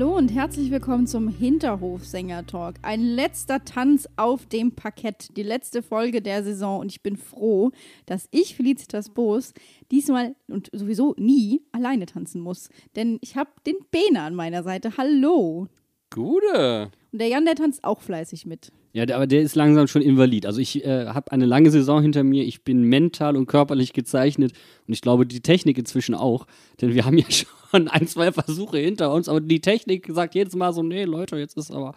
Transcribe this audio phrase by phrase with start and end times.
[0.00, 2.76] Hallo und herzlich willkommen zum Hinterhofsänger-Talk.
[2.80, 7.70] Ein letzter Tanz auf dem Parkett, die letzte Folge der Saison und ich bin froh,
[8.06, 9.52] dass ich, Felicitas Boos,
[9.90, 12.70] diesmal und sowieso nie alleine tanzen muss.
[12.96, 14.96] Denn ich habe den Bene an meiner Seite.
[14.96, 15.68] Hallo.
[16.08, 16.90] Gute.
[17.12, 18.72] Und der Jan, der tanzt auch fleißig mit.
[18.92, 20.46] Ja, der, aber der ist langsam schon invalid.
[20.46, 22.44] Also ich äh, habe eine lange Saison hinter mir.
[22.44, 24.52] Ich bin mental und körperlich gezeichnet
[24.86, 26.46] und ich glaube die Technik inzwischen auch,
[26.80, 27.26] denn wir haben ja
[27.70, 29.28] schon ein, zwei Versuche hinter uns.
[29.28, 31.94] Aber die Technik sagt jedes Mal so, nee Leute, jetzt ist aber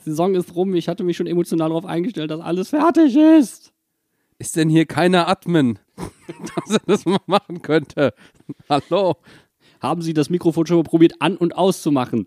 [0.00, 0.74] die Saison ist rum.
[0.74, 3.72] Ich hatte mich schon emotional darauf eingestellt, dass alles fertig ist.
[4.38, 5.78] Ist denn hier keiner Admin,
[6.56, 8.12] dass er das mal machen könnte?
[8.68, 9.16] Hallo?
[9.80, 12.26] Haben Sie das Mikrofon schon mal probiert an und auszumachen?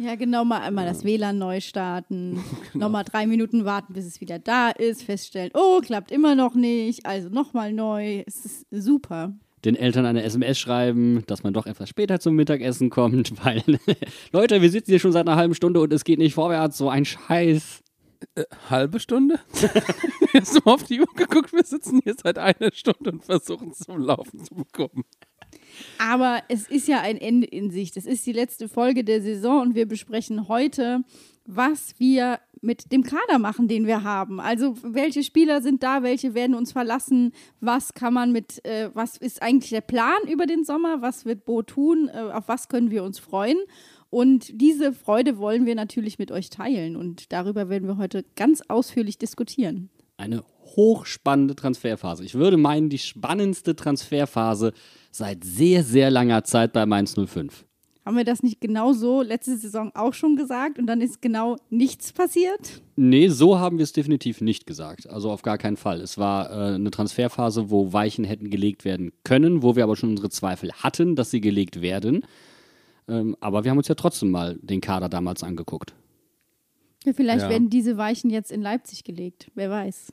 [0.00, 2.38] Ja, genau, mal einmal das WLAN neu starten,
[2.74, 7.04] nochmal drei Minuten warten, bis es wieder da ist, feststellen, oh, klappt immer noch nicht,
[7.04, 8.22] also nochmal neu.
[8.24, 9.32] Es ist super.
[9.64, 13.62] den Eltern eine SMS schreiben, dass man doch etwas später zum Mittagessen kommt, weil
[14.32, 16.88] Leute, wir sitzen hier schon seit einer halben Stunde und es geht nicht vorwärts, so
[16.88, 17.82] ein Scheiß.
[18.68, 19.38] Halbe Stunde?
[20.34, 21.52] Hast du auf die Uhr geguckt?
[21.52, 25.04] Wir sitzen hier seit einer Stunde und versuchen es zum Laufen zu bekommen.
[25.98, 27.96] Aber es ist ja ein Ende in Sicht.
[27.96, 31.02] Es ist die letzte Folge der Saison und wir besprechen heute,
[31.46, 34.40] was wir mit dem Kader machen, den wir haben.
[34.40, 39.16] Also welche Spieler sind da, welche werden uns verlassen, was kann man mit, äh, was
[39.16, 42.90] ist eigentlich der Plan über den Sommer, was wird Bo tun, äh, auf was können
[42.90, 43.58] wir uns freuen.
[44.10, 48.62] Und diese Freude wollen wir natürlich mit euch teilen und darüber werden wir heute ganz
[48.68, 49.90] ausführlich diskutieren.
[50.16, 50.42] Eine
[50.76, 52.24] hochspannende Transferphase.
[52.24, 54.72] Ich würde meinen, die spannendste Transferphase
[55.10, 57.64] seit sehr, sehr langer Zeit bei Mainz 05.
[58.04, 61.56] Haben wir das nicht genau so letzte Saison auch schon gesagt und dann ist genau
[61.68, 62.80] nichts passiert?
[62.96, 65.06] Nee, so haben wir es definitiv nicht gesagt.
[65.10, 66.00] Also auf gar keinen Fall.
[66.00, 70.08] Es war äh, eine Transferphase, wo Weichen hätten gelegt werden können, wo wir aber schon
[70.10, 72.24] unsere Zweifel hatten, dass sie gelegt werden.
[73.08, 75.92] Ähm, aber wir haben uns ja trotzdem mal den Kader damals angeguckt.
[77.04, 77.50] Ja, vielleicht Ja.
[77.50, 79.50] werden diese Weichen jetzt in Leipzig gelegt.
[79.54, 80.12] Wer weiß.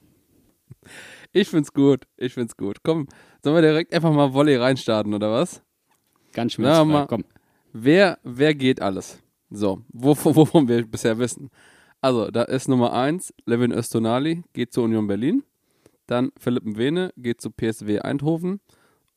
[1.32, 2.06] Ich find's gut.
[2.18, 2.78] Ich find's gut.
[2.84, 3.08] Komm,
[3.44, 5.62] sollen wir direkt einfach mal Volley reinstarten, oder was?
[6.34, 6.86] Ganz schmerzfrei.
[6.86, 7.24] mal- Komm.
[7.74, 9.22] Wer, wer geht alles?
[9.50, 11.50] So, wovon, wovon wir bisher wissen.
[12.02, 15.44] Also, da ist Nummer 1, Levin Östonali, geht zur Union Berlin.
[16.08, 18.60] Dann Philipp Mwene geht zu PSW Eindhoven.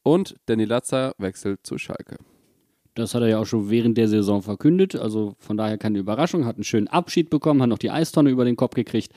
[0.03, 2.17] Und Danny Latzer wechselt zu Schalke.
[2.95, 4.97] Das hat er ja auch schon während der Saison verkündet.
[4.97, 6.47] Also von daher keine Überraschung.
[6.47, 9.13] Hat einen schönen Abschied bekommen, hat noch die Eistonne über den Kopf gekriegt.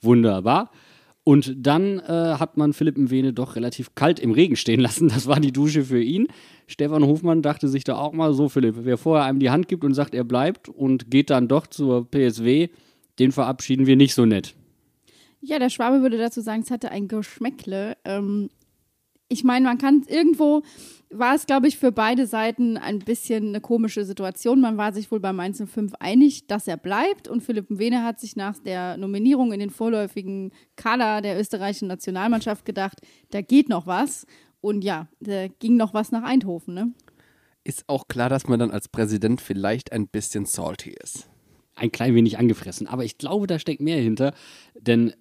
[0.00, 0.70] Wunderbar.
[1.24, 5.08] Und dann äh, hat man Philipp Mwene doch relativ kalt im Regen stehen lassen.
[5.08, 6.26] Das war die Dusche für ihn.
[6.66, 9.84] Stefan Hofmann dachte sich da auch mal so, Philipp, wer vorher einem die Hand gibt
[9.84, 12.68] und sagt, er bleibt und geht dann doch zur PSW,
[13.18, 14.54] den verabschieden wir nicht so nett.
[15.40, 17.96] Ja, der Schwabe würde dazu sagen, es hatte ein Geschmäckle.
[18.04, 18.48] Ähm,
[19.28, 20.62] ich meine, man kann irgendwo,
[21.12, 24.60] war es, glaube ich, für beide Seiten ein bisschen eine komische Situation.
[24.60, 28.36] Man war sich wohl beim 105 einig, dass er bleibt und Philipp Mwene hat sich
[28.36, 34.26] nach der Nominierung in den vorläufigen Kader der österreichischen Nationalmannschaft gedacht, da geht noch was.
[34.60, 36.92] Und ja, da ging noch was nach Eindhoven, ne?
[37.64, 41.28] Ist auch klar, dass man dann als Präsident vielleicht ein bisschen salty ist.
[41.74, 42.86] ein klein wenig angefressen.
[42.86, 44.34] Aber ich glaube, da steckt mehr hinter.
[44.78, 45.14] Denn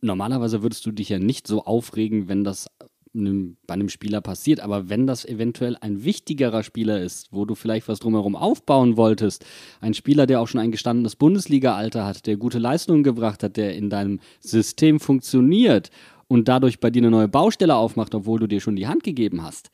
[0.00, 2.68] normalerweise würdest du dich ja nicht so aufregen, wenn das
[3.14, 4.60] einem, bei einem Spieler passiert.
[4.60, 9.44] Aber wenn das eventuell ein wichtigerer Spieler ist, wo du vielleicht was drumherum aufbauen wolltest,
[9.80, 13.74] ein Spieler, der auch schon ein gestandenes Bundesliga-Alter hat, der gute Leistungen gebracht hat, der
[13.74, 15.90] in deinem System funktioniert
[16.28, 19.42] und dadurch bei dir eine neue Baustelle aufmacht, obwohl du dir schon die Hand gegeben
[19.42, 19.70] hast,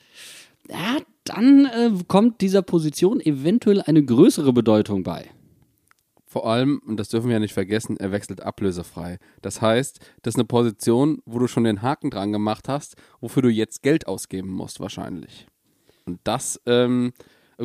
[0.70, 5.26] ja, dann äh, kommt dieser Position eventuell eine größere Bedeutung bei.
[6.36, 9.18] Vor allem, und das dürfen wir ja nicht vergessen, er wechselt ablösefrei.
[9.40, 13.40] Das heißt, das ist eine Position, wo du schon den Haken dran gemacht hast, wofür
[13.40, 15.46] du jetzt Geld ausgeben musst, wahrscheinlich.
[16.04, 17.14] Und das, ähm,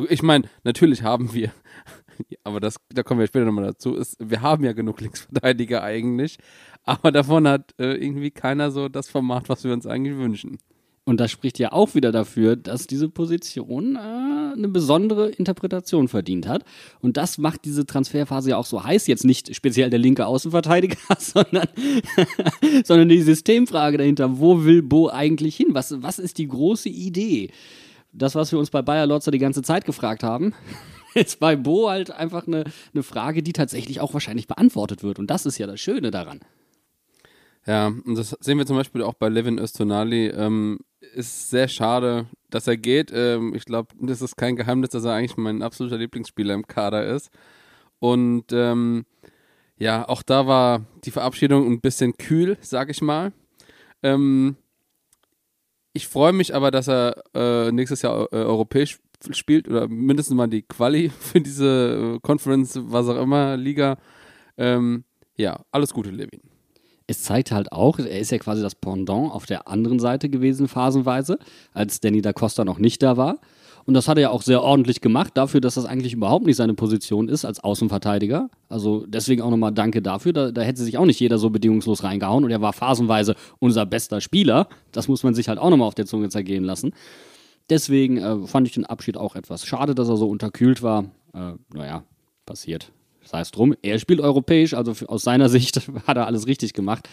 [0.08, 1.52] ich meine, natürlich haben wir,
[2.44, 6.38] aber das, da kommen wir später nochmal dazu, ist, wir haben ja genug Linksverteidiger eigentlich,
[6.82, 10.56] aber davon hat äh, irgendwie keiner so das Format, was wir uns eigentlich wünschen.
[11.04, 16.46] Und das spricht ja auch wieder dafür, dass diese Position äh, eine besondere Interpretation verdient
[16.46, 16.64] hat.
[17.00, 19.08] Und das macht diese Transferphase ja auch so heiß.
[19.08, 21.66] Jetzt nicht speziell der linke Außenverteidiger, sondern,
[22.84, 24.38] sondern die Systemfrage dahinter.
[24.38, 25.68] Wo will Bo eigentlich hin?
[25.70, 27.50] Was, was ist die große Idee?
[28.12, 30.54] Das, was wir uns bei Bayer Lotzer die ganze Zeit gefragt haben,
[31.14, 32.62] ist bei Bo halt einfach eine,
[32.94, 35.18] eine Frage, die tatsächlich auch wahrscheinlich beantwortet wird.
[35.18, 36.38] Und das ist ja das Schöne daran.
[37.66, 40.26] Ja, und das sehen wir zum Beispiel auch bei Levin Östonali.
[40.28, 40.80] Ähm,
[41.14, 43.12] ist sehr schade, dass er geht.
[43.14, 47.06] Ähm, ich glaube, das ist kein Geheimnis, dass er eigentlich mein absoluter Lieblingsspieler im Kader
[47.06, 47.30] ist.
[48.00, 49.04] Und ähm,
[49.78, 53.32] ja, auch da war die Verabschiedung ein bisschen kühl, sag ich mal.
[54.02, 54.56] Ähm,
[55.92, 58.98] ich freue mich aber, dass er äh, nächstes Jahr äh, europäisch
[59.30, 63.98] spielt oder mindestens mal die Quali für diese äh, Conference, was auch immer, Liga.
[64.56, 65.04] Ähm,
[65.36, 66.51] ja, alles Gute, Levin
[67.12, 70.66] es zeigt halt auch, er ist ja quasi das Pendant auf der anderen Seite gewesen,
[70.66, 71.38] phasenweise,
[71.72, 73.38] als Danny da Costa noch nicht da war.
[73.84, 76.56] Und das hat er ja auch sehr ordentlich gemacht, dafür, dass das eigentlich überhaupt nicht
[76.56, 78.48] seine Position ist als Außenverteidiger.
[78.68, 80.32] Also deswegen auch nochmal Danke dafür.
[80.32, 82.44] Da, da, hätte sich auch nicht jeder so bedingungslos reingehauen.
[82.44, 84.68] Und er war phasenweise unser bester Spieler.
[84.92, 86.92] Das muss man sich halt auch nochmal auf der Zunge zergehen lassen.
[87.70, 91.06] Deswegen äh, fand ich den Abschied auch etwas schade, dass er so unterkühlt war.
[91.34, 92.04] Äh, naja,
[92.46, 92.92] passiert
[93.24, 95.76] sei es drum, er spielt europäisch, also aus seiner Sicht
[96.06, 97.08] hat er alles richtig gemacht.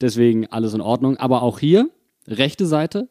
[0.00, 1.16] Deswegen alles in Ordnung.
[1.16, 1.90] Aber auch hier,
[2.26, 3.08] rechte Seite,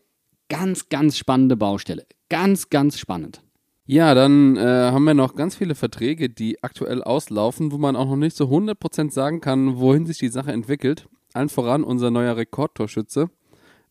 [0.50, 2.06] ganz, ganz spannende Baustelle.
[2.30, 3.42] Ganz, ganz spannend.
[3.86, 8.06] Ja, dann äh, haben wir noch ganz viele Verträge, die aktuell auslaufen, wo man auch
[8.06, 11.08] noch nicht so 100% sagen kann, wohin sich die Sache entwickelt.
[11.34, 13.30] Allen voran unser neuer Rekordtorschütze,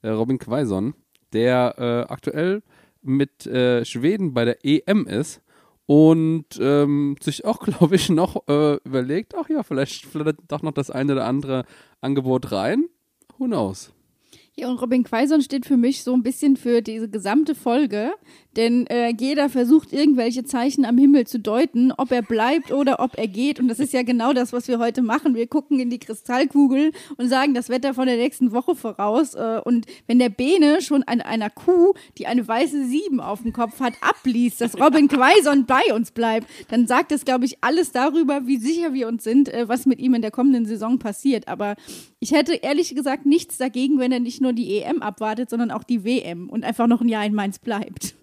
[0.02, 0.94] äh, Robin Quaison,
[1.32, 2.62] der äh, aktuell
[3.00, 5.40] mit äh, Schweden bei der EM ist
[5.86, 10.72] und ähm, sich auch, glaube ich, noch äh, überlegt, ach ja, vielleicht flattert doch noch
[10.72, 11.64] das eine oder andere
[12.00, 12.86] Angebot rein.
[13.38, 13.92] Who knows?
[14.58, 18.12] Ja, und Robin Quaison steht für mich so ein bisschen für diese gesamte Folge,
[18.56, 23.18] denn äh, jeder versucht irgendwelche Zeichen am Himmel zu deuten, ob er bleibt oder ob
[23.18, 23.60] er geht.
[23.60, 25.34] Und das ist ja genau das, was wir heute machen.
[25.34, 29.34] Wir gucken in die Kristallkugel und sagen das Wetter von der nächsten Woche voraus.
[29.34, 33.52] Äh, und wenn der Bene schon an einer Kuh, die eine weiße Sieben auf dem
[33.52, 37.92] Kopf hat, abliest, dass Robin Quaison bei uns bleibt, dann sagt das, glaube ich, alles
[37.92, 41.46] darüber, wie sicher wir uns sind, äh, was mit ihm in der kommenden Saison passiert.
[41.46, 41.76] Aber
[42.20, 45.84] ich hätte ehrlich gesagt nichts dagegen, wenn er nicht nur die EM abwartet, sondern auch
[45.84, 48.14] die WM und einfach noch ein Jahr in Mainz bleibt.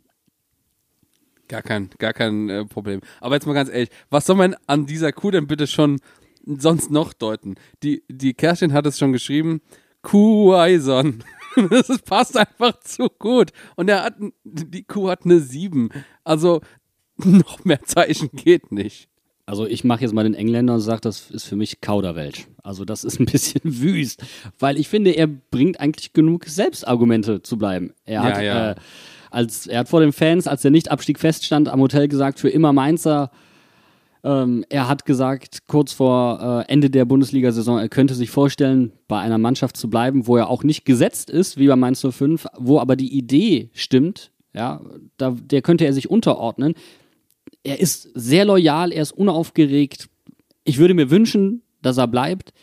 [1.48, 3.02] Gar kein, gar kein äh, Problem.
[3.20, 6.00] Aber jetzt mal ganz ehrlich, was soll man an dieser Kuh denn bitte schon
[6.46, 7.56] sonst noch deuten?
[7.84, 9.62] Die, die Kerstin hat es schon geschrieben,
[10.02, 11.24] Kuhaison.
[11.70, 13.52] das passt einfach zu gut.
[13.76, 15.90] Und er hat, die Kuh hat eine 7.
[16.24, 16.62] Also
[17.18, 19.10] noch mehr Zeichen geht nicht.
[19.46, 22.48] Also ich mache jetzt mal den Engländer und sage, das ist für mich Kauderwelsch.
[22.64, 24.24] Also das ist ein bisschen wüst,
[24.60, 27.94] weil ich finde, er bringt eigentlich genug Selbstargumente zu bleiben.
[28.06, 28.72] Er ja, hat, ja.
[28.72, 28.76] Äh,
[29.32, 32.72] als, er hat vor den Fans, als der Nichtabstieg feststand, am Hotel gesagt, für immer
[32.72, 33.32] Mainzer.
[34.24, 39.20] Ähm, er hat gesagt, kurz vor äh, Ende der Bundesliga-Saison, er könnte sich vorstellen, bei
[39.20, 42.80] einer Mannschaft zu bleiben, wo er auch nicht gesetzt ist, wie bei Mainz 05, wo
[42.80, 44.80] aber die Idee stimmt, ja,
[45.18, 46.76] da, der könnte er sich unterordnen
[47.64, 50.10] er ist sehr loyal, er ist unaufgeregt.
[50.64, 52.54] Ich würde mir wünschen, dass er bleibt.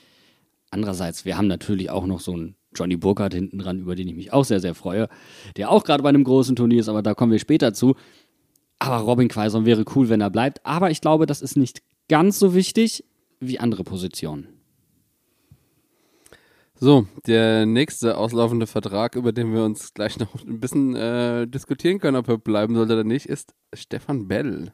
[0.71, 4.15] Andererseits, wir haben natürlich auch noch so einen Johnny Burkhardt hinten dran, über den ich
[4.15, 5.09] mich auch sehr, sehr freue,
[5.57, 7.97] der auch gerade bei einem großen Turnier ist, aber da kommen wir später zu.
[8.79, 10.65] Aber Robin Quaison wäre cool, wenn er bleibt.
[10.65, 13.05] Aber ich glaube, das ist nicht ganz so wichtig
[13.41, 14.49] wie andere Positionen.
[16.83, 21.99] So, der nächste auslaufende Vertrag, über den wir uns gleich noch ein bisschen äh, diskutieren
[21.99, 24.73] können, ob er bleiben sollte oder nicht, ist Stefan Bell.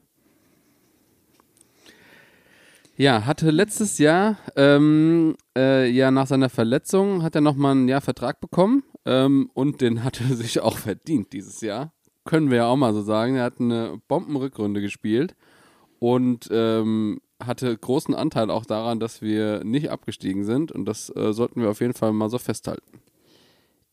[2.99, 8.00] Ja, hatte letztes Jahr, ähm, äh, ja nach seiner Verletzung, hat er nochmal einen Jahr
[8.00, 11.93] Vertrag bekommen ähm, und den hat er sich auch verdient dieses Jahr.
[12.25, 13.37] Können wir ja auch mal so sagen.
[13.37, 15.37] Er hat eine Bombenrückrunde gespielt
[15.99, 21.35] und ähm, hatte großen Anteil auch daran, dass wir nicht abgestiegen sind und das äh,
[21.35, 23.03] sollten wir auf jeden Fall mal so festhalten.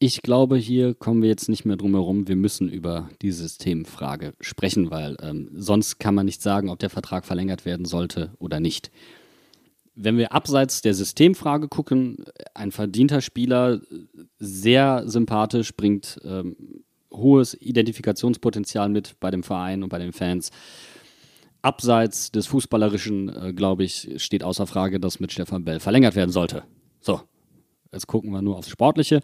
[0.06, 2.28] Ich glaube, hier kommen wir jetzt nicht mehr drum herum.
[2.28, 6.90] Wir müssen über die Systemfrage sprechen, weil ähm, sonst kann man nicht sagen, ob der
[6.90, 8.92] Vertrag verlängert werden sollte oder nicht.
[9.96, 13.80] Wenn wir abseits der Systemfrage gucken, ein verdienter Spieler,
[14.40, 16.58] sehr sympathisch, bringt ähm,
[17.10, 20.52] hohes Identifikationspotenzial mit bei dem Verein und bei den Fans.
[21.62, 26.32] Abseits des Fußballerischen, äh, glaube ich, steht außer Frage, dass mit Stefan Bell verlängert werden
[26.32, 26.64] sollte.
[27.00, 27.22] So,
[27.94, 29.22] jetzt gucken wir nur aufs Sportliche.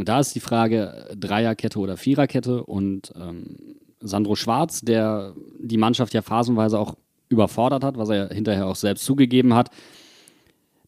[0.00, 3.56] Und da ist die Frage Dreierkette oder Viererkette und ähm,
[4.00, 6.96] Sandro Schwarz, der die Mannschaft ja phasenweise auch
[7.28, 9.70] überfordert hat, was er hinterher auch selbst zugegeben hat.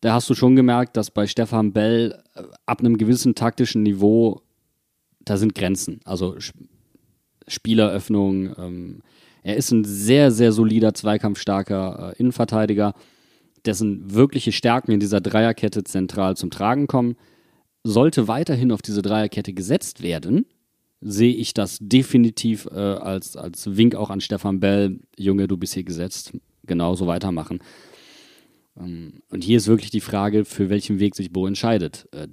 [0.01, 4.41] Da hast du schon gemerkt, dass bei Stefan Bell äh, ab einem gewissen taktischen Niveau
[5.25, 6.01] da sind Grenzen.
[6.05, 6.67] Also Sp-
[7.47, 8.55] Spieleröffnung.
[8.59, 9.03] Ähm,
[9.43, 12.95] er ist ein sehr, sehr solider, zweikampfstarker äh, Innenverteidiger,
[13.65, 17.17] dessen wirkliche Stärken in dieser Dreierkette zentral zum Tragen kommen.
[17.85, 20.47] Sollte weiterhin auf diese Dreierkette gesetzt werden,
[21.01, 25.01] sehe ich das definitiv äh, als, als Wink auch an Stefan Bell.
[25.19, 26.33] Junge, du bist hier gesetzt.
[26.65, 27.59] Genauso weitermachen.
[28.79, 32.09] Ähm, und hier ist wirklich die Frage, für welchen Weg sich Bo entscheidet.
[32.13, 32.29] Äh,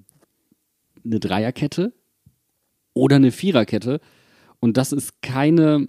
[1.03, 1.93] eine Dreierkette
[2.93, 3.99] oder eine Viererkette.
[4.59, 5.87] Und das ist keine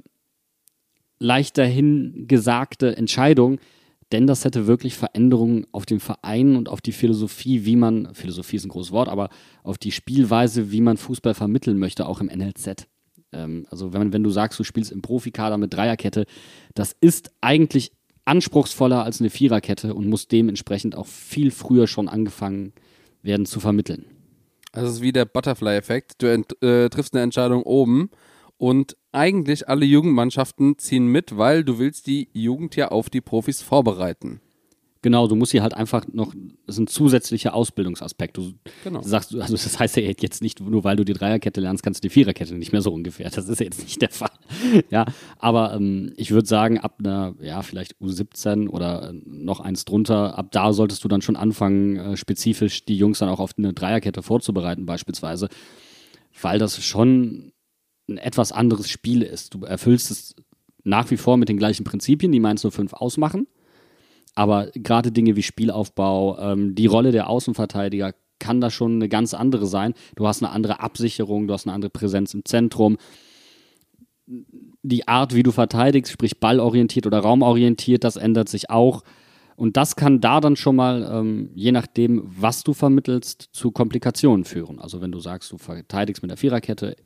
[1.19, 3.61] leicht dahin gesagte Entscheidung,
[4.13, 8.57] denn das hätte wirklich Veränderungen auf den Verein und auf die Philosophie, wie man, Philosophie
[8.57, 9.29] ist ein großes Wort, aber
[9.63, 12.87] auf die Spielweise, wie man Fußball vermitteln möchte, auch im NLZ.
[13.33, 16.27] Ähm, also wenn, wenn du sagst, du spielst im Profikader mit Dreierkette,
[16.75, 17.93] das ist eigentlich
[18.25, 22.73] anspruchsvoller als eine Viererkette und muss dementsprechend auch viel früher schon angefangen
[23.23, 24.05] werden zu vermitteln.
[24.73, 26.23] Also es ist wie der Butterfly-Effekt.
[26.23, 28.11] Du äh, triffst eine Entscheidung oben
[28.57, 33.63] und eigentlich alle Jugendmannschaften ziehen mit, weil du willst die Jugend ja auf die Profis
[33.63, 34.41] vorbereiten.
[35.03, 36.35] Genau, du musst hier halt einfach noch,
[36.67, 38.37] das ist ein zusätzlicher Ausbildungsaspekt.
[38.37, 38.53] Du
[38.85, 39.01] Genau.
[39.01, 42.09] sagst, also das heißt ja jetzt nicht, nur weil du die Dreierkette lernst, kannst du
[42.09, 43.31] die Viererkette nicht mehr so ungefähr.
[43.31, 44.31] Das ist ja jetzt nicht der Fall.
[44.91, 45.07] Ja,
[45.39, 50.37] aber ähm, ich würde sagen, ab einer, ja, vielleicht U17 oder äh, noch eins drunter,
[50.37, 53.73] ab da solltest du dann schon anfangen, äh, spezifisch die Jungs dann auch auf eine
[53.73, 55.49] Dreierkette vorzubereiten, beispielsweise.
[56.43, 57.53] Weil das schon
[58.11, 59.55] ein etwas anderes Spiel ist.
[59.55, 60.35] Du erfüllst es
[60.85, 63.47] nach wie vor mit den gleichen Prinzipien, die Mainz 05 ausmachen.
[64.35, 69.35] Aber gerade Dinge wie Spielaufbau, ähm, die Rolle der Außenverteidiger kann da schon eine ganz
[69.35, 69.95] andere sein.
[70.17, 72.97] Du hast eine andere Absicherung, du hast eine andere Präsenz im Zentrum.
[74.83, 79.03] Die Art, wie du verteidigst, sprich ballorientiert oder raumorientiert, das ändert sich auch.
[79.57, 84.45] Und das kann da dann schon mal, ähm, je nachdem, was du vermittelst, zu Komplikationen
[84.45, 84.79] führen.
[84.79, 86.97] Also wenn du sagst, du verteidigst mit der Viererkette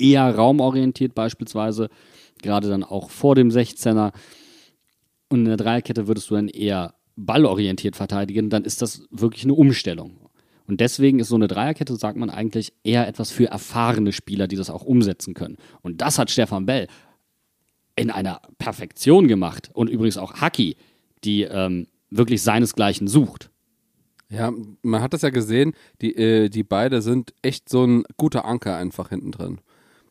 [0.00, 1.88] eher raumorientiert beispielsweise,
[2.42, 4.12] gerade dann auch vor dem 16er,
[5.28, 9.54] und in der Dreierkette würdest du dann eher ballorientiert verteidigen, dann ist das wirklich eine
[9.54, 10.16] Umstellung.
[10.66, 14.56] Und deswegen ist so eine Dreierkette, sagt man eigentlich, eher etwas für erfahrene Spieler, die
[14.56, 15.56] das auch umsetzen können.
[15.82, 16.86] Und das hat Stefan Bell
[17.96, 19.70] in einer Perfektion gemacht.
[19.72, 20.76] Und übrigens auch Haki,
[21.24, 23.50] die ähm, wirklich seinesgleichen sucht.
[24.28, 24.52] Ja,
[24.82, 28.76] man hat das ja gesehen, die, äh, die beide sind echt so ein guter Anker
[28.76, 29.60] einfach hinten drin.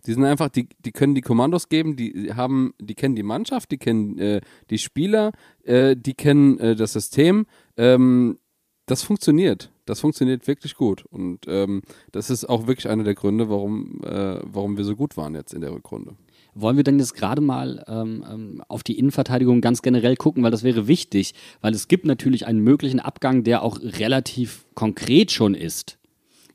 [0.06, 3.72] Die sind einfach, die, die können die Kommandos geben, die haben, die kennen die Mannschaft,
[3.72, 5.32] die kennen äh, die Spieler,
[5.63, 7.46] äh, die kennen äh, das System.
[7.77, 8.38] Ähm,
[8.86, 9.72] das funktioniert.
[9.86, 11.06] Das funktioniert wirklich gut.
[11.06, 15.15] Und ähm, das ist auch wirklich einer der Gründe, warum, äh, warum wir so gut
[15.15, 16.15] waren jetzt in der Rückrunde.
[16.56, 20.51] Wollen wir denn jetzt gerade mal ähm, ähm, auf die Innenverteidigung ganz generell gucken, weil
[20.51, 25.53] das wäre wichtig, weil es gibt natürlich einen möglichen Abgang, der auch relativ konkret schon
[25.53, 26.00] ist.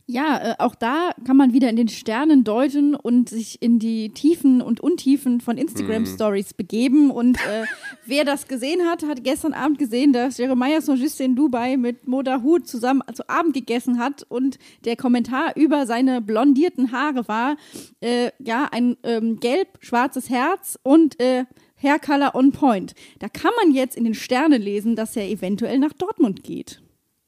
[0.06, 4.11] Ja, äh, auch da kann man wieder in den Sternen deuten und sich in die
[4.11, 7.11] Tiefen und Untiefen von Instagram-Stories begeben.
[7.11, 7.64] Und äh,
[8.06, 12.42] wer das gesehen hat, hat gestern Abend gesehen, dass Jeremiah Saint-Just in Dubai mit Moda
[12.42, 17.56] Hut zusammen zu Abend gegessen hat und der Kommentar über seine blondierten Haare war,
[18.00, 21.46] äh, ja, ein ähm, gelb-schwarzes Herz und äh,
[21.82, 22.94] Haircolor on point.
[23.20, 26.82] Da kann man jetzt in den Sternen lesen, dass er eventuell nach Dortmund geht.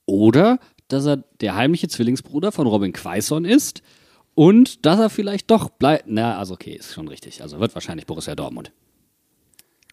[0.07, 3.83] Oder dass er der heimliche Zwillingsbruder von Robin Quaison ist
[4.35, 6.05] und dass er vielleicht doch bleibt.
[6.07, 7.43] Na, also okay, ist schon richtig.
[7.43, 8.73] Also wird wahrscheinlich Borussia Dortmund.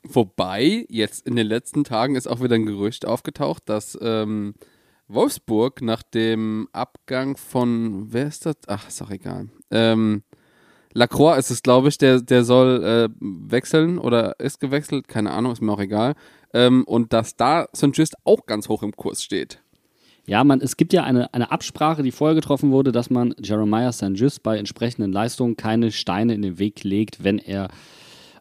[0.03, 4.53] Wobei, jetzt in den letzten Tagen ist auch wieder ein Gerücht aufgetaucht, dass ähm,
[5.07, 8.57] Wolfsburg nach dem Abgang von, wer ist das?
[8.67, 9.47] Ach, ist doch egal.
[9.71, 10.23] Ähm,
[10.93, 15.53] Lacroix ist es, glaube ich, der, der soll äh, wechseln oder ist gewechselt, keine Ahnung,
[15.53, 16.15] ist mir auch egal.
[16.53, 17.91] Ähm, und dass da St.
[17.93, 19.62] Just auch ganz hoch im Kurs steht.
[20.25, 23.91] Ja, man, es gibt ja eine, eine Absprache, die vorher getroffen wurde, dass man Jeremiah
[23.91, 24.11] St.
[24.13, 27.69] Just bei entsprechenden Leistungen keine Steine in den Weg legt, wenn er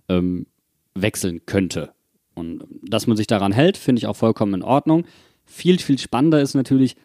[0.08, 0.46] ähm,
[0.94, 1.92] wechseln könnte.
[2.34, 5.04] Und dass man sich daran hält, finde ich auch vollkommen in Ordnung.
[5.44, 6.96] Viel, viel spannender ist natürlich,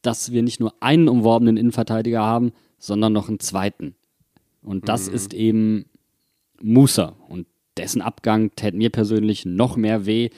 [0.00, 3.94] dass wir nicht nur einen umworbenen Innenverteidiger haben, sondern noch einen zweiten.
[4.62, 5.84] Und das ist eben
[6.62, 7.16] Musa.
[7.28, 10.30] Und dessen Abgang täte mir persönlich noch mehr weh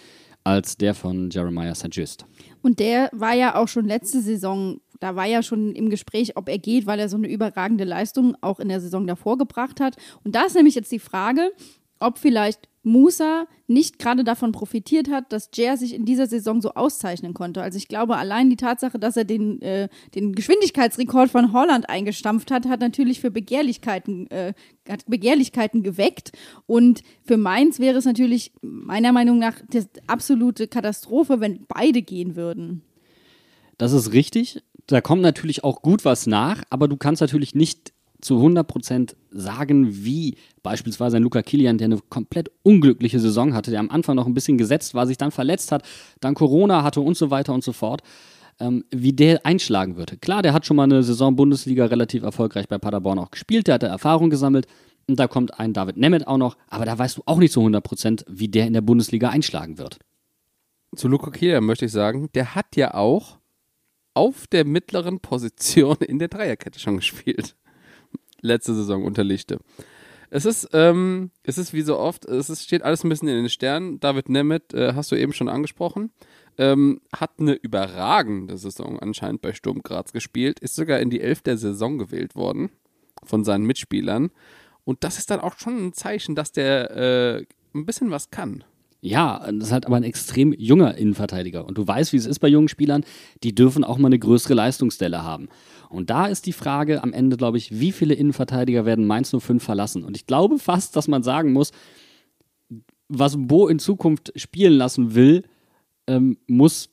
[0.46, 1.88] als der von Jeremiah St.
[1.90, 2.24] Just.
[2.62, 6.48] Und der war ja auch schon letzte Saison, da war ja schon im Gespräch, ob
[6.48, 9.96] er geht, weil er so eine überragende Leistung auch in der Saison davor gebracht hat.
[10.22, 11.50] Und da ist nämlich jetzt die Frage,
[11.98, 16.74] ob vielleicht Musa nicht gerade davon profitiert hat, dass Jer sich in dieser Saison so
[16.74, 17.60] auszeichnen konnte.
[17.60, 22.52] Also ich glaube, allein die Tatsache, dass er den, äh, den Geschwindigkeitsrekord von Holland eingestampft
[22.52, 24.54] hat, hat natürlich für Begehrlichkeiten, äh,
[24.88, 26.30] hat Begehrlichkeiten geweckt.
[26.66, 32.36] Und für Mainz wäre es natürlich meiner Meinung nach die absolute Katastrophe, wenn beide gehen
[32.36, 32.82] würden.
[33.78, 34.62] Das ist richtig.
[34.86, 37.92] Da kommt natürlich auch gut was nach, aber du kannst natürlich nicht
[38.26, 43.80] zu 100% sagen, wie beispielsweise ein Luca Kilian, der eine komplett unglückliche Saison hatte, der
[43.80, 45.84] am Anfang noch ein bisschen gesetzt war, sich dann verletzt hat,
[46.20, 48.02] dann Corona hatte und so weiter und so fort,
[48.60, 50.16] ähm, wie der einschlagen würde.
[50.16, 53.76] Klar, der hat schon mal eine Saison Bundesliga relativ erfolgreich bei Paderborn auch gespielt, der
[53.76, 54.66] hat Erfahrung gesammelt
[55.08, 57.60] und da kommt ein David Nemeth auch noch, aber da weißt du auch nicht zu
[57.60, 59.98] 100%, wie der in der Bundesliga einschlagen wird.
[60.94, 63.38] Zu Luca Kilian möchte ich sagen, der hat ja auch
[64.14, 67.54] auf der mittleren Position in der Dreierkette schon gespielt.
[68.40, 69.58] Letzte Saison unter Lichte.
[70.30, 73.36] Es ist, ähm, es ist wie so oft, es ist, steht alles ein bisschen in
[73.36, 74.00] den Sternen.
[74.00, 76.10] David Nemeth, äh, hast du eben schon angesprochen,
[76.58, 81.42] ähm, hat eine überragende Saison anscheinend bei Sturm Graz gespielt, ist sogar in die Elf
[81.42, 82.70] der Saison gewählt worden
[83.22, 84.30] von seinen Mitspielern.
[84.84, 88.64] Und das ist dann auch schon ein Zeichen, dass der äh, ein bisschen was kann.
[89.00, 91.66] Ja, das ist halt aber ein extrem junger Innenverteidiger.
[91.66, 93.04] Und du weißt, wie es ist bei jungen Spielern,
[93.42, 95.48] die dürfen auch mal eine größere Leistungsstelle haben.
[95.90, 99.62] Und da ist die Frage am Ende, glaube ich, wie viele Innenverteidiger werden Mainz 05
[99.62, 100.04] verlassen?
[100.04, 101.70] Und ich glaube fast, dass man sagen muss,
[103.08, 105.44] was Bo in Zukunft spielen lassen will,
[106.06, 106.90] ähm, muss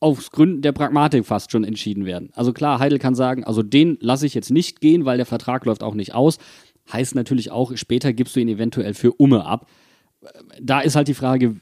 [0.00, 2.30] aus Gründen der Pragmatik fast schon entschieden werden.
[2.34, 5.64] Also klar, Heidel kann sagen, also den lasse ich jetzt nicht gehen, weil der Vertrag
[5.64, 6.38] läuft auch nicht aus.
[6.92, 9.66] Heißt natürlich auch, später gibst du ihn eventuell für Umme ab
[10.60, 11.56] da ist halt die Frage,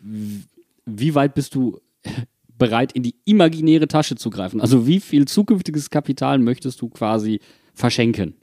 [0.84, 1.78] wie weit bist du
[2.58, 4.60] bereit, in die imaginäre Tasche zu greifen?
[4.60, 7.40] Also wie viel zukünftiges Kapital möchtest du quasi
[7.74, 8.34] verschenken?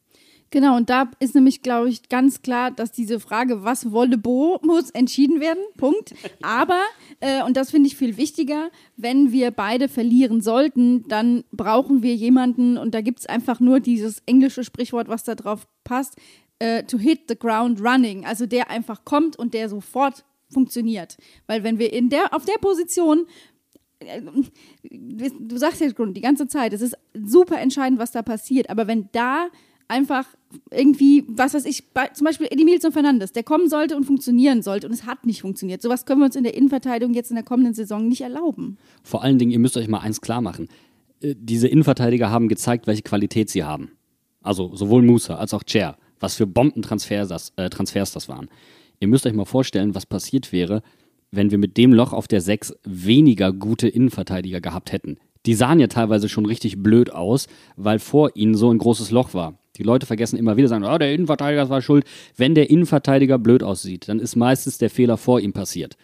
[0.51, 4.59] Genau, und da ist nämlich, glaube ich, ganz klar, dass diese Frage, was wolle Bo,
[4.63, 5.63] muss entschieden werden.
[5.77, 6.15] Punkt.
[6.41, 6.81] Aber,
[7.19, 12.15] äh, und das finde ich viel wichtiger, wenn wir beide verlieren sollten, dann brauchen wir
[12.15, 16.15] jemanden, und da gibt es einfach nur dieses englische Sprichwort, was da drauf passt,
[16.59, 21.17] äh, to hit the ground running, also der einfach kommt und der sofort funktioniert.
[21.47, 23.25] Weil wenn wir in der, auf der Position
[23.99, 24.21] äh,
[24.83, 29.09] du sagst ja die ganze Zeit, es ist super entscheidend, was da passiert, aber wenn
[29.11, 29.47] da
[29.87, 30.25] einfach
[30.71, 34.87] irgendwie, was weiß ich, bei, zum Beispiel Edimilson Fernandes, der kommen sollte und funktionieren sollte
[34.87, 35.81] und es hat nicht funktioniert.
[35.81, 38.77] Sowas können wir uns in der Innenverteidigung jetzt in der kommenden Saison nicht erlauben.
[39.03, 40.69] Vor allen Dingen, ihr müsst euch mal eins klar machen.
[41.21, 43.91] Äh, diese Innenverteidiger haben gezeigt, welche Qualität sie haben.
[44.41, 48.49] Also sowohl Musa als auch Chair was für Bombentransfers das, äh, Transfers das waren.
[48.99, 50.81] Ihr müsst euch mal vorstellen, was passiert wäre,
[51.31, 55.17] wenn wir mit dem Loch auf der 6 weniger gute Innenverteidiger gehabt hätten.
[55.45, 59.33] Die sahen ja teilweise schon richtig blöd aus, weil vor ihnen so ein großes Loch
[59.33, 59.57] war.
[59.77, 62.03] Die Leute vergessen immer wieder, sagen, oh, der Innenverteidiger war schuld.
[62.35, 65.95] Wenn der Innenverteidiger blöd aussieht, dann ist meistens der Fehler vor ihm passiert.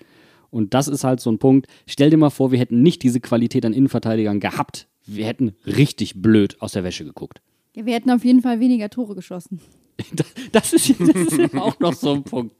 [0.49, 1.67] Und das ist halt so ein Punkt.
[1.85, 4.87] Stell dir mal vor, wir hätten nicht diese Qualität an Innenverteidigern gehabt.
[5.05, 7.41] Wir hätten richtig blöd aus der Wäsche geguckt.
[7.75, 9.59] Ja, wir hätten auf jeden Fall weniger Tore geschossen.
[10.51, 12.55] Das ist, das ist auch noch so ein Punkt.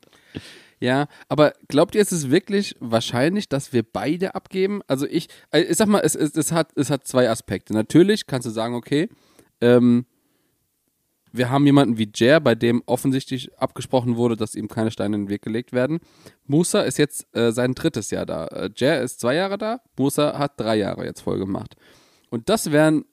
[0.79, 4.81] Ja, aber glaubt ihr, es ist wirklich wahrscheinlich, dass wir beide abgeben?
[4.87, 7.73] Also ich, äh, ich sag mal, es, es, es, hat, es hat zwei Aspekte.
[7.73, 9.07] Natürlich kannst du sagen, okay,
[9.61, 10.05] ähm,
[11.31, 15.23] wir haben jemanden wie Jer, bei dem offensichtlich abgesprochen wurde, dass ihm keine Steine in
[15.23, 15.99] den Weg gelegt werden.
[16.45, 18.47] Musa ist jetzt äh, sein drittes Jahr da.
[18.47, 21.75] Äh, Jer ist zwei Jahre da, Musa hat drei Jahre jetzt voll gemacht.
[22.29, 23.05] Und das wären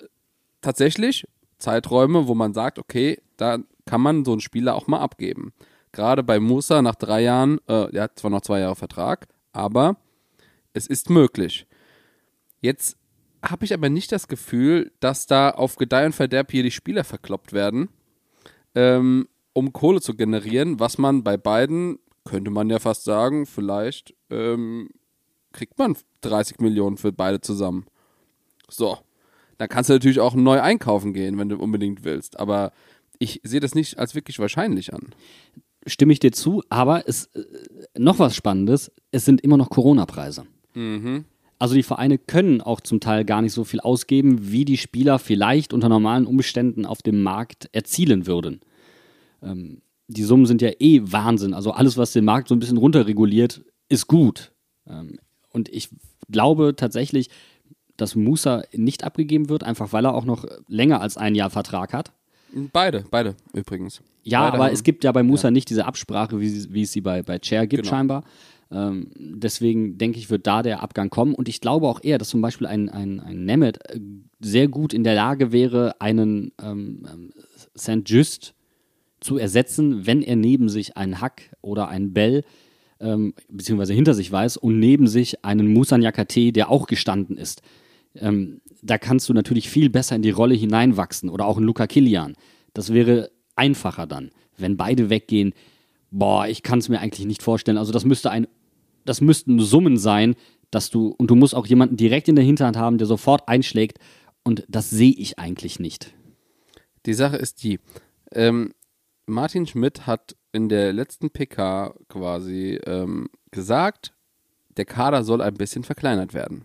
[0.61, 1.27] tatsächlich
[1.59, 3.59] Zeiträume, wo man sagt, okay, da
[3.93, 5.53] kann man so einen Spieler auch mal abgeben.
[5.93, 9.99] Gerade bei Musa nach drei Jahren, äh, er hat zwar noch zwei Jahre Vertrag, aber
[10.73, 11.67] es ist möglich.
[12.63, 12.97] Jetzt
[13.45, 17.05] habe ich aber nicht das Gefühl, dass da auf Gedeih und Verderb hier die Spieler
[17.05, 17.91] verkloppt werden,
[18.75, 24.15] ähm, um Kohle zu generieren, was man bei beiden, könnte man ja fast sagen, vielleicht
[24.31, 24.89] ähm,
[25.53, 27.85] kriegt man 30 Millionen für beide zusammen.
[28.71, 28.97] So.
[29.59, 32.41] Dann kannst du natürlich auch neu einkaufen gehen, wenn du unbedingt willst.
[32.41, 32.73] Aber
[33.23, 35.15] ich sehe das nicht als wirklich wahrscheinlich an.
[35.87, 37.45] Stimme ich dir zu, aber es äh,
[37.97, 40.45] noch was Spannendes, es sind immer noch Corona-Preise.
[40.75, 41.25] Mhm.
[41.61, 45.21] Also die Vereine können auch zum Teil gar nicht so viel ausgeben, wie die Spieler
[45.21, 48.61] vielleicht unter normalen Umständen auf dem Markt erzielen würden.
[49.41, 51.55] Ähm, die Summen sind ja eh Wahnsinn.
[51.55, 54.53] Also alles, was den Markt so ein bisschen runterreguliert, ist gut.
[54.89, 55.91] Ähm, und ich
[56.29, 57.31] glaube tatsächlich,
[57.97, 61.93] dass Musa nicht abgegeben wird, einfach weil er auch noch länger als ein Jahr Vertrag
[61.93, 62.13] hat.
[62.73, 64.03] Beide, beide übrigens.
[64.23, 65.53] Ja, beide aber haben, es gibt ja bei Musa ja.
[65.53, 67.97] nicht diese Absprache, wie, wie es sie bei, bei Chair gibt, Genau.
[67.97, 68.25] scheinbar.
[68.71, 71.35] Ähm, deswegen denke ich, wird da der Abgang kommen.
[71.35, 74.01] Und ich glaube auch eher, dass zum Beispiel ein, ein, ein Nemeth äh,
[74.41, 77.33] sehr gut in der Lage wäre, einen ähm, ähm,
[77.77, 78.03] St.
[78.07, 78.55] Just
[79.21, 82.45] zu ersetzen, wenn er neben sich einen Hack oder einen Bell
[82.99, 87.63] ähm, beziehungsweise hinter sich weiß und neben sich einen Musa Nyakate, der auch gestanden ist.
[88.15, 91.87] Ähm, da kannst du natürlich viel besser in die Rolle hineinwachsen oder auch ein Luca
[91.87, 92.35] Kilian.
[92.75, 94.31] Das wäre einfacher dann.
[94.57, 95.55] Wenn beide weggehen,
[96.11, 97.79] boah, ich kann es mir eigentlich nicht vorstellen.
[97.79, 98.49] Also das müsste ein,
[99.05, 100.35] das müssten Summen sein,
[100.71, 103.99] dass du, und du musst auch jemanden direkt in der Hinterhand haben, der sofort einschlägt.
[104.43, 106.15] Und das sehe ich eigentlich nicht.
[107.07, 107.79] Die Sache ist die,
[108.33, 108.73] Ähm,
[109.27, 114.15] Martin Schmidt hat in der letzten PK quasi ähm, gesagt,
[114.77, 116.65] der Kader soll ein bisschen verkleinert werden.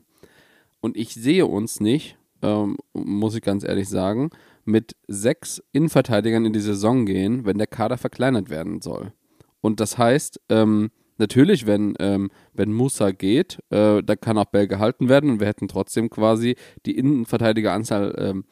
[0.88, 4.30] Und ich sehe uns nicht, ähm, muss ich ganz ehrlich sagen,
[4.64, 9.12] mit sechs Innenverteidigern in die Saison gehen, wenn der Kader verkleinert werden soll.
[9.60, 14.66] Und das heißt, ähm, natürlich, wenn, ähm, wenn Musa geht, äh, da kann auch Bell
[14.66, 18.46] gehalten werden und wir hätten trotzdem quasi die Innenverteidigeranzahl ähm,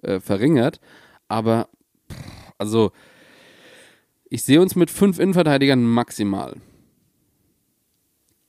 [0.00, 0.80] äh, verringert.
[1.28, 1.68] Aber,
[2.10, 2.90] pff, also,
[4.30, 6.56] ich sehe uns mit fünf Innenverteidigern maximal.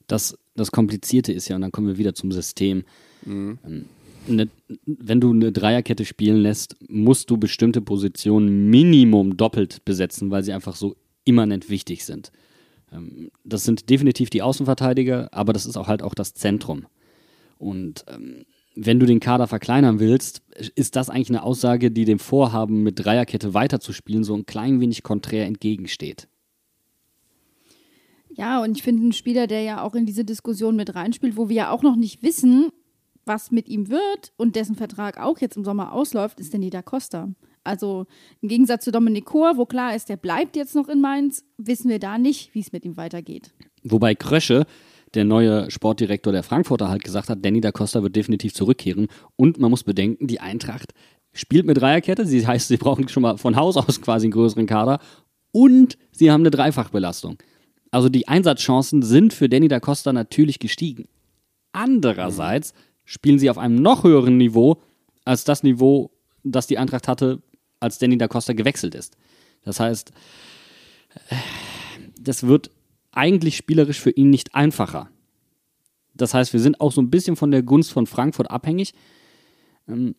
[0.08, 2.86] Das, das Komplizierte ist ja, und dann kommen wir wieder zum System.
[3.28, 3.86] Ähm,
[4.28, 4.50] ne,
[4.86, 10.54] wenn du eine Dreierkette spielen lässt, musst du bestimmte Positionen Minimum doppelt besetzen, weil sie
[10.54, 12.32] einfach so immanent wichtig sind.
[12.92, 16.86] Ähm, das sind definitiv die Außenverteidiger, aber das ist auch halt auch das Zentrum.
[17.58, 20.44] Und ähm, wenn du den Kader verkleinern willst,
[20.76, 25.02] ist das eigentlich eine Aussage, die dem Vorhaben, mit Dreierkette weiterzuspielen, so ein klein wenig
[25.02, 26.28] konträr entgegensteht.
[28.30, 31.50] Ja, und ich finde, ein Spieler, der ja auch in diese Diskussion mit reinspielt, wo
[31.50, 32.70] wir ja auch noch nicht wissen,
[33.28, 36.82] was mit ihm wird und dessen Vertrag auch jetzt im Sommer ausläuft, ist Danny da
[36.82, 37.30] Costa.
[37.64, 38.06] Also
[38.42, 41.90] im Gegensatz zu Dominik Kohr, wo klar ist, der bleibt jetzt noch in Mainz, wissen
[41.90, 43.54] wir da nicht, wie es mit ihm weitergeht.
[43.84, 44.66] Wobei Krösche,
[45.14, 49.08] der neue Sportdirektor der Frankfurter, halt gesagt hat, Danny da Costa wird definitiv zurückkehren.
[49.36, 50.94] Und man muss bedenken, die Eintracht
[51.34, 52.26] spielt mit Dreierkette.
[52.26, 55.00] Sie heißt, sie brauchen schon mal von Haus aus quasi einen größeren Kader.
[55.52, 57.38] Und sie haben eine Dreifachbelastung.
[57.92, 61.08] Also die Einsatzchancen sind für Danny da Costa natürlich gestiegen.
[61.72, 62.74] Andererseits
[63.08, 64.82] spielen sie auf einem noch höheren Niveau
[65.26, 66.12] als das Niveau,
[66.44, 67.42] das die Eintracht hatte,
[67.80, 69.18] als Danny da Costa gewechselt ist.
[69.64, 70.12] Das heißt,
[72.20, 72.70] das wird
[73.12, 75.10] eigentlich spielerisch für ihn nicht einfacher.
[76.14, 78.94] Das heißt, wir sind auch so ein bisschen von der Gunst von Frankfurt abhängig.
[79.88, 80.16] Ähm,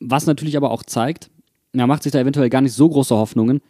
[0.00, 1.30] Was natürlich aber auch zeigt,
[1.72, 3.60] er macht sich da eventuell gar nicht so große Hoffnungen.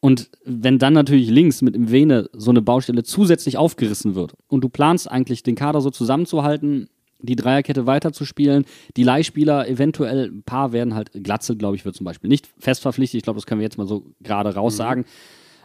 [0.00, 4.62] Und wenn dann natürlich links mit dem Vene so eine Baustelle zusätzlich aufgerissen wird und
[4.62, 6.88] du planst eigentlich den Kader so zusammenzuhalten,
[7.22, 8.64] die Dreierkette weiterzuspielen,
[8.96, 12.82] die Leihspieler eventuell, ein paar werden halt, Glatzel, glaube ich, wird zum Beispiel nicht fest
[12.82, 15.04] verpflichtet, ich glaube, das können wir jetzt mal so gerade raus sagen,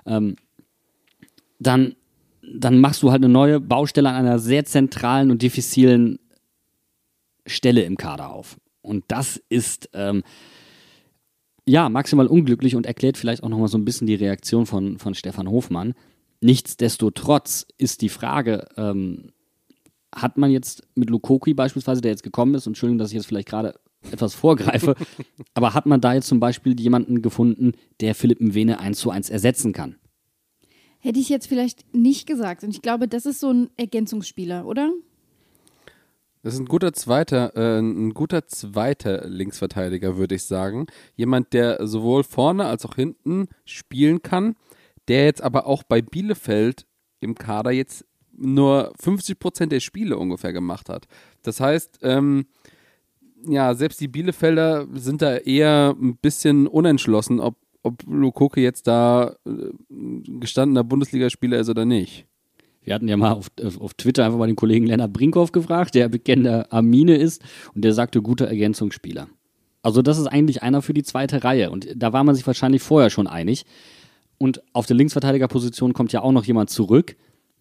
[0.05, 0.35] ähm,
[1.59, 1.95] dann,
[2.41, 6.19] dann machst du halt eine neue Baustelle an einer sehr zentralen und diffizilen
[7.45, 8.57] Stelle im Kader auf.
[8.81, 10.23] Und das ist, ähm,
[11.67, 15.15] ja, maximal unglücklich und erklärt vielleicht auch nochmal so ein bisschen die Reaktion von, von
[15.15, 15.93] Stefan Hofmann.
[16.41, 19.31] Nichtsdestotrotz ist die Frage, ähm,
[20.15, 23.27] hat man jetzt mit Lukoki beispielsweise, der jetzt gekommen ist, und Entschuldigung, dass ich jetzt
[23.27, 23.75] vielleicht gerade
[24.11, 24.95] etwas vorgreife,
[25.53, 29.29] aber hat man da jetzt zum Beispiel jemanden gefunden, der Philipp Mwene 1 zu 1
[29.29, 29.95] ersetzen kann?
[30.99, 32.63] Hätte ich jetzt vielleicht nicht gesagt.
[32.63, 34.91] Und ich glaube, das ist so ein Ergänzungsspieler, oder?
[36.41, 40.85] Das ist ein guter zweiter, äh, ein guter zweiter Linksverteidiger, würde ich sagen.
[41.15, 44.55] Jemand, der sowohl vorne als auch hinten spielen kann,
[45.07, 46.85] der jetzt aber auch bei Bielefeld
[47.19, 48.05] im Kader jetzt
[48.37, 51.07] nur 50 Prozent der Spiele ungefähr gemacht hat.
[51.41, 52.45] Das heißt, ähm,
[53.47, 59.35] ja, selbst die Bielefelder sind da eher ein bisschen unentschlossen, ob, ob Lukoke jetzt da
[59.45, 59.51] äh,
[60.39, 62.25] gestandener Bundesligaspieler ist oder nicht.
[62.83, 63.47] Wir hatten ja mal auf,
[63.79, 67.43] auf Twitter einfach mal den Kollegen Lennart Brinkhoff gefragt, der bekennender Armine ist
[67.73, 69.27] und der sagte, guter Ergänzungsspieler.
[69.81, 72.81] Also das ist eigentlich einer für die zweite Reihe und da war man sich wahrscheinlich
[72.81, 73.65] vorher schon einig.
[74.37, 77.15] Und auf der Linksverteidigerposition kommt ja auch noch jemand zurück,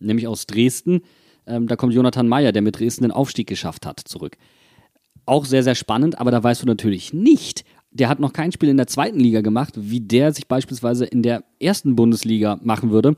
[0.05, 1.03] nämlich aus Dresden.
[1.47, 4.37] Ähm, da kommt Jonathan Meyer, der mit Dresden den Aufstieg geschafft hat, zurück.
[5.27, 7.65] Auch sehr, sehr spannend, aber da weißt du natürlich nicht,
[7.95, 11.23] der hat noch kein Spiel in der zweiten Liga gemacht, wie der sich beispielsweise in
[11.23, 13.17] der ersten Bundesliga machen würde.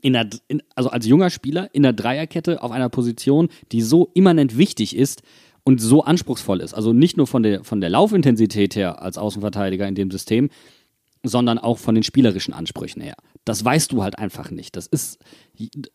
[0.00, 4.10] In der, in, also als junger Spieler in der Dreierkette auf einer Position, die so
[4.14, 5.22] immanent wichtig ist
[5.64, 6.74] und so anspruchsvoll ist.
[6.74, 10.50] Also nicht nur von der, von der Laufintensität her als Außenverteidiger in dem System,
[11.22, 13.14] sondern auch von den spielerischen Ansprüchen her.
[13.44, 14.76] Das weißt du halt einfach nicht.
[14.76, 15.18] Das ist,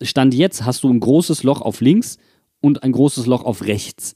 [0.01, 2.17] Stand jetzt hast du ein großes Loch auf links
[2.61, 4.15] und ein großes Loch auf rechts.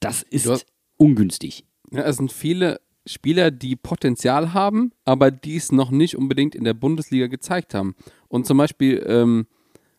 [0.00, 0.66] Das ist hast-
[0.96, 1.64] ungünstig.
[1.90, 6.64] Ja, es sind viele Spieler, die Potenzial haben, aber die es noch nicht unbedingt in
[6.64, 7.94] der Bundesliga gezeigt haben.
[8.28, 9.46] Und zum Beispiel ähm,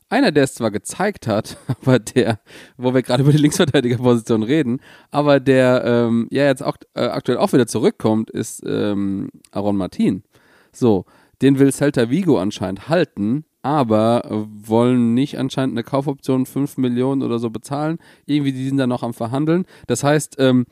[0.09, 2.39] einer, der es zwar gezeigt hat, aber der,
[2.77, 4.79] wo wir gerade über die Linksverteidigerposition reden,
[5.11, 10.23] aber der ähm, ja jetzt auch äh, aktuell auch wieder zurückkommt, ist ähm, Aaron Martin.
[10.71, 11.05] So,
[11.41, 17.39] den will Celta Vigo anscheinend halten, aber wollen nicht anscheinend eine Kaufoption 5 Millionen oder
[17.39, 17.97] so bezahlen.
[18.25, 19.65] Irgendwie, die sind da noch am Verhandeln.
[19.87, 20.65] Das heißt, ähm,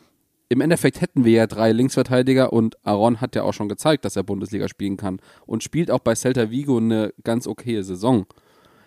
[0.49, 4.15] im Endeffekt hätten wir ja drei Linksverteidiger und Aaron hat ja auch schon gezeigt, dass
[4.15, 8.27] er Bundesliga spielen kann und spielt auch bei Celta Vigo eine ganz okaye Saison.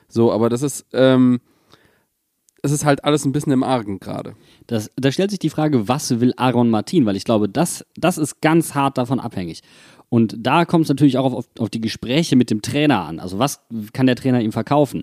[0.09, 1.41] So, aber das ist, ähm,
[2.63, 4.35] es ist halt alles ein bisschen im Argen gerade.
[4.67, 7.07] Das, da stellt sich die Frage, was will Aaron Martin?
[7.07, 9.63] Weil ich glaube, das, das ist ganz hart davon abhängig.
[10.09, 13.19] Und da kommt es natürlich auch auf, auf, die Gespräche mit dem Trainer an.
[13.19, 13.61] Also was
[13.93, 15.03] kann der Trainer ihm verkaufen?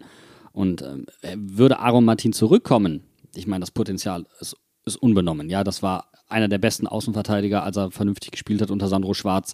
[0.51, 3.03] Und ähm, würde Aaron Martin zurückkommen,
[3.35, 5.49] ich meine, das Potenzial ist, ist unbenommen.
[5.49, 9.53] Ja, das war einer der besten Außenverteidiger, als er vernünftig gespielt hat unter Sandro Schwarz.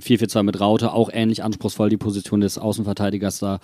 [0.00, 3.60] 4-4-2 mit Raute, auch ähnlich anspruchsvoll die Position des Außenverteidigers da.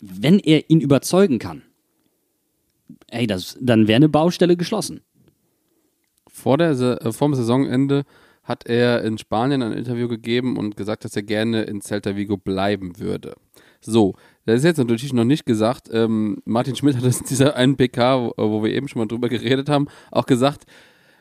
[0.00, 1.62] Wenn er ihn überzeugen kann,
[3.08, 5.00] ey, das, dann wäre eine Baustelle geschlossen.
[6.28, 8.04] Vor, der, äh, vor dem Saisonende
[8.42, 12.36] hat er in Spanien ein Interview gegeben und gesagt, dass er gerne in Celta Vigo
[12.36, 13.34] bleiben würde.
[13.80, 14.14] So,
[14.46, 15.88] das ist jetzt natürlich noch nicht gesagt.
[15.92, 19.08] Ähm, Martin Schmidt hat das in dieser einen PK, wo, wo wir eben schon mal
[19.08, 20.64] drüber geredet haben, auch gesagt,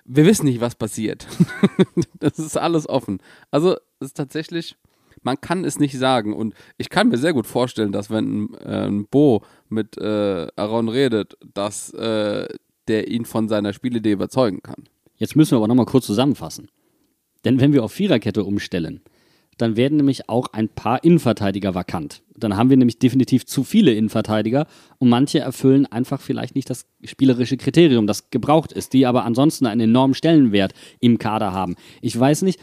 [0.05, 1.27] wir wissen nicht, was passiert.
[2.19, 3.19] das ist alles offen.
[3.51, 4.75] Also es ist tatsächlich,
[5.21, 6.33] man kann es nicht sagen.
[6.33, 10.89] Und ich kann mir sehr gut vorstellen, dass wenn äh, ein Bo mit äh, Aaron
[10.89, 12.47] redet, dass äh,
[12.87, 14.85] der ihn von seiner Spielidee überzeugen kann.
[15.15, 16.69] Jetzt müssen wir aber nochmal kurz zusammenfassen.
[17.45, 19.01] Denn wenn wir auf Viererkette umstellen,
[19.59, 22.23] dann werden nämlich auch ein paar Innenverteidiger vakant.
[22.35, 26.85] Dann haben wir nämlich definitiv zu viele Innenverteidiger und manche erfüllen einfach vielleicht nicht das
[27.03, 31.75] spielerische Kriterium, das gebraucht ist, die aber ansonsten einen enormen Stellenwert im Kader haben.
[32.01, 32.59] Ich weiß nicht,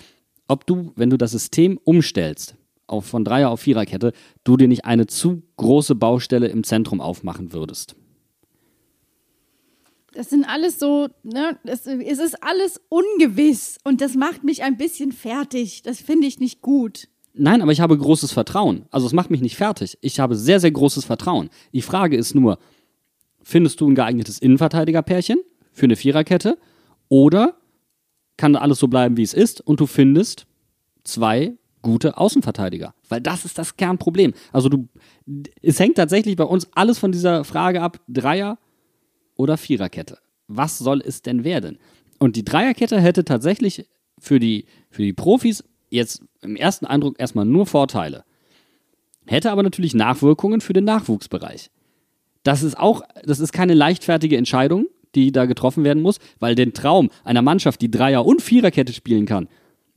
[0.48, 2.56] ob du, wenn du das System umstellst,
[2.86, 4.12] auf, von Dreier auf Viererkette,
[4.44, 7.96] du dir nicht eine zu große Baustelle im Zentrum aufmachen würdest.
[10.12, 14.78] Das sind alles so, ne, das, es ist alles ungewiss und das macht mich ein
[14.78, 15.82] bisschen fertig.
[15.82, 17.08] Das finde ich nicht gut.
[17.34, 18.86] Nein, aber ich habe großes Vertrauen.
[18.90, 19.98] Also es macht mich nicht fertig.
[20.00, 21.50] Ich habe sehr, sehr großes Vertrauen.
[21.74, 22.58] Die Frage ist nur,
[23.42, 25.38] findest du ein geeignetes Innenverteidigerpärchen
[25.72, 26.56] für eine Viererkette
[27.10, 27.56] oder
[28.36, 30.46] kann alles so bleiben, wie es ist und du findest
[31.04, 32.94] zwei gute Außenverteidiger?
[33.08, 34.34] Weil das ist das Kernproblem.
[34.52, 34.88] Also du,
[35.62, 38.58] es hängt tatsächlich bei uns alles von dieser Frage ab, Dreier
[39.36, 40.18] oder Viererkette.
[40.48, 41.78] Was soll es denn werden?
[42.18, 43.86] Und die Dreierkette hätte tatsächlich
[44.18, 48.24] für die, für die Profis jetzt im ersten Eindruck erstmal nur Vorteile.
[49.26, 51.70] Hätte aber natürlich Nachwirkungen für den Nachwuchsbereich.
[52.42, 56.74] Das ist auch, das ist keine leichtfertige Entscheidung, die da getroffen werden muss, weil den
[56.74, 59.48] Traum einer Mannschaft, die Dreier- und Viererkette spielen kann,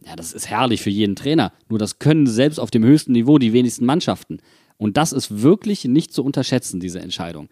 [0.05, 1.51] ja, das ist herrlich für jeden Trainer.
[1.67, 4.39] Nur das können selbst auf dem höchsten Niveau die wenigsten Mannschaften.
[4.77, 7.49] Und das ist wirklich nicht zu unterschätzen, diese Entscheidung.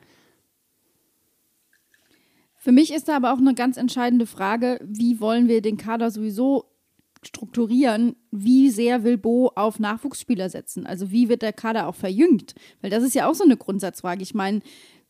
[2.55, 6.09] Für mich ist da aber auch eine ganz entscheidende Frage, wie wollen wir den Kader
[6.09, 6.65] sowieso
[7.23, 10.85] strukturieren, wie sehr will Bo auf Nachwuchsspieler setzen?
[10.85, 12.55] Also wie wird der Kader auch verjüngt?
[12.81, 14.23] Weil das ist ja auch so eine Grundsatzfrage.
[14.23, 14.61] Ich meine,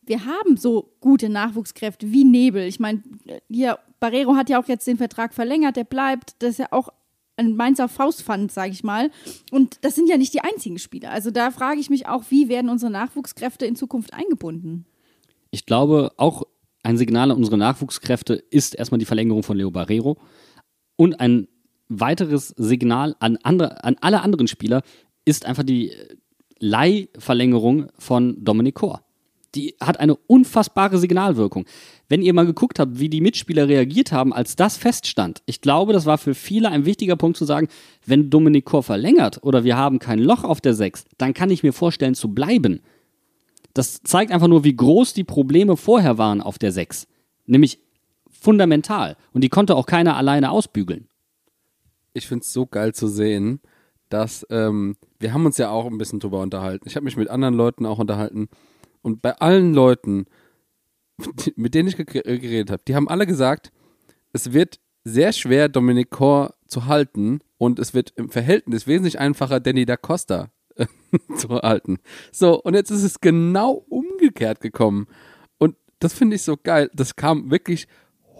[0.08, 2.62] wir haben so gute Nachwuchskräfte wie Nebel.
[2.62, 3.02] Ich meine,
[3.48, 6.34] hier, Barrero hat ja auch jetzt den Vertrag verlängert, der bleibt.
[6.40, 6.88] Das ist ja auch
[7.36, 9.10] ein Mainzer Faustpfand, sage ich mal.
[9.50, 11.10] Und das sind ja nicht die einzigen Spieler.
[11.10, 14.86] Also da frage ich mich auch, wie werden unsere Nachwuchskräfte in Zukunft eingebunden?
[15.50, 16.42] Ich glaube, auch
[16.82, 20.18] ein Signal an unsere Nachwuchskräfte ist erstmal die Verlängerung von Leo Barrero
[20.96, 21.48] und ein
[21.88, 24.82] weiteres Signal an, andere, an alle anderen Spieler
[25.24, 25.92] ist einfach die
[26.58, 29.07] Leihverlängerung von Dominic Kor.
[29.54, 31.64] Die hat eine unfassbare Signalwirkung.
[32.08, 35.92] Wenn ihr mal geguckt habt, wie die Mitspieler reagiert haben, als das feststand, ich glaube,
[35.92, 37.68] das war für viele ein wichtiger Punkt zu sagen,
[38.04, 41.62] wenn Dominic Kor verlängert oder wir haben kein Loch auf der 6, dann kann ich
[41.62, 42.80] mir vorstellen zu bleiben.
[43.74, 47.06] Das zeigt einfach nur, wie groß die Probleme vorher waren auf der 6.
[47.46, 47.78] Nämlich
[48.28, 49.16] fundamental.
[49.32, 51.08] Und die konnte auch keiner alleine ausbügeln.
[52.12, 53.60] Ich finde es so geil zu sehen,
[54.08, 56.88] dass ähm, wir haben uns ja auch ein bisschen drüber unterhalten.
[56.88, 58.48] Ich habe mich mit anderen Leuten auch unterhalten.
[59.08, 60.26] Und bei allen Leuten,
[61.56, 63.72] mit denen ich geredet habe, die haben alle gesagt,
[64.34, 69.60] es wird sehr schwer, Dominic Kor zu halten und es wird im Verhältnis wesentlich einfacher,
[69.60, 70.50] Danny da Costa
[71.38, 72.00] zu halten.
[72.32, 75.06] So, und jetzt ist es genau umgekehrt gekommen.
[75.56, 76.90] Und das finde ich so geil.
[76.92, 77.88] Das kam wirklich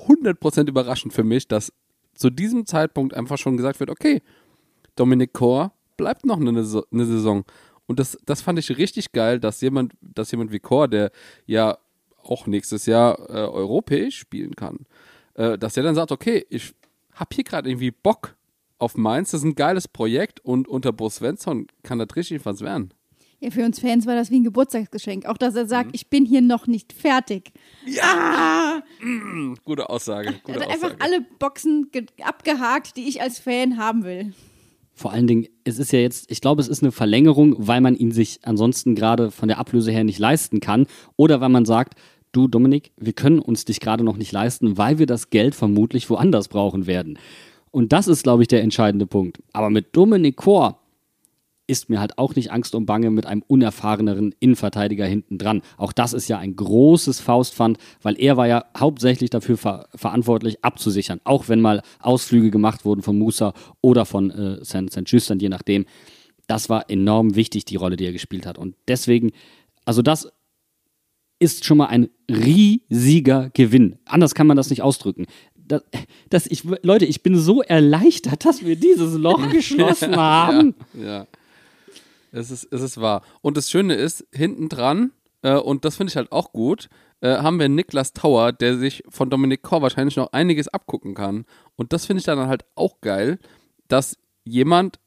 [0.06, 1.72] 100% überraschend für mich, dass
[2.12, 4.20] zu diesem Zeitpunkt einfach schon gesagt wird, okay,
[4.96, 7.46] Dominik Kor bleibt noch eine, eine Saison.
[7.88, 11.10] Und das, das fand ich richtig geil, dass jemand, dass jemand wie Kor, der
[11.46, 11.78] ja
[12.22, 14.86] auch nächstes Jahr äh, europäisch spielen kann,
[15.34, 16.74] äh, dass er dann sagt, okay, ich
[17.14, 18.36] habe hier gerade irgendwie Bock
[18.78, 19.30] auf Mainz.
[19.30, 22.92] Das ist ein geiles Projekt und unter Bo Svensson kann das richtig was werden.
[23.40, 25.24] Ja, für uns Fans war das wie ein Geburtstagsgeschenk.
[25.26, 25.94] Auch, dass er sagt, mhm.
[25.94, 27.52] ich bin hier noch nicht fertig.
[27.86, 28.02] Ja!
[28.02, 28.82] Ah!
[29.04, 30.34] Mm, gute Aussage.
[30.42, 31.88] Gute er hat einfach alle Boxen
[32.22, 34.34] abgehakt, die ich als Fan haben will.
[34.98, 37.94] Vor allen Dingen, es ist ja jetzt, ich glaube, es ist eine Verlängerung, weil man
[37.94, 40.86] ihn sich ansonsten gerade von der Ablöse her nicht leisten kann.
[41.14, 41.94] Oder weil man sagt,
[42.32, 46.10] du Dominik, wir können uns dich gerade noch nicht leisten, weil wir das Geld vermutlich
[46.10, 47.16] woanders brauchen werden.
[47.70, 49.38] Und das ist, glaube ich, der entscheidende Punkt.
[49.52, 50.80] Aber mit Dominik Kor,
[51.68, 55.62] ist mir halt auch nicht Angst und Bange mit einem unerfahreneren Innenverteidiger hinten dran.
[55.76, 60.64] Auch das ist ja ein großes Faustpfand, weil er war ja hauptsächlich dafür ver verantwortlich,
[60.64, 61.20] abzusichern.
[61.24, 63.52] Auch wenn mal Ausflüge gemacht wurden von Musa
[63.82, 65.02] oder von äh, St.
[65.06, 65.84] Justern, je nachdem.
[66.46, 68.56] Das war enorm wichtig, die Rolle, die er gespielt hat.
[68.56, 69.32] Und deswegen,
[69.84, 70.32] also das
[71.38, 73.98] ist schon mal ein riesiger Gewinn.
[74.06, 75.26] Anders kann man das nicht ausdrücken.
[75.54, 75.82] Das,
[76.30, 80.74] das ich, Leute, ich bin so erleichtert, dass wir dieses Loch geschlossen haben.
[80.94, 81.26] Ja, ja.
[82.38, 83.22] Es, ist, es ist wahr.
[83.42, 86.88] Und das Schöne ist, hinten dran, äh, und das finde ich halt auch gut,
[87.20, 91.44] äh, haben wir Niklas Tauer, der sich von Dominik Kor wahrscheinlich noch einiges abgucken kann.
[91.76, 93.38] Und das finde ich dann halt auch geil,
[93.88, 94.98] dass jemand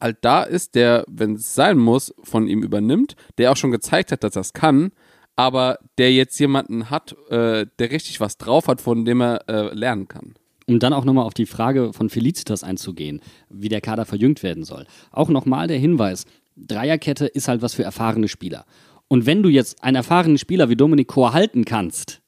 [0.00, 4.12] halt da ist, der, wenn es sein muss, von ihm übernimmt, der auch schon gezeigt
[4.12, 4.92] hat, dass es kann,
[5.36, 9.74] aber der jetzt jemanden hat, äh, der richtig was drauf hat, von dem er äh,
[9.74, 10.34] lernen kann.
[10.66, 14.64] Um dann auch nochmal auf die Frage von Felicitas einzugehen, wie der Kader verjüngt werden
[14.64, 14.86] soll.
[15.10, 18.66] Auch nochmal der Hinweis, Dreierkette ist halt was für erfahrene Spieler.
[19.08, 22.22] Und wenn du jetzt einen erfahrenen Spieler wie Dominik Kor halten kannst,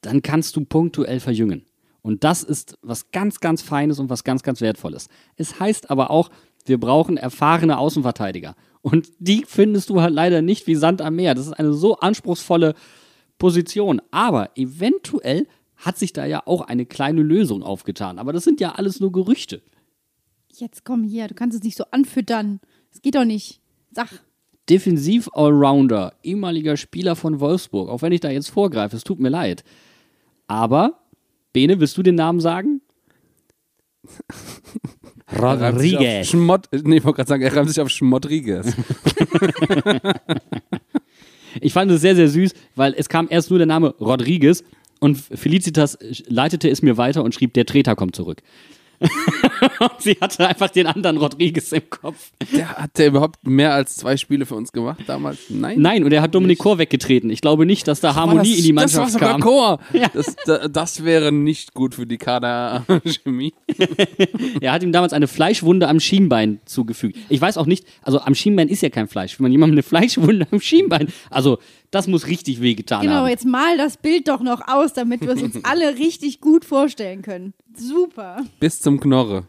[0.00, 1.64] dann kannst du punktuell verjüngen.
[2.02, 5.08] Und das ist was ganz, ganz Feines und was ganz, ganz Wertvolles.
[5.36, 6.30] Es heißt aber auch,
[6.64, 8.56] wir brauchen erfahrene Außenverteidiger.
[8.82, 11.34] Und die findest du halt leider nicht wie Sand am Meer.
[11.34, 12.74] Das ist eine so anspruchsvolle
[13.38, 14.02] Position.
[14.10, 18.18] Aber eventuell hat sich da ja auch eine kleine Lösung aufgetan.
[18.18, 19.62] Aber das sind ja alles nur Gerüchte.
[20.52, 22.60] Jetzt komm hier, du kannst es nicht so anfüttern.
[22.92, 23.60] Das geht doch nicht.
[23.90, 24.08] Sag.
[24.68, 27.88] Defensiv-Allrounder, ehemaliger Spieler von Wolfsburg.
[27.88, 29.64] Auch wenn ich da jetzt vorgreife, es tut mir leid.
[30.46, 31.00] Aber,
[31.52, 32.80] Bene, willst du den Namen sagen?
[35.38, 36.28] Rodriguez.
[36.28, 38.76] Schmott, nee, ich wollte gerade sagen, er reimt sich auf Schmodriguez.
[41.60, 44.62] ich fand es sehr, sehr süß, weil es kam erst nur der Name Rodriguez
[45.00, 48.42] und Felicitas leitete es mir weiter und schrieb, der Treter kommt zurück.
[49.98, 52.30] sie hatte einfach den anderen Rodriguez im Kopf.
[52.52, 55.38] Der, hat der überhaupt mehr als zwei Spiele für uns gemacht damals?
[55.48, 55.80] Nein.
[55.80, 57.30] Nein, und er hat Dominik Chor weggetreten.
[57.30, 59.40] Ich glaube nicht, dass da Harmonie das, in die Mannschaft das war kam.
[59.40, 59.78] Chor.
[59.92, 60.08] Ja.
[60.14, 60.36] Das,
[60.70, 63.52] das, wäre nicht gut für die Kaderchemie.
[64.60, 67.18] er hat ihm damals eine Fleischwunde am Schienbein zugefügt.
[67.28, 69.38] Ich weiß auch nicht, also am Schienbein ist ja kein Fleisch.
[69.38, 71.58] Wenn man jemandem eine Fleischwunde am Schienbein, also
[71.92, 73.18] das muss richtig wehgetan genau, haben.
[73.20, 76.64] Genau, jetzt mal das Bild doch noch aus, damit wir es uns alle richtig gut
[76.64, 77.54] vorstellen können.
[77.76, 78.44] Super.
[78.58, 79.44] Bis zum Knorre.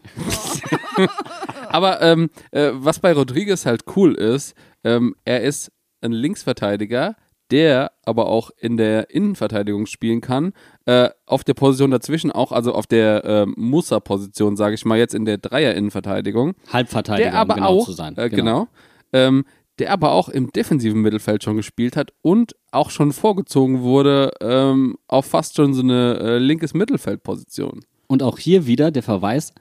[1.70, 7.16] Aber ähm, äh, was bei Rodriguez halt cool ist, ähm, er ist ein Linksverteidiger,
[7.50, 10.54] der aber auch in der Innenverteidigung spielen kann.
[10.86, 15.16] Äh, auf der Position dazwischen auch, also auf der äh, Musa-Position, sage ich mal, jetzt
[15.16, 16.56] in der Dreier-Innenverteidigung.
[16.72, 18.18] Halbverteidiger, der aber um genau auch, zu sein.
[18.18, 18.68] Äh, genau.
[19.14, 19.46] Ähm,
[19.80, 24.98] der aber auch im defensiven Mittelfeld schon gespielt hat und auch schon vorgezogen wurde ähm,
[25.08, 27.84] auf fast schon so eine äh, linkes Mittelfeldposition.
[28.08, 29.54] Und auch hier wieder der Verweis,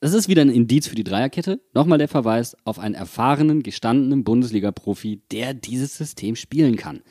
[0.00, 1.60] das ist wieder ein Indiz für die Dreierkette.
[1.74, 7.02] Nochmal der Verweis auf einen erfahrenen, gestandenen Bundesliga-Profi, der dieses System spielen kann.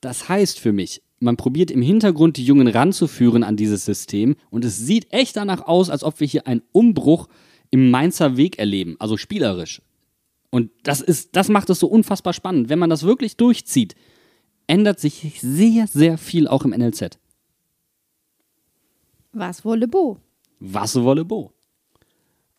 [0.00, 4.64] Das heißt für mich, man probiert im Hintergrund die Jungen ranzuführen an dieses System und
[4.64, 7.28] es sieht echt danach aus, als ob wir hier einen Umbruch
[7.70, 9.80] im Mainzer Weg erleben, also spielerisch.
[10.50, 12.68] Und das ist, das macht es so unfassbar spannend.
[12.68, 13.94] Wenn man das wirklich durchzieht,
[14.66, 17.18] ändert sich sehr, sehr viel auch im NLZ.
[19.32, 20.18] Was wolle Bo?
[20.60, 21.52] Was wolle Bo?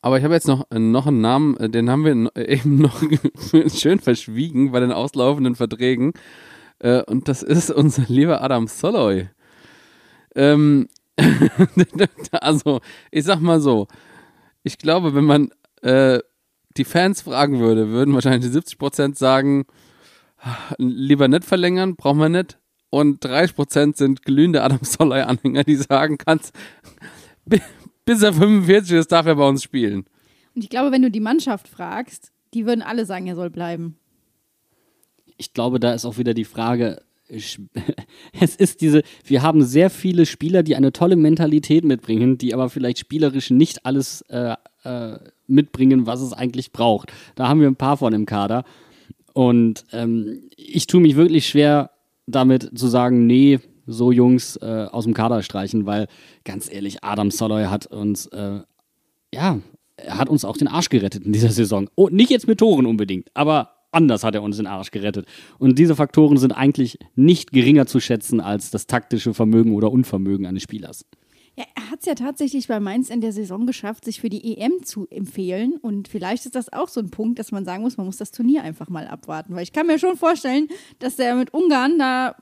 [0.01, 3.01] Aber ich habe jetzt noch, noch einen Namen, äh, den haben wir eben noch
[3.73, 6.13] schön verschwiegen bei den auslaufenden Verträgen.
[6.79, 9.29] Äh, und das ist unser lieber Adam Soloy.
[10.35, 10.87] Ähm,
[12.31, 13.87] also, ich sag mal so,
[14.63, 15.49] ich glaube, wenn man
[15.81, 16.19] äh,
[16.77, 19.65] die Fans fragen würde, würden wahrscheinlich 70% sagen,
[20.77, 22.57] lieber nicht verlängern, brauchen wir nicht.
[22.89, 26.53] Und 30% sind glühende Adam Soloy-Anhänger, die sagen, kannst,
[28.05, 30.05] bis er 45 ist, darf er bei uns spielen.
[30.55, 33.97] Und ich glaube, wenn du die Mannschaft fragst, die würden alle sagen, er soll bleiben.
[35.37, 40.25] Ich glaube, da ist auch wieder die Frage, es ist diese, wir haben sehr viele
[40.25, 44.55] Spieler, die eine tolle Mentalität mitbringen, die aber vielleicht spielerisch nicht alles äh,
[44.87, 47.11] äh, mitbringen, was es eigentlich braucht.
[47.35, 48.63] Da haben wir ein paar von im Kader.
[49.33, 51.91] Und ähm, ich tue mich wirklich schwer
[52.25, 56.07] damit zu sagen, nee, so Jungs äh, aus dem Kader streichen, weil
[56.43, 58.59] ganz ehrlich, Adam Soloy hat uns, äh,
[59.33, 59.59] ja,
[59.95, 61.89] er hat uns auch den Arsch gerettet in dieser Saison.
[61.95, 65.25] Oh, nicht jetzt mit Toren unbedingt, aber anders hat er uns den Arsch gerettet.
[65.57, 70.45] Und diese Faktoren sind eigentlich nicht geringer zu schätzen als das taktische Vermögen oder Unvermögen
[70.45, 71.05] eines Spielers.
[71.57, 74.59] Ja, er hat es ja tatsächlich bei Mainz in der Saison geschafft, sich für die
[74.59, 75.73] EM zu empfehlen.
[75.81, 78.29] Und vielleicht ist das auch so ein Punkt, dass man sagen muss, man muss das
[78.29, 79.55] Turnier einfach mal abwarten.
[79.55, 80.67] Weil ich kann mir schon vorstellen,
[80.99, 82.35] dass der mit Ungarn da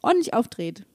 [0.00, 0.86] ordentlich auftritt.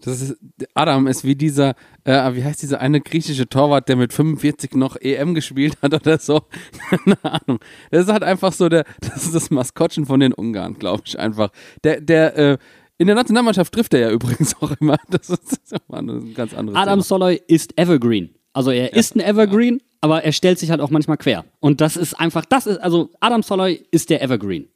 [0.00, 0.36] Das ist,
[0.74, 4.96] Adam ist wie dieser, äh, wie heißt dieser eine griechische Torwart, der mit 45 noch
[4.96, 6.42] EM gespielt hat oder so.
[6.90, 7.60] Keine Ahnung.
[7.92, 11.16] Das ist halt einfach so der, das ist das Maskottchen von den Ungarn, glaube ich
[11.16, 11.50] einfach.
[11.84, 12.58] Der, der, äh,
[12.98, 14.96] in der Nationalmannschaft trifft er ja übrigens auch immer.
[15.10, 17.02] Das ist, das ist ein ganz anderes Adam Thema.
[17.02, 18.34] Soloy ist Evergreen.
[18.52, 21.44] Also er ist ein Evergreen, aber er stellt sich halt auch manchmal quer.
[21.60, 24.68] Und das ist einfach, das ist, also Adam Soloy ist der Evergreen.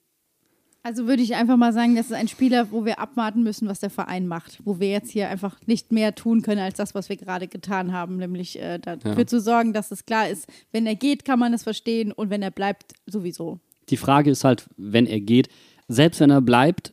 [0.82, 3.80] Also würde ich einfach mal sagen, das ist ein Spieler, wo wir abwarten müssen, was
[3.80, 4.58] der Verein macht.
[4.64, 7.92] Wo wir jetzt hier einfach nicht mehr tun können, als das, was wir gerade getan
[7.92, 8.16] haben.
[8.16, 9.26] Nämlich äh, dafür Ja.
[9.26, 12.42] zu sorgen, dass es klar ist, wenn er geht, kann man es verstehen und wenn
[12.42, 13.58] er bleibt, sowieso.
[13.90, 15.48] Die Frage ist halt, wenn er geht,
[15.89, 16.93] selbst wenn er bleibt,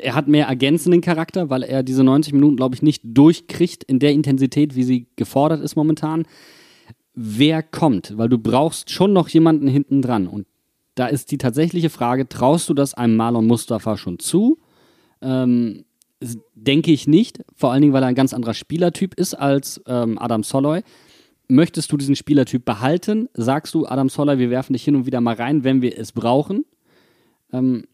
[0.00, 3.98] er hat mehr ergänzenden Charakter, weil er diese 90 Minuten, glaube ich, nicht durchkriegt in
[3.98, 6.24] der Intensität, wie sie gefordert ist momentan.
[7.14, 8.16] Wer kommt?
[8.16, 10.28] Weil du brauchst schon noch jemanden hinten dran.
[10.28, 10.46] Und
[10.94, 14.58] da ist die tatsächliche Frage, traust du das einem Marlon Mustafa schon zu?
[15.20, 15.84] Ähm,
[16.54, 20.18] denke ich nicht, vor allen Dingen, weil er ein ganz anderer Spielertyp ist als ähm,
[20.18, 20.82] Adam Soloy.
[21.48, 23.28] Möchtest du diesen Spielertyp behalten?
[23.34, 26.12] Sagst du, Adam Soloy, wir werfen dich hin und wieder mal rein, wenn wir es
[26.12, 26.64] brauchen?
[27.52, 27.84] Ähm,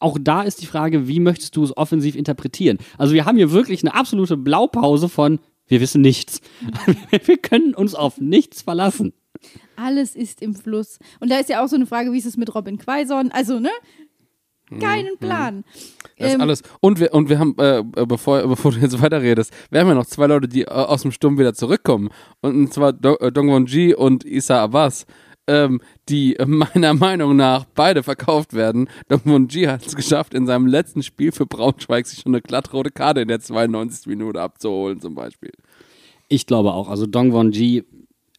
[0.00, 2.78] auch da ist die Frage, wie möchtest du es offensiv interpretieren?
[2.98, 6.40] Also wir haben hier wirklich eine absolute Blaupause von, wir wissen nichts.
[7.24, 9.12] wir können uns auf nichts verlassen.
[9.76, 10.98] Alles ist im Fluss.
[11.20, 13.30] Und da ist ja auch so eine Frage, wie ist es mit Robin Quaison?
[13.32, 13.70] Also, ne?
[14.80, 15.64] Keinen Plan.
[16.16, 16.62] Das ist Ähm, alles.
[16.80, 19.94] Und wir, und wir haben, äh, äh, bevor, bevor du jetzt weiterredest, wir haben ja
[19.94, 22.08] noch zwei Leute, die äh, aus dem Sturm wieder zurückkommen.
[22.40, 25.06] Und zwar Do äh, Dongwon Ji und Isa Abbas,
[25.46, 28.88] ähm, die äh, meiner Meinung nach beide verkauft werden.
[29.08, 32.90] Dongwon Ji hat es geschafft, in seinem letzten Spiel für Braunschweig sich schon eine glattrote
[32.90, 34.06] Karte in der 92.
[34.06, 35.52] Minute abzuholen, zum Beispiel.
[36.28, 36.88] Ich glaube auch.
[36.88, 37.84] Also Dongwon Ji.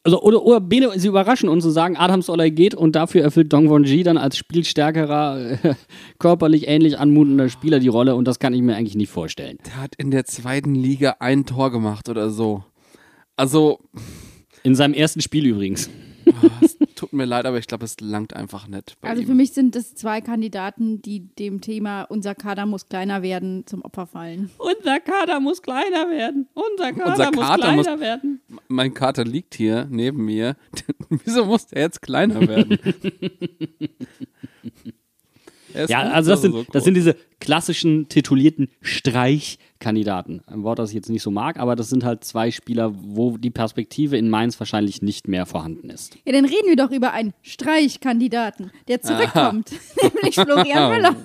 [0.03, 3.51] Also, oder, oder Bene, sie überraschen uns und sagen, Adam Soller geht und dafür erfüllt
[3.51, 5.74] Dongwon Ji dann als spielstärkerer, äh,
[6.20, 9.58] körperlich ähnlich anmutender Spieler die Rolle und das kann ich mir eigentlich nicht vorstellen.
[9.66, 12.64] Der hat in der zweiten Liga ein Tor gemacht oder so.
[13.36, 13.80] Also,
[14.64, 15.89] In seinem ersten Spiel übrigens.
[16.28, 18.96] oh, es tut mir leid, aber ich glaube, es langt einfach nicht.
[19.02, 19.28] Bei Also ihm.
[19.28, 23.82] für mich sind das zwei Kandidaten, die dem Thema unser Kader muss kleiner werden zum
[23.84, 24.50] Opfer fallen.
[24.58, 26.48] Unser Kader muss kleiner werden.
[26.54, 28.41] Unser Kader, Unser muss Kader kleiner muss- werden.
[28.68, 30.56] mein Kater liegt hier neben mir.
[31.10, 32.80] Wieso muss der jetzt kleiner werden?
[35.74, 36.66] Er Ja, also das so sind, groß.
[36.72, 38.70] das sind diese klassischen titulierten
[39.86, 40.41] Streichkandidaten.
[40.47, 43.38] Ein Wort, das ich jetzt nicht so mag, aber das sind halt zwei Spieler, wo
[43.38, 46.17] die Perspektive in Mainz wahrscheinlich nicht mehr vorhanden ist.
[46.25, 49.71] Ja, dann reden wir doch über einen Streichkandidaten, der zurückkommt,
[50.01, 51.15] nämlich Florian Müller.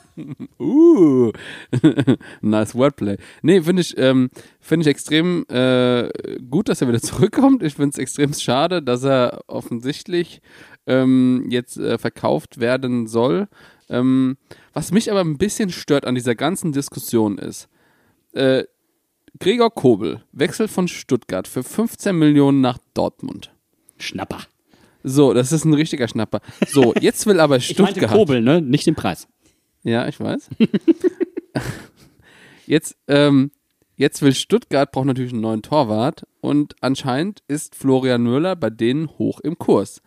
[0.58, 1.32] Uh,
[2.42, 3.16] nice Wordplay.
[3.40, 4.28] Nee, finde ich, ähm,
[4.60, 6.10] finde ich extrem äh,
[6.50, 7.62] gut, dass er wieder zurückkommt.
[7.62, 10.42] Ich finde es extrem schade, dass er offensichtlich
[10.86, 13.48] ähm, jetzt äh, verkauft werden soll.
[13.88, 14.36] Ähm,
[14.74, 17.68] was mich aber ein bisschen stört an dieser ganzen Diskussion ist,
[18.32, 18.64] äh,
[19.38, 23.52] Gregor Kobel wechselt von Stuttgart für 15 Millionen nach Dortmund.
[23.98, 24.40] Schnapper.
[25.02, 26.40] So, das ist ein richtiger Schnapper.
[26.66, 28.10] So, jetzt will aber Ich meinte Stuttgart.
[28.10, 28.60] Kobel, ne?
[28.60, 29.28] Nicht den Preis.
[29.82, 30.50] Ja, ich weiß.
[32.66, 33.50] jetzt, ähm,
[33.96, 39.08] jetzt will Stuttgart, braucht natürlich einen neuen Torwart und anscheinend ist Florian Müller bei denen
[39.18, 40.02] hoch im Kurs.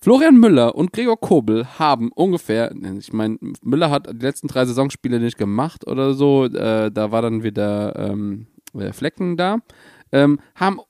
[0.00, 5.20] Florian Müller und Gregor Kobel haben ungefähr, ich meine, Müller hat die letzten drei Saisonspiele
[5.20, 9.58] nicht gemacht oder so, äh, da war dann wieder ähm, äh, Flecken da,
[10.12, 10.80] ähm, haben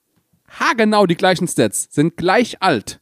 [0.48, 3.00] haargenau die gleichen Stats, sind gleich alt.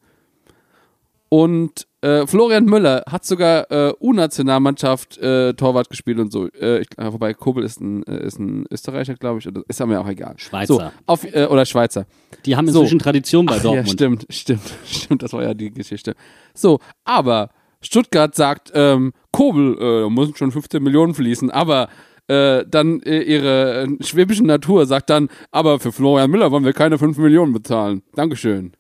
[1.29, 6.49] Und äh, Florian Müller hat sogar äh, U-Nationalmannschaft äh, Torwart gespielt und so.
[6.49, 9.49] Äh, ich, äh, wobei Kobel ist ein, äh, ist ein Österreicher, glaube ich.
[9.49, 10.35] Oder, ist aber mir auch egal.
[10.37, 10.75] Schweizer.
[10.75, 12.07] So, auf, oder Schweizer.
[12.45, 12.81] Die haben So.
[12.81, 13.87] inzwischen Tradition bei Ach, Dortmund.
[13.89, 15.23] Ja, stimmt, stimmt, stimmt.
[15.23, 16.15] Das war ja die Geschichte.
[16.53, 17.51] So, aber
[17.81, 21.89] Stuttgart sagt, ähm, Kobel, äh, müssen schon 15 Millionen fließen, aber
[22.29, 26.73] äh, dann äh, ihre äh, schwäbische Natur sagt dann, aber für Florian Müller wollen wir
[26.73, 28.03] keine 5 Millionen bezahlen.
[28.15, 28.73] Dankeschön.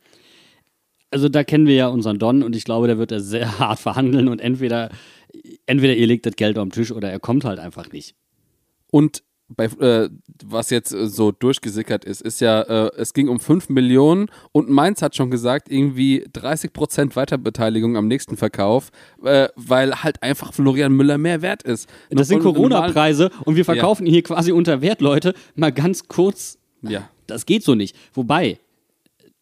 [1.10, 3.78] Also da kennen wir ja unseren Don und ich glaube, der wird da sehr hart
[3.78, 4.90] verhandeln und entweder,
[5.66, 8.14] entweder ihr legt das Geld auf den Tisch oder er kommt halt einfach nicht.
[8.90, 10.08] Und bei, äh,
[10.44, 14.70] was jetzt äh, so durchgesickert ist, ist ja, äh, es ging um 5 Millionen und
[14.70, 18.90] Mainz hat schon gesagt, irgendwie 30% Weiterbeteiligung am nächsten Verkauf,
[19.22, 21.88] äh, weil halt einfach Florian Müller mehr wert ist.
[22.10, 25.34] Das sind Corona-Preise und wir verkaufen ihn hier quasi unter Wert, Leute.
[25.54, 27.08] Mal ganz kurz, Ja.
[27.26, 27.94] das geht so nicht.
[28.14, 28.58] Wobei,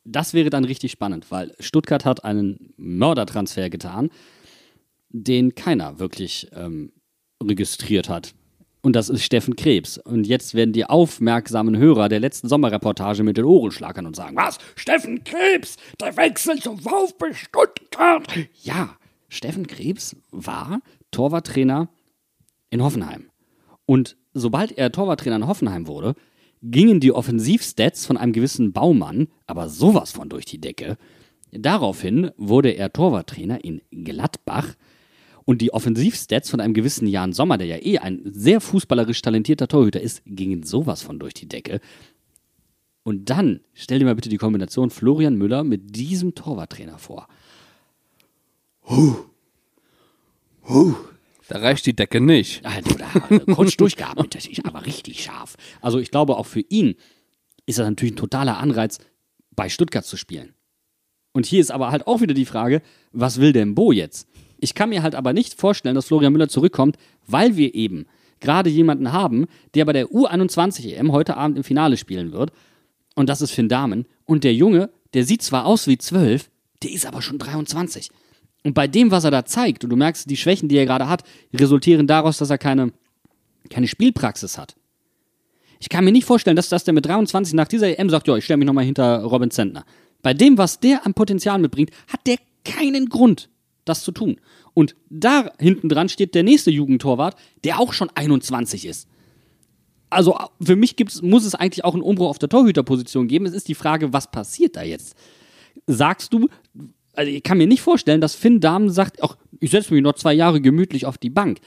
[0.04, 4.10] das wäre dann richtig spannend, weil Stuttgart hat einen Mördertransfer getan,
[5.10, 6.92] den keiner wirklich ähm,
[7.42, 8.34] registriert hat.
[8.84, 9.96] Und das ist Steffen Krebs.
[9.98, 14.36] Und jetzt werden die aufmerksamen Hörer der letzten Sommerreportage mit den Ohren schlagern und sagen,
[14.36, 14.58] was?
[14.74, 18.26] Steffen Krebs, der Wechsel zum VfB Stuttgart.
[18.62, 18.96] Ja,
[19.28, 20.80] Steffen Krebs war
[21.12, 21.88] Torwarttrainer
[22.70, 23.30] in Hoffenheim.
[23.86, 26.16] Und sobald er Torwarttrainer in Hoffenheim wurde,
[26.62, 30.96] gingen die Offensivstats von einem gewissen Baumann aber sowas von durch die Decke.
[31.50, 34.74] Daraufhin wurde er Torwarttrainer in Gladbach
[35.44, 39.68] und die Offensivstats von einem gewissen Jan Sommer, der ja eh ein sehr fußballerisch talentierter
[39.68, 41.80] Torhüter ist, gingen sowas von durch die Decke.
[43.02, 47.26] Und dann stell dir mal bitte die Kombination Florian Müller mit diesem Torwarttrainer vor.
[51.52, 52.64] Da reicht die Decke nicht.
[52.64, 55.56] Also da äh, kurz durchgeatmet, das ist aber richtig scharf.
[55.82, 56.94] Also ich glaube, auch für ihn
[57.66, 59.00] ist das natürlich ein totaler Anreiz,
[59.54, 60.54] bei Stuttgart zu spielen.
[61.32, 62.80] Und hier ist aber halt auch wieder die Frage,
[63.12, 64.26] was will denn Bo jetzt?
[64.60, 66.96] Ich kann mir halt aber nicht vorstellen, dass Florian Müller zurückkommt,
[67.26, 68.06] weil wir eben
[68.40, 69.44] gerade jemanden haben,
[69.74, 72.50] der bei der U21 EM heute Abend im Finale spielen wird.
[73.14, 74.06] Und das ist Finn Dahmen.
[74.24, 76.48] Und der Junge, der sieht zwar aus wie 12,
[76.82, 78.10] der ist aber schon 23.
[78.64, 81.08] Und bei dem, was er da zeigt, und du merkst, die Schwächen, die er gerade
[81.08, 82.92] hat, resultieren daraus, dass er keine,
[83.70, 84.76] keine Spielpraxis hat.
[85.80, 88.36] Ich kann mir nicht vorstellen, dass, dass der mit 23 nach dieser EM sagt, ja,
[88.36, 89.84] ich stelle mich nochmal hinter Robin Zentner.
[90.22, 93.50] Bei dem, was der an Potenzial mitbringt, hat der keinen Grund,
[93.84, 94.40] das zu tun.
[94.74, 97.34] Und da hinten dran steht der nächste Jugendtorwart,
[97.64, 99.08] der auch schon 21 ist.
[100.08, 103.46] Also für mich gibt's, muss es eigentlich auch einen Umbruch auf der Torhüterposition geben.
[103.46, 105.16] Es ist die Frage, was passiert da jetzt?
[105.86, 106.48] Sagst du,
[107.14, 110.14] also ich kann mir nicht vorstellen, dass Finn Dahmen sagt, ach, ich setze mich noch
[110.14, 111.58] zwei Jahre gemütlich auf die Bank.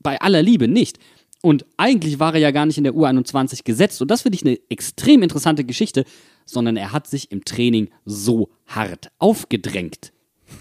[0.00, 0.98] Bei aller Liebe nicht.
[1.42, 4.00] Und eigentlich war er ja gar nicht in der U21 gesetzt.
[4.00, 6.04] Und das finde ich eine extrem interessante Geschichte,
[6.46, 10.12] sondern er hat sich im Training so hart aufgedrängt.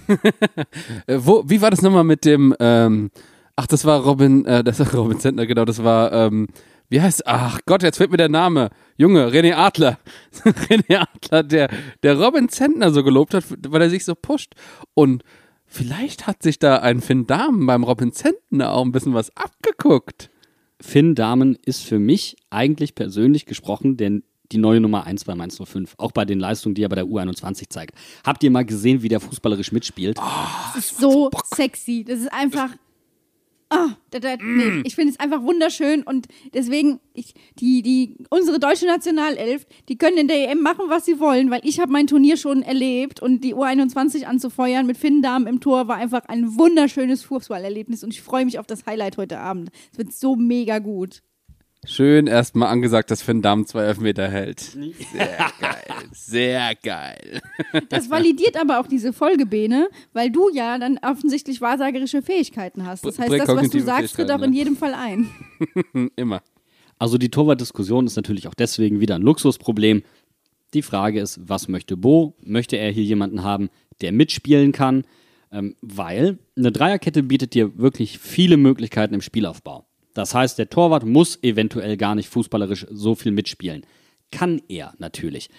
[1.07, 3.11] Äh, wo, wie war das nochmal mit dem, ähm,
[3.55, 6.47] ach, das war Robin, äh, das war Robin Zentner, genau, das war, ähm,
[6.93, 8.69] wie heißt, ach Gott, jetzt fällt mir der Name.
[8.97, 9.97] Junge, René Adler.
[10.45, 11.69] René Adler, der,
[12.03, 14.53] der Robin Zentner so gelobt hat, weil er sich so pusht.
[14.93, 15.23] Und
[15.65, 20.29] vielleicht hat sich da ein Finn Dahmen beim Robin Zentner auch ein bisschen was abgeguckt.
[20.79, 24.19] Finn Dahmen ist für mich eigentlich persönlich gesprochen der
[24.51, 25.95] die neue Nummer 1 bei Mainz 05.
[25.97, 27.95] Auch bei den Leistungen, die er bei der U21 zeigt.
[28.23, 30.19] Habt ihr mal gesehen, wie der fußballerisch mitspielt?
[30.19, 32.05] Das ist so sexy.
[32.07, 32.69] Das ist einfach.
[33.75, 38.59] Ah, da, da, nee, ich finde es einfach wunderschön und deswegen, ich, die, die, unsere
[38.59, 42.05] deutsche Nationalelf, die können in der EM machen, was sie wollen, weil ich habe mein
[42.05, 46.55] Turnier schon erlebt und die U21 anzufeuern mit Finn Dahm im Tor war einfach ein
[46.55, 49.71] wunderschönes Fußballerlebnis und ich freue mich auf das Highlight heute Abend.
[49.91, 51.23] Es wird so mega gut.
[51.85, 54.59] Schön erstmal angesagt, dass Finn Damm zwei Elfmeter hält.
[54.61, 55.83] Sehr geil.
[56.13, 57.41] Sehr geil.
[57.89, 63.05] Das validiert aber auch diese Folgebene, weil du ja dann offensichtlich wahrsagerische Fähigkeiten hast.
[63.05, 65.29] Das heißt, das, was du sagst, tritt auch in jedem Fall ein.
[66.15, 66.41] Immer.
[66.99, 70.03] Also die Torwartdiskussion ist natürlich auch deswegen wieder ein Luxusproblem.
[70.73, 72.35] Die Frage ist, was möchte Bo?
[72.43, 73.69] Möchte er hier jemanden haben,
[74.01, 75.03] der mitspielen kann?
[75.51, 79.85] Ähm, weil eine Dreierkette bietet dir wirklich viele Möglichkeiten im Spielaufbau.
[80.13, 83.85] Das heißt, der Torwart muss eventuell gar nicht fußballerisch so viel mitspielen.
[84.31, 85.49] Kann er natürlich.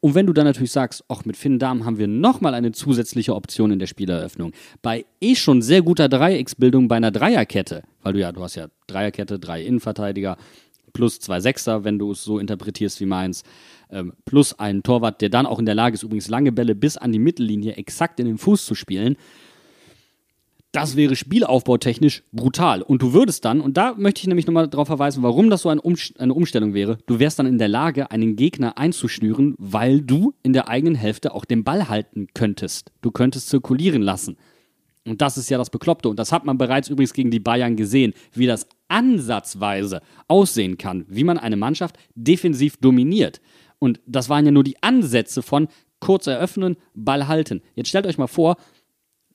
[0.00, 3.36] Und wenn du dann natürlich sagst, auch mit Finn Dahm haben wir nochmal eine zusätzliche
[3.36, 4.52] Option in der Spieleröffnung.
[4.82, 8.66] Bei eh schon sehr guter Dreiecksbildung bei einer Dreierkette, weil du ja, du hast ja
[8.88, 10.36] Dreierkette, drei Innenverteidiger,
[10.92, 13.44] plus zwei Sechser, wenn du es so interpretierst wie meins,
[13.90, 16.96] ähm, plus einen Torwart, der dann auch in der Lage ist, übrigens lange Bälle bis
[16.96, 19.16] an die Mittellinie exakt in den Fuß zu spielen.
[20.72, 22.80] Das wäre spielaufbautechnisch brutal.
[22.80, 25.68] Und du würdest dann, und da möchte ich nämlich nochmal darauf verweisen, warum das so
[25.68, 30.00] ein Umst- eine Umstellung wäre, du wärst dann in der Lage, einen Gegner einzuschnüren, weil
[30.00, 32.90] du in der eigenen Hälfte auch den Ball halten könntest.
[33.02, 34.38] Du könntest zirkulieren lassen.
[35.04, 36.08] Und das ist ja das Bekloppte.
[36.08, 41.04] Und das hat man bereits übrigens gegen die Bayern gesehen, wie das ansatzweise aussehen kann,
[41.08, 43.42] wie man eine Mannschaft defensiv dominiert.
[43.78, 45.68] Und das waren ja nur die Ansätze von
[46.00, 47.60] kurz eröffnen, Ball halten.
[47.74, 48.56] Jetzt stellt euch mal vor,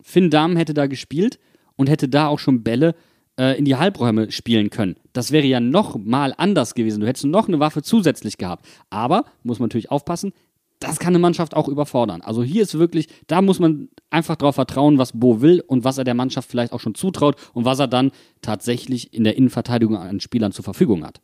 [0.07, 1.37] Finn Dahm hätte da gespielt
[1.75, 2.95] und hätte da auch schon Bälle
[3.37, 4.95] äh, in die Halbräume spielen können.
[5.11, 7.01] Das wäre ja noch mal anders gewesen.
[7.01, 8.65] Du hättest noch eine Waffe zusätzlich gehabt.
[8.89, 10.31] Aber, muss man natürlich aufpassen,
[10.79, 12.21] das kann eine Mannschaft auch überfordern.
[12.21, 15.97] Also hier ist wirklich, da muss man einfach darauf vertrauen, was Bo will und was
[15.97, 19.97] er der Mannschaft vielleicht auch schon zutraut und was er dann tatsächlich in der Innenverteidigung
[19.97, 21.19] an Spielern zur Verfügung hat.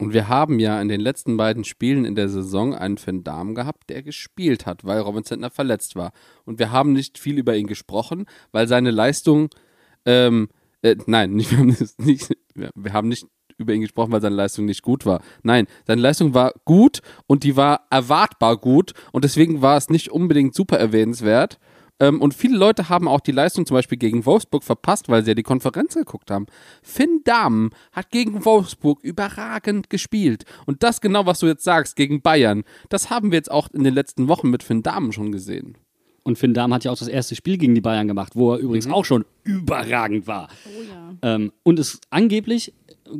[0.00, 3.56] Und wir haben ja in den letzten beiden Spielen in der Saison einen Finn Dahm
[3.56, 6.12] gehabt, der gespielt hat, weil Robin Zentner verletzt war.
[6.44, 9.50] Und wir haben nicht viel über ihn gesprochen, weil seine Leistung,
[10.04, 10.48] ähm,
[10.82, 11.52] äh, nein, nicht,
[11.98, 13.26] nicht, wir haben nicht
[13.58, 15.20] über ihn gesprochen, weil seine Leistung nicht gut war.
[15.42, 20.10] Nein, seine Leistung war gut und die war erwartbar gut und deswegen war es nicht
[20.10, 21.58] unbedingt super erwähnenswert.
[22.00, 25.30] Ähm, und viele Leute haben auch die Leistung zum Beispiel gegen Wolfsburg verpasst, weil sie
[25.30, 26.46] ja die Konferenz geguckt haben.
[26.82, 30.44] Finn Dahmen hat gegen Wolfsburg überragend gespielt.
[30.66, 33.84] Und das genau, was du jetzt sagst, gegen Bayern, das haben wir jetzt auch in
[33.84, 35.76] den letzten Wochen mit Finn Dahmen schon gesehen.
[36.28, 38.58] Und Finn Dahm hat ja auch das erste Spiel gegen die Bayern gemacht, wo er
[38.58, 40.48] übrigens auch schon überragend war.
[40.66, 41.14] Oh ja.
[41.22, 42.74] Ähm, und es angeblich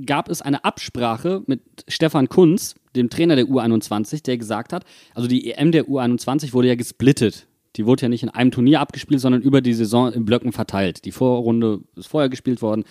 [0.05, 5.27] gab es eine Absprache mit Stefan Kunz, dem Trainer der U21, der gesagt hat, also
[5.27, 7.47] die EM der U21 wurde ja gesplittet.
[7.79, 11.05] Die wurde ja nicht in einem Turnier abgespielt, sondern über die Saison in Blöcken verteilt.
[11.05, 12.85] Die Vorrunde ist vorher gespielt worden.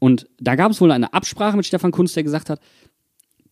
[0.00, 2.60] Und da gab es wohl eine Absprache mit Stefan Kunz, der gesagt hat,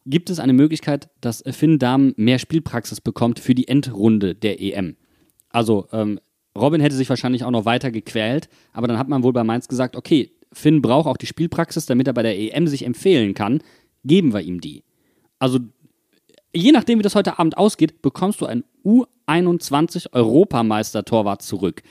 [0.05, 4.97] gibt es eine Möglichkeit, dass Finn Dahm mehr Spielpraxis bekommt für die Endrunde der EM.
[5.51, 6.19] Also ähm,
[6.57, 9.69] Robin hätte sich wahrscheinlich auch noch weiter gequält, aber dann hat man wohl bei Mainz
[9.69, 13.63] gesagt, okay, Finn braucht auch die Spielpraxis, damit er bei der EM sich empfehlen kann,
[14.05, 14.83] geben wir ihm die.
[15.39, 15.61] Also
[16.55, 18.65] je nachdem, wie das heute Abend ausgeht, bekommst du einen
[19.29, 21.83] U21 Europameister-Torwart zurück.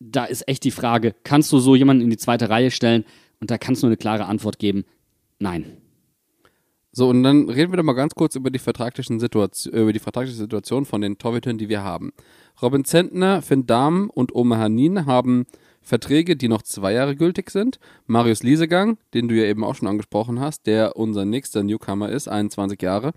[0.00, 3.04] Da ist echt die Frage, kannst du so jemanden in die zweite Reihe stellen?
[3.40, 4.84] Und da kannst du eine klare Antwort geben,
[5.38, 5.76] nein.
[6.92, 10.00] So, und dann reden wir doch mal ganz kurz über die vertraglichen Situation, über die
[10.00, 12.12] vertragliche Situation von den Torhütern, die wir haben.
[12.60, 15.46] Robin Zentner, Finn Dahm und Oma Hanin haben
[15.82, 17.78] Verträge, die noch zwei Jahre gültig sind.
[18.06, 22.28] Marius Liesegang, den du ja eben auch schon angesprochen hast, der unser nächster Newcomer ist,
[22.28, 23.12] 21 Jahre,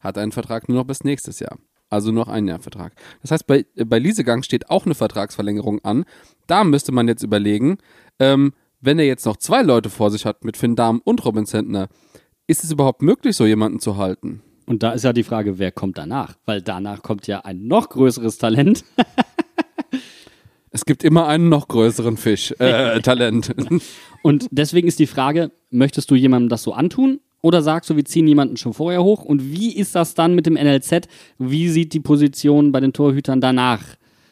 [0.00, 1.58] hat einen Vertrag nur noch bis nächstes Jahr.
[1.90, 2.92] Also noch ein Jahr Vertrag.
[3.22, 6.04] Das heißt, bei, bei Liesegang steht auch eine Vertragsverlängerung an.
[6.46, 7.78] Da müsste man jetzt überlegen,
[8.18, 11.46] ähm, wenn er jetzt noch zwei Leute vor sich hat mit Finn Dahm und Robin
[11.46, 11.88] Zentner,
[12.46, 14.42] ist es überhaupt möglich, so jemanden zu halten?
[14.66, 16.36] Und da ist ja die Frage, wer kommt danach?
[16.44, 18.84] Weil danach kommt ja ein noch größeres Talent.
[20.70, 23.54] Es gibt immer einen noch größeren Fisch, äh, Talent.
[24.22, 27.20] Und deswegen ist die Frage, möchtest du jemandem das so antun?
[27.40, 29.24] Oder sagst du, wir ziehen jemanden schon vorher hoch?
[29.24, 31.08] Und wie ist das dann mit dem NLZ?
[31.38, 33.82] Wie sieht die Position bei den Torhütern danach?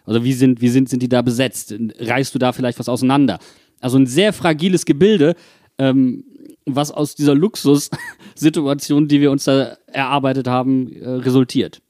[0.05, 1.75] Also wie sind, wie sind, sind die da besetzt?
[1.99, 3.39] Reißt du da vielleicht was auseinander?
[3.81, 5.35] Also ein sehr fragiles Gebilde,
[5.79, 6.25] ähm,
[6.65, 11.81] was aus dieser Luxussituation, die wir uns da erarbeitet haben, äh, resultiert.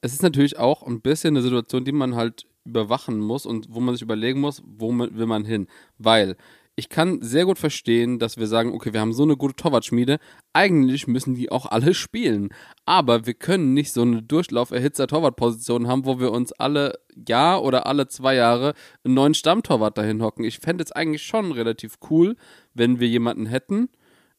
[0.00, 3.80] es ist natürlich auch ein bisschen eine Situation, die man halt überwachen muss und wo
[3.80, 5.66] man sich überlegen muss, wo will man hin.
[5.98, 6.36] Weil
[6.80, 10.18] ich kann sehr gut verstehen, dass wir sagen, okay, wir haben so eine gute Torwartschmiede,
[10.54, 12.48] eigentlich müssen die auch alle spielen.
[12.86, 17.86] Aber wir können nicht so eine durchlauferhitzer Torwartposition haben, wo wir uns alle Jahr oder
[17.86, 18.72] alle zwei Jahre
[19.04, 20.42] einen neuen Stammtorwart dahin hocken.
[20.42, 22.34] Ich fände es eigentlich schon relativ cool,
[22.72, 23.90] wenn wir jemanden hätten,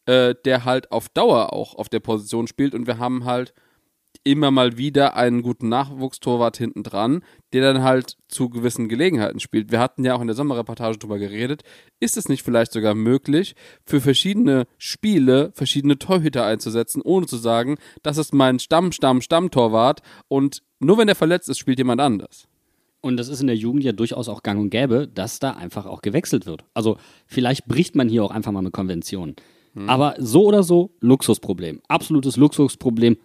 [0.08, 3.54] äh, der halt auf Dauer auch auf der Position spielt und wir haben halt
[4.24, 9.72] immer mal wieder einen guten Nachwuchstorwart hinten dran, der dann halt zu gewissen Gelegenheiten spielt.
[9.72, 11.64] Wir hatten ja auch in der Sommerreportage drüber geredet.
[12.00, 17.78] Ist es nicht vielleicht sogar möglich, für verschiedene Spiele verschiedene Torhüter einzusetzen, ohne zu sagen,
[18.04, 22.48] das ist mein Stamm, Stamm, Stammtorwart und nur wenn der verletzt ist, spielt jemand anders.
[23.02, 25.88] Und das ist in der Jugend ja durchaus auch gang und gäbe, dass da einfach
[25.88, 26.64] auch gewechselt wird.
[26.76, 29.36] Also vielleicht bricht man hier auch einfach mal eine Konvention.
[29.88, 31.82] Aber so oder so, Luxusproblem.
[31.88, 33.18] Absolutes Luxusproblem.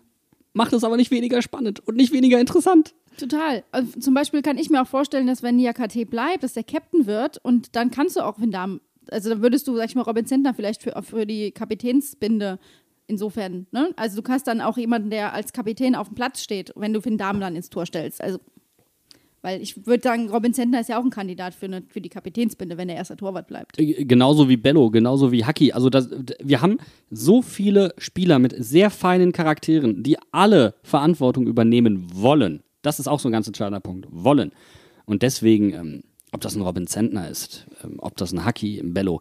[0.56, 2.94] Macht es aber nicht weniger spannend und nicht weniger interessant.
[3.18, 3.62] Total.
[3.72, 7.06] Also zum Beispiel kann ich mir auch vorstellen, dass wenn Niakate bleibt, dass der Captain
[7.06, 8.80] wird und dann kannst du auch Van Damme,
[9.10, 12.58] also dann würdest du, sag ich mal, Robin Zentner vielleicht für, für die Kapitänsbinde
[13.06, 13.90] insofern, ne?
[13.96, 17.04] Also du hast dann auch jemanden, der als Kapitän auf dem Platz steht, wenn du
[17.04, 18.22] Van Damme dann ins Tor stellst.
[18.22, 18.38] Also,
[19.46, 22.08] weil ich würde sagen, Robin Zentner ist ja auch ein Kandidat für, eine, für die
[22.08, 23.78] Kapitänsbinde, wenn er erster Torwart bleibt.
[23.78, 25.70] Äh, Genauso wie Bello, genauso wie Haki.
[25.70, 26.10] Also das,
[26.42, 26.78] wir haben
[27.12, 32.64] so viele Spieler mit sehr feinen Charakteren, die alle Verantwortung übernehmen wollen.
[32.82, 34.08] Das ist auch so ein ganz entscheidender Punkt.
[34.10, 34.50] Wollen.
[35.04, 38.94] Und deswegen, ähm, ob das ein Robin Zentner ist, ähm, ob das ein Haki, ein
[38.94, 39.20] Bello,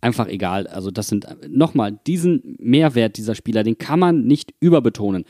[0.00, 0.68] einfach egal.
[0.68, 5.26] Also das sind äh, nochmal diesen Mehrwert dieser Spieler, den kann man nicht überbetonen.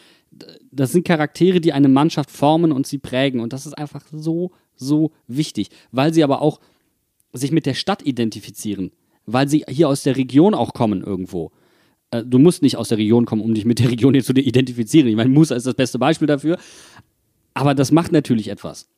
[0.70, 3.40] Das sind Charaktere, die eine Mannschaft formen und sie prägen.
[3.40, 6.60] Und das ist einfach so, so wichtig, weil sie aber auch
[7.32, 8.92] sich mit der Stadt identifizieren,
[9.26, 11.52] weil sie hier aus der Region auch kommen irgendwo.
[12.10, 14.32] Äh, Du musst nicht aus der Region kommen, um dich mit der Region hier zu
[14.32, 15.08] identifizieren.
[15.08, 16.58] Ich meine, Musa ist das beste Beispiel dafür.
[17.54, 18.88] Aber das macht natürlich etwas.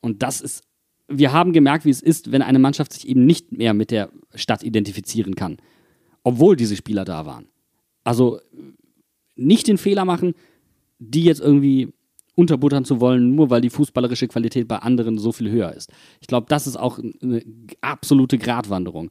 [0.00, 0.64] Und das ist,
[1.08, 4.10] wir haben gemerkt, wie es ist, wenn eine Mannschaft sich eben nicht mehr mit der
[4.34, 5.56] Stadt identifizieren kann.
[6.22, 7.46] Obwohl diese Spieler da waren.
[8.04, 8.40] Also
[9.34, 10.34] nicht den Fehler machen,
[11.10, 11.92] die jetzt irgendwie
[12.34, 15.92] unterbuttern zu wollen, nur weil die fußballerische Qualität bei anderen so viel höher ist.
[16.20, 17.42] Ich glaube, das ist auch eine
[17.80, 19.10] absolute Gratwanderung.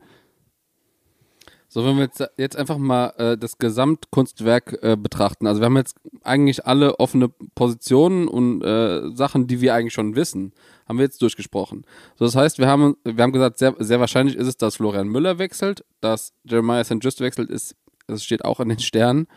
[1.73, 5.47] So, wenn wir jetzt, jetzt einfach mal äh, das Gesamtkunstwerk äh, betrachten.
[5.47, 10.17] Also wir haben jetzt eigentlich alle offene Positionen und äh, Sachen, die wir eigentlich schon
[10.17, 10.51] wissen,
[10.85, 11.85] haben wir jetzt durchgesprochen.
[12.17, 15.07] So, das heißt, wir haben, wir haben gesagt, sehr, sehr wahrscheinlich ist es, dass Florian
[15.07, 16.97] Müller wechselt, dass Jeremiah St.
[17.01, 19.27] Just wechselt, ist, das steht auch in den Sternen.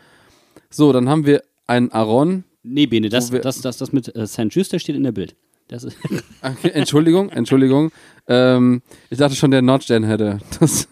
[0.69, 2.43] So, dann haben wir einen Aaron.
[2.63, 4.47] Nee, Bene, das, das, das, das mit äh, St.
[4.49, 5.35] Just, steht in der Bild.
[6.41, 7.91] Okay, Entschuldigung, Entschuldigung.
[8.27, 10.87] Ähm, ich dachte schon, der Nordstern hätte das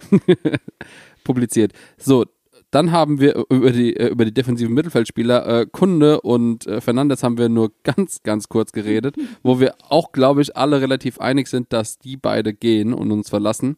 [1.24, 1.72] publiziert.
[1.98, 2.24] So,
[2.70, 7.22] Dann haben wir über die, äh, über die defensiven Mittelfeldspieler äh, Kunde und äh, Fernandes
[7.22, 11.48] haben wir nur ganz, ganz kurz geredet, wo wir auch, glaube ich, alle relativ einig
[11.48, 13.76] sind, dass die beide gehen und uns verlassen.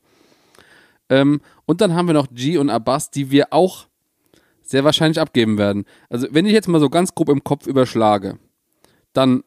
[1.08, 3.88] Ähm, und dann haben wir noch G und Abbas, die wir auch
[4.64, 5.84] sehr wahrscheinlich abgeben werden.
[6.08, 8.38] Also, wenn ich jetzt mal so ganz grob im Kopf überschlage,
[9.12, 9.44] dann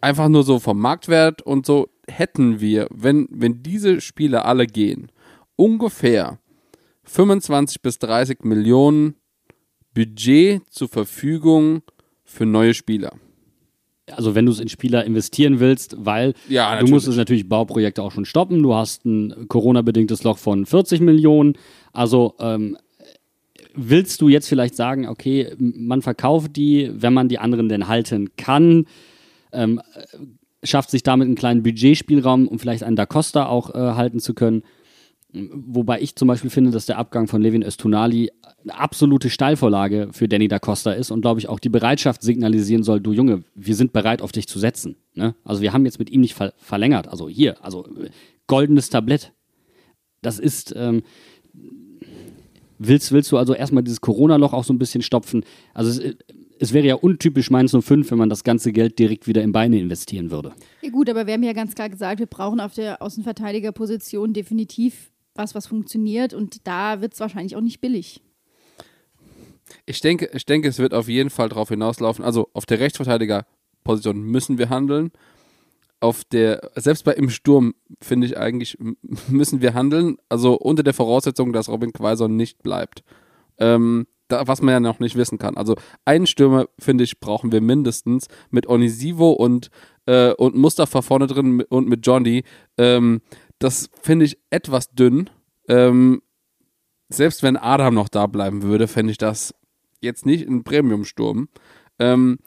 [0.00, 5.10] einfach nur so vom Marktwert und so hätten wir, wenn, wenn diese Spieler alle gehen,
[5.56, 6.38] ungefähr
[7.04, 9.14] 25 bis 30 Millionen
[9.94, 11.82] Budget zur Verfügung
[12.24, 13.12] für neue Spieler.
[14.10, 16.90] Also wenn du es in Spieler investieren willst, weil Ja, du natürlich.
[16.92, 18.62] musstest natürlich Bauprojekte auch schon stoppen.
[18.62, 21.54] Du hast ein Corona-bedingtes Loch von 40 Millionen.
[21.92, 22.76] Also ähm,
[23.76, 28.30] willst du jetzt vielleicht sagen, okay, man verkauft die, wenn man die anderen denn halten
[28.36, 28.86] kann,
[29.52, 33.78] ähm, äh, schafft sich damit einen kleinen Budgetspielraum, um vielleicht einen Da Costa auch äh,
[33.78, 34.62] halten zu können.
[35.32, 38.30] Wobei ich zum Beispiel finde, dass der Abgang von Levin Östunali
[38.62, 42.82] eine absolute Steilvorlage für Danny da Costa ist und glaube ich auch die Bereitschaft signalisieren
[42.82, 44.96] soll, du Junge, wir sind bereit auf dich zu setzen.
[45.14, 45.34] Ne?
[45.44, 47.08] Also wir haben jetzt mit ihm nicht ver verlängert.
[47.08, 48.08] Also hier, also äh,
[48.46, 49.32] goldenes Tablett.
[50.22, 51.02] Das ist, ähm,
[52.78, 55.44] willst, willst du also erstmal dieses Corona-Loch auch so ein bisschen stopfen?
[55.74, 56.16] Also es,
[56.58, 59.78] es wäre ja untypisch Mainz 05, wenn man das ganze Geld direkt wieder in Beine
[59.78, 60.52] investieren würde.
[60.82, 65.10] Ja gut, aber wir haben ja ganz klar gesagt, wir brauchen auf der Außenverteidigerposition definitiv
[65.34, 68.22] was, was funktioniert und da wird es wahrscheinlich auch nicht billig.
[69.84, 72.24] Ich denke, ich denke, es wird auf jeden Fall darauf hinauslaufen.
[72.24, 75.10] Also auf der Rechtsverteidigerposition müssen wir handeln.
[76.00, 78.78] Auf der, selbst bei im Sturm, finde ich eigentlich,
[79.28, 80.18] müssen wir handeln.
[80.28, 83.02] Also unter der Voraussetzung, dass Robin Quaison nicht bleibt.
[83.58, 85.56] Ähm, da, was man ja noch nicht wissen kann.
[85.56, 89.70] Also einen Stürmer, finde ich, brauchen wir mindestens mit Onisivo und,
[90.06, 92.42] äh, und Mustafa vorne drin und mit Johnny.
[92.76, 93.20] Ähm,
[93.58, 95.30] das finde ich etwas dünn.
[95.68, 96.22] Ähm,
[97.08, 99.54] selbst wenn Adam noch da bleiben würde, fände ich das
[100.00, 101.48] jetzt nicht ein Premium-Sturm.
[101.98, 102.38] Ähm,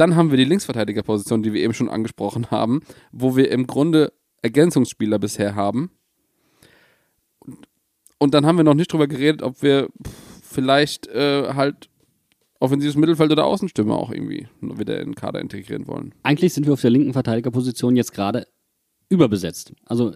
[0.00, 2.82] dann haben wir die Linksverteidigerposition, die wir eben schon angesprochen haben,
[3.12, 5.90] wo wir im Grunde Ergänzungsspieler bisher haben.
[8.18, 9.88] Und dann haben wir noch nicht drüber geredet, ob wir
[10.42, 11.88] vielleicht äh, halt
[12.60, 16.14] offensives Mittelfeld oder Außenstürmer auch irgendwie wieder in den Kader integrieren wollen.
[16.22, 18.46] Eigentlich sind wir auf der linken Verteidigerposition jetzt gerade
[19.08, 19.72] überbesetzt.
[19.84, 20.12] Also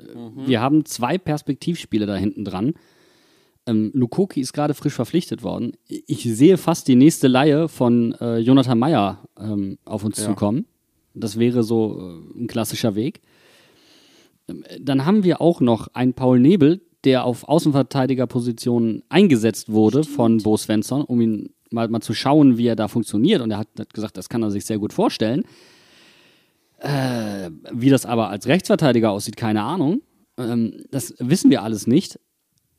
[0.47, 2.75] wir haben zwei Perspektivspieler da hinten dran.
[3.67, 5.73] Ähm, Lukoki ist gerade frisch verpflichtet worden.
[5.87, 10.27] Ich sehe fast die nächste Laie von äh, Jonathan Meyer ähm, auf uns Ja.
[10.27, 10.67] zukommen.
[11.15, 11.99] Das wäre so
[12.37, 13.21] äh, ein klassischer Weg.
[14.49, 20.39] Ähm, Dann haben wir auch noch einen Paul Nebel, der auf Außenverteidigerpositionen eingesetzt wurde von
[20.39, 23.41] Bo Svensson, um ihn mal, mal zu schauen, wie er da funktioniert.
[23.43, 25.45] Und er hat, hat gesagt, das kann er sich sehr gut vorstellen.
[26.79, 30.03] Äh, wie das aber als Rechtsverteidiger aussieht, keine Ahnung.
[30.37, 32.19] Ähm, das wissen wir alles nicht.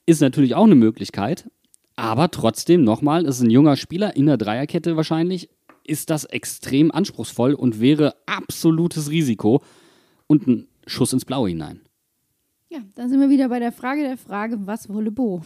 [0.06, 1.50] Ist natürlich auch eine Möglichkeit.
[1.96, 5.50] Aber trotzdem, nochmal, ist ein junger Spieler in der Dreierkette wahrscheinlich.
[5.84, 9.62] Ist das extrem anspruchsvoll und wäre absolutes Risiko
[10.28, 11.82] und ein Schuss ins Blaue hinein.
[12.70, 15.44] Ja, dann sind wir wieder bei der Frage der Frage, was wolle Bo?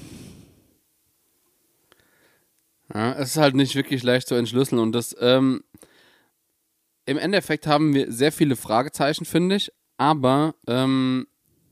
[2.94, 5.62] Ja, es ist halt nicht wirklich leicht zu entschlüsseln und das, ähm,
[7.06, 11.28] im Endeffekt haben wir sehr viele Fragezeichen, finde ich, aber ähm,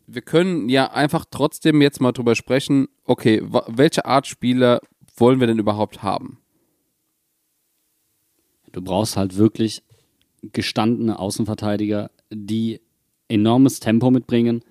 [0.08, 4.80] wir können ja einfach trotzdem jetzt mal drüber sprechen, okay, welche Art Spieler
[5.18, 6.40] wollen wir denn überhaupt haben?
[8.72, 9.84] Du brauchst halt wirklich
[10.42, 12.82] gestandene Außenverteidiger, die
[13.28, 14.64] enormes Tempo mitbringen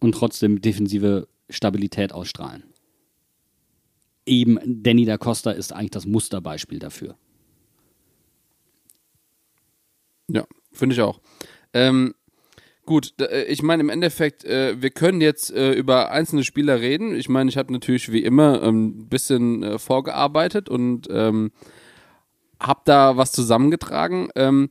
[0.00, 2.64] und trotzdem defensive Stabilität ausstrahlen.
[4.24, 7.16] Eben Danny da Costa ist eigentlich das Musterbeispiel dafür.
[10.28, 11.20] Ja, finde ich auch.
[11.74, 12.14] Ähm,
[12.86, 17.14] gut, äh, ich meine im Endeffekt, äh, wir können jetzt äh, über einzelne Spieler reden.
[17.14, 21.52] Ich meine, ich habe natürlich wie immer ähm, ein bisschen äh, vorgearbeitet und ähm,
[22.60, 24.70] habe da was zusammengetragen, ähm,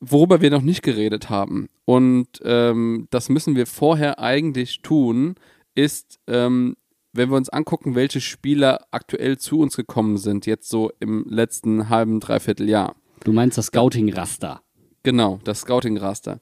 [0.00, 1.68] worüber wir noch nicht geredet haben.
[1.84, 5.34] Und ähm, das müssen wir vorher eigentlich tun,
[5.74, 6.76] ist, ähm,
[7.12, 11.88] wenn wir uns angucken, welche Spieler aktuell zu uns gekommen sind, jetzt so im letzten
[11.88, 12.94] halben, dreiviertel Jahr.
[13.24, 14.62] Du meinst das Scouting-Raster.
[15.02, 16.40] Genau, das Scouting-Raster.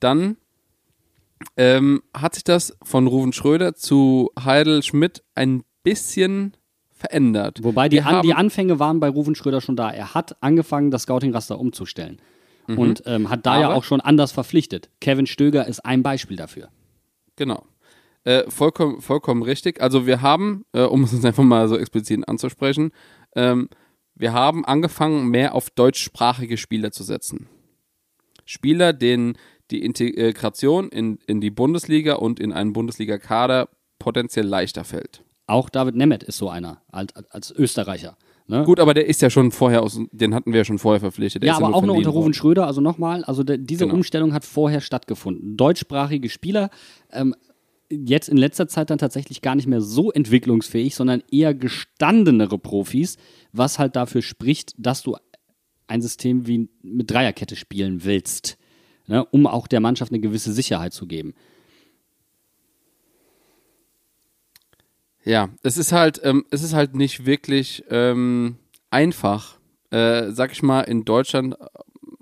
[0.00, 0.36] Dann
[1.56, 6.56] ähm, hat sich das von Ruven Schröder zu Heidel Schmidt ein bisschen
[6.92, 7.60] verändert.
[7.62, 9.90] Wobei die, an, die Anfänge waren bei Ruven Schröder schon da.
[9.90, 12.20] Er hat angefangen, das Scouting-Raster umzustellen.
[12.68, 13.64] Und ähm, hat da ja Mhm.
[13.66, 14.90] Aber- auch schon anders verpflichtet.
[15.00, 16.68] Kevin Stöger ist ein Beispiel dafür.
[17.34, 17.64] Genau.
[18.22, 19.80] Äh, vollkommen, vollkommen richtig.
[19.80, 22.92] Also wir haben, äh, um es uns einfach mal so explizit anzusprechen,
[23.34, 23.68] ähm,
[24.14, 27.48] wir haben angefangen, mehr auf deutschsprachige Spieler zu setzen.
[28.44, 29.36] Spieler, denen
[29.70, 33.68] die Integration in, in die Bundesliga und in einen Bundesliga-Kader
[33.98, 35.24] potenziell leichter fällt.
[35.46, 38.16] Auch David Nemeth ist so einer, als, als Österreicher.
[38.46, 38.64] Ne?
[38.64, 41.42] Gut, aber der ist ja schon vorher aus, den hatten wir ja schon vorher verpflichtet.
[41.42, 42.34] Der ja, ist aber nur auch noch verliehen unter Ruven.
[42.34, 42.66] Schröder.
[42.66, 43.94] Also nochmal, also de, diese Genau.
[43.94, 45.56] Umstellung hat vorher stattgefunden.
[45.56, 46.70] Deutschsprachige Spieler,
[47.12, 47.34] ähm,
[47.90, 53.16] jetzt in letzter Zeit dann tatsächlich gar nicht mehr so entwicklungsfähig, sondern eher gestandenere Profis,
[53.52, 55.16] was halt dafür spricht, dass du
[55.86, 58.58] ein System wie mit Dreierkette spielen willst,
[59.10, 61.34] ne, um auch der Mannschaft eine gewisse Sicherheit zu geben.
[65.24, 68.56] Ja, es ist halt, ähm, es ist halt nicht wirklich ähm,
[68.88, 69.58] einfach,
[69.90, 71.66] äh, sag ich mal, in Deutschland äh,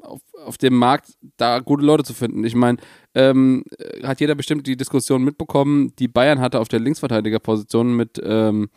[0.03, 2.43] auf, auf dem Markt da gute Leute zu finden.
[2.43, 2.78] Ich meine,
[3.14, 8.20] ähm, äh, hat jeder bestimmt die Diskussion mitbekommen, die Bayern hatte auf der Linksverteidigerposition mit
[8.24, 8.70] ähm,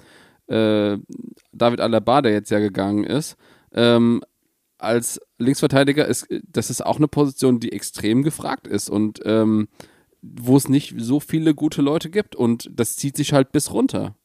[0.48, 0.98] äh,
[1.54, 3.38] David Alaba, der jetzt ja gegangen ist.
[3.74, 4.22] Ähm,
[4.82, 9.68] als Linksverteidiger ist, das ist auch eine Position, die extrem gefragt ist und ähm,
[10.22, 14.16] wo es nicht so viele gute Leute gibt und das zieht sich halt bis runter.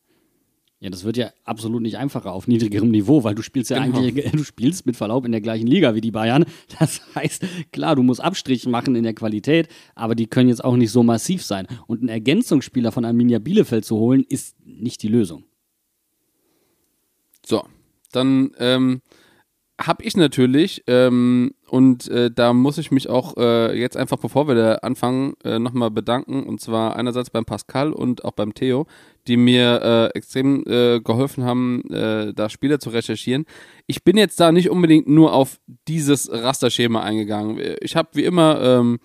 [0.79, 3.99] Ja, das wird ja absolut nicht einfacher auf niedrigerem Niveau, weil du spielst ja Genau.
[3.99, 6.45] eigentlich, du spielst mit Verlaub in der gleichen Liga wie die Bayern.
[6.79, 10.77] Das heißt, klar, du musst Abstriche machen in der Qualität, aber die können jetzt auch
[10.77, 11.67] nicht so massiv sein.
[11.87, 15.45] Und einen Ergänzungsspieler von Arminia Bielefeld zu holen, ist nicht die Lösung.
[17.45, 17.65] So,
[18.13, 19.01] dann ähm,
[19.81, 24.49] habe ich natürlich, ähm, und äh, da muss ich mich auch äh, jetzt einfach, bevor
[24.49, 26.45] wir da anfangen, äh, nochmal bedanken.
[26.45, 28.87] Und zwar einerseits beim Pascal und auch beim Theo,
[29.27, 29.83] die mir
[30.15, 33.45] äh, extrem äh, geholfen haben, äh, da Spieler zu recherchieren.
[33.87, 37.61] Ich bin jetzt da nicht unbedingt nur auf dieses Rasterschema eingegangen.
[37.81, 38.99] Ich habe wie immer ähm,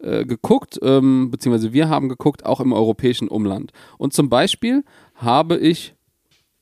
[0.00, 3.72] äh, geguckt, ähm, beziehungsweise wir haben geguckt, auch im europäischen Umland.
[3.98, 5.94] Und zum Beispiel habe ich,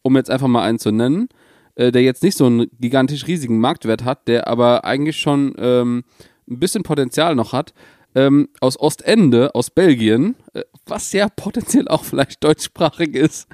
[0.02, 1.28] um jetzt einfach mal einen zu nennen,
[1.76, 6.04] äh, der jetzt nicht so einen gigantisch riesigen Marktwert hat, der aber eigentlich schon ähm,
[6.48, 7.72] ein bisschen Potenzial noch hat,
[8.14, 13.46] ähm, aus Ostende, aus Belgien, äh, was ja potenziell auch vielleicht deutschsprachig ist.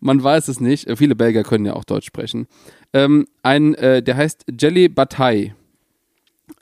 [0.00, 0.86] Man weiß es nicht.
[0.86, 2.46] Äh, viele Belgier können ja auch Deutsch sprechen.
[2.92, 5.54] Ähm, ein, äh, der heißt Jelly Bataille.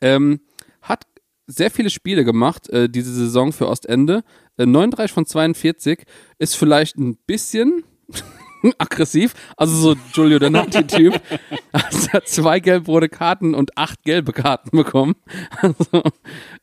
[0.01, 0.40] Ähm,
[0.82, 1.07] hat
[1.47, 4.24] sehr viele Spiele gemacht, äh, diese Saison für Ostende.
[4.59, 6.05] Äh, 39 von 42
[6.38, 7.84] ist vielleicht ein bisschen
[8.78, 9.34] aggressiv.
[9.56, 11.20] Also so Giulio Donati-Typ.
[11.72, 15.14] Also hat zwei gelb-rote Karten und acht gelbe Karten bekommen.
[15.62, 16.02] Also,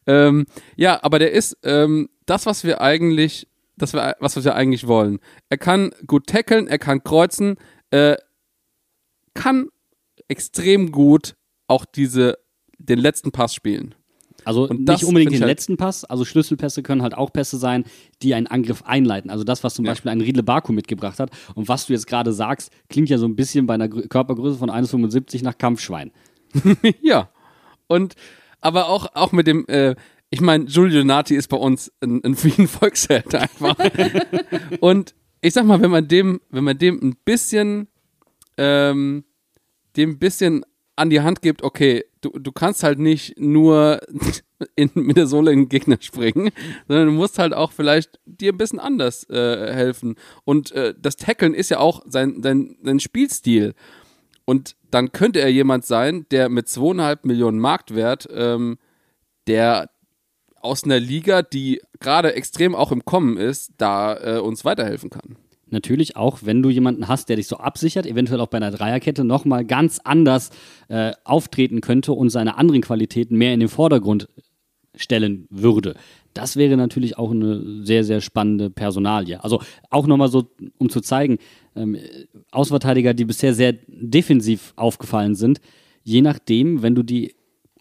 [0.05, 0.45] ähm,
[0.75, 3.47] ja, aber der ist ähm, das, was wir eigentlich,
[3.77, 5.19] das wir, was wir eigentlich wollen.
[5.49, 7.55] Er kann gut tackeln, er kann kreuzen,
[7.91, 8.15] äh,
[9.33, 9.69] kann
[10.27, 11.35] extrem gut
[11.67, 12.37] auch diese,
[12.77, 13.95] den letzten Pass spielen.
[14.49, 17.83] Also Und nicht unbedingt den halt- letzten Pass, also Schlüsselpässe können halt auch Pässe sein,
[18.23, 19.29] die einen Angriff einleiten.
[19.29, 19.91] Also das, was zum Ja.
[19.91, 23.27] Beispiel ein Riedle Baku mitgebracht hat und was du jetzt gerade sagst, klingt ja so
[23.27, 26.11] ein bisschen bei einer Grö- Körpergröße von 1,75 nach Kampfschwein.
[27.01, 27.29] Ja.
[27.85, 28.15] Und
[28.59, 29.95] aber auch, auch mit dem, äh,
[30.31, 33.75] ich meine, Giulio Donati ist bei uns ein, ein, wie ein Volksheld einfach.
[34.79, 37.87] Und ich sag mal, wenn man dem, wenn man dem ein bisschen,
[38.57, 39.23] ähm,
[39.95, 40.65] dem ein bisschen
[40.99, 44.01] an die Hand gibt, okay, du, du kannst halt nicht nur
[44.75, 46.51] in, mit der Sohle in den Gegner springen,
[46.87, 50.15] sondern du musst halt auch vielleicht dir ein bisschen anders äh, helfen.
[50.43, 53.73] Und äh, das Tackeln ist ja auch sein, sein, sein Spielstil.
[54.45, 58.77] Und dann könnte er jemand sein, der mit zweieinhalb Millionen Marktwert, ähm,
[59.47, 59.89] der
[60.55, 65.37] aus einer Liga, die gerade extrem auch im Kommen ist, da äh, uns weiterhelfen kann.
[65.71, 69.23] Natürlich auch, wenn du jemanden hast, der dich so absichert, eventuell auch bei einer Dreierkette
[69.23, 70.49] nochmal ganz anders
[70.87, 74.27] äh, auftreten könnte und seine anderen Qualitäten mehr in den Vordergrund
[74.95, 75.95] stellen würde.
[76.33, 79.43] Das wäre natürlich auch eine sehr, sehr spannende Personalie.
[79.43, 81.37] Also auch nochmal so, um zu zeigen,
[81.75, 81.97] ähm,
[82.51, 85.59] Außenverteidiger, die bisher sehr defensiv aufgefallen sind,
[86.03, 87.35] je nachdem, wenn du die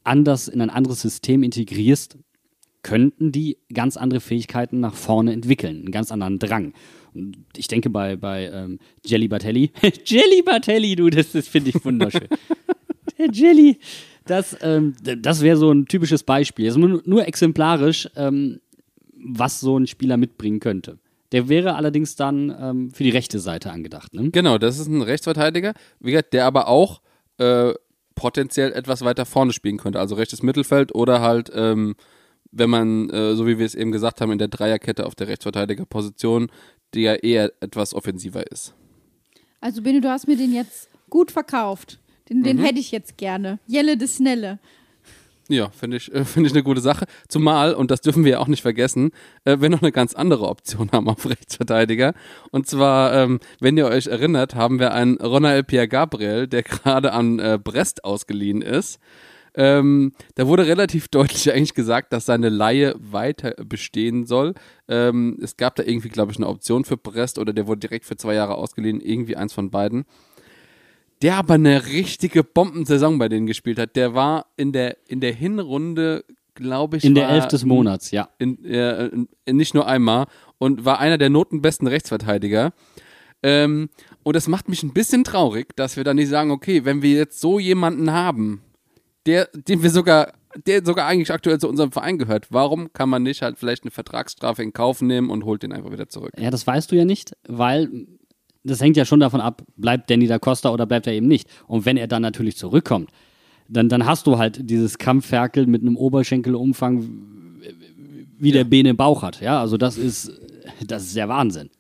[0.05, 2.19] anders in ein anderes System integrierst,
[2.83, 6.73] könnten die ganz andere Fähigkeiten nach vorne entwickeln, einen ganz anderen Drang.
[7.15, 9.73] Und ich denke bei, bei ähm, Jelly Batelli,
[10.05, 12.29] Jelly Batelli, du, das, das finde ich wunderschön.
[13.19, 13.79] Der Jelly,
[14.27, 16.67] das, ähm, das wäre so ein typisches Beispiel.
[16.67, 18.61] Also nur, nur exemplarisch, ähm,
[19.13, 20.99] was so ein Spieler mitbringen könnte.
[21.33, 24.15] Der wäre allerdings dann ähm, für die rechte Seite angedacht.
[24.15, 24.31] Ne?
[24.31, 27.01] Genau, das ist ein Rechtsverteidiger, wie gesagt, der aber auch
[27.39, 27.75] äh,
[28.15, 30.01] potenziell etwas weiter vorne spielen könnte.
[30.01, 31.97] Also rechtes Mittelfeld oder halt, ähm,
[32.51, 35.29] wenn man, äh, so wie wir es eben gesagt haben, in der Dreierkette auf der
[35.29, 36.51] Rechtsverteidigerposition,
[36.95, 38.75] die ja eher etwas offensiver ist.
[39.61, 41.99] Also Bene, du hast mir den jetzt gut verkauft.
[42.29, 42.45] Den, Mhm.
[42.45, 43.59] den hätte ich jetzt gerne.
[43.67, 44.59] Jelle de Snelle.
[45.51, 47.07] Ja, finde ich, äh, finde ich eine gute Sache.
[47.27, 49.13] Zumal, und das dürfen wir ja auch nicht vergessen,
[49.47, 52.13] äh, wir noch eine ganz andere Option haben auf Rechtsverteidiger.
[52.51, 57.13] Und zwar, ähm, wenn ihr euch erinnert, haben wir einen Ronael Pierre Gabriel, der gerade
[57.13, 58.99] an äh, Brest ausgeliehen ist.
[59.55, 64.55] Ähm, da wurde relativ deutlich eigentlich gesagt, dass seine Laie weiter bestehen soll.
[64.89, 68.05] Ähm, es gab da irgendwie, glaube ich, eine Option für Brest oder der wurde direkt
[68.05, 70.05] für zwei Jahre ausgeliehen, irgendwie eins von beiden.
[71.23, 73.97] Der aber eine richtige Bombensaison bei denen gespielt hat.
[73.97, 76.25] Der war in der, in der Hinrunde,
[76.55, 78.29] glaube ich, In der Elf des Monats, ja.
[78.39, 80.27] in, äh, in, in, nicht nur einmal
[80.59, 82.73] und war einer der notenbesten Rechtsverteidiger.
[83.43, 83.89] Ähm,
[84.23, 87.13] und das macht mich ein bisschen traurig, dass wir dann nicht sagen, okay, wenn wir
[87.13, 88.63] jetzt so jemanden haben,
[89.27, 90.33] der, den wir sogar,
[90.67, 93.91] der sogar eigentlich aktuell zu unserem Verein gehört, warum kann man nicht halt vielleicht eine
[93.91, 96.33] Vertragsstrafe in Kauf nehmen und holt den einfach wieder zurück?
[96.39, 98.07] Ja, das weißt du ja nicht, weil
[98.65, 101.49] das hängt ja schon davon ab, bleibt Danny da Costa oder bleibt er eben nicht.
[101.67, 103.11] Und wenn er dann natürlich zurückkommt,
[103.69, 107.61] dann, dann hast du halt dieses Kampfferkel mit einem Oberschenkelumfang,
[108.39, 109.41] wie der Bene im Bauch hat.
[109.41, 110.33] Ja, also das ist,
[110.87, 111.71] das ist der Wahnsinn.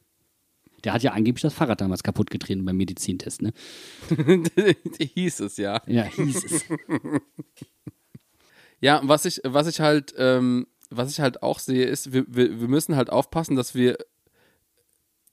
[0.84, 3.52] Der hat ja angeblich das Fahrrad damals kaputt getreten beim Medizintest, ne?
[4.98, 5.82] Hieß es ja.
[5.86, 6.64] Ja, hieß es.
[8.80, 12.60] Ja, was ich, was ich halt, ähm, was ich halt auch sehe, ist, wir, wir,
[12.60, 13.98] wir müssen halt aufpassen, dass wir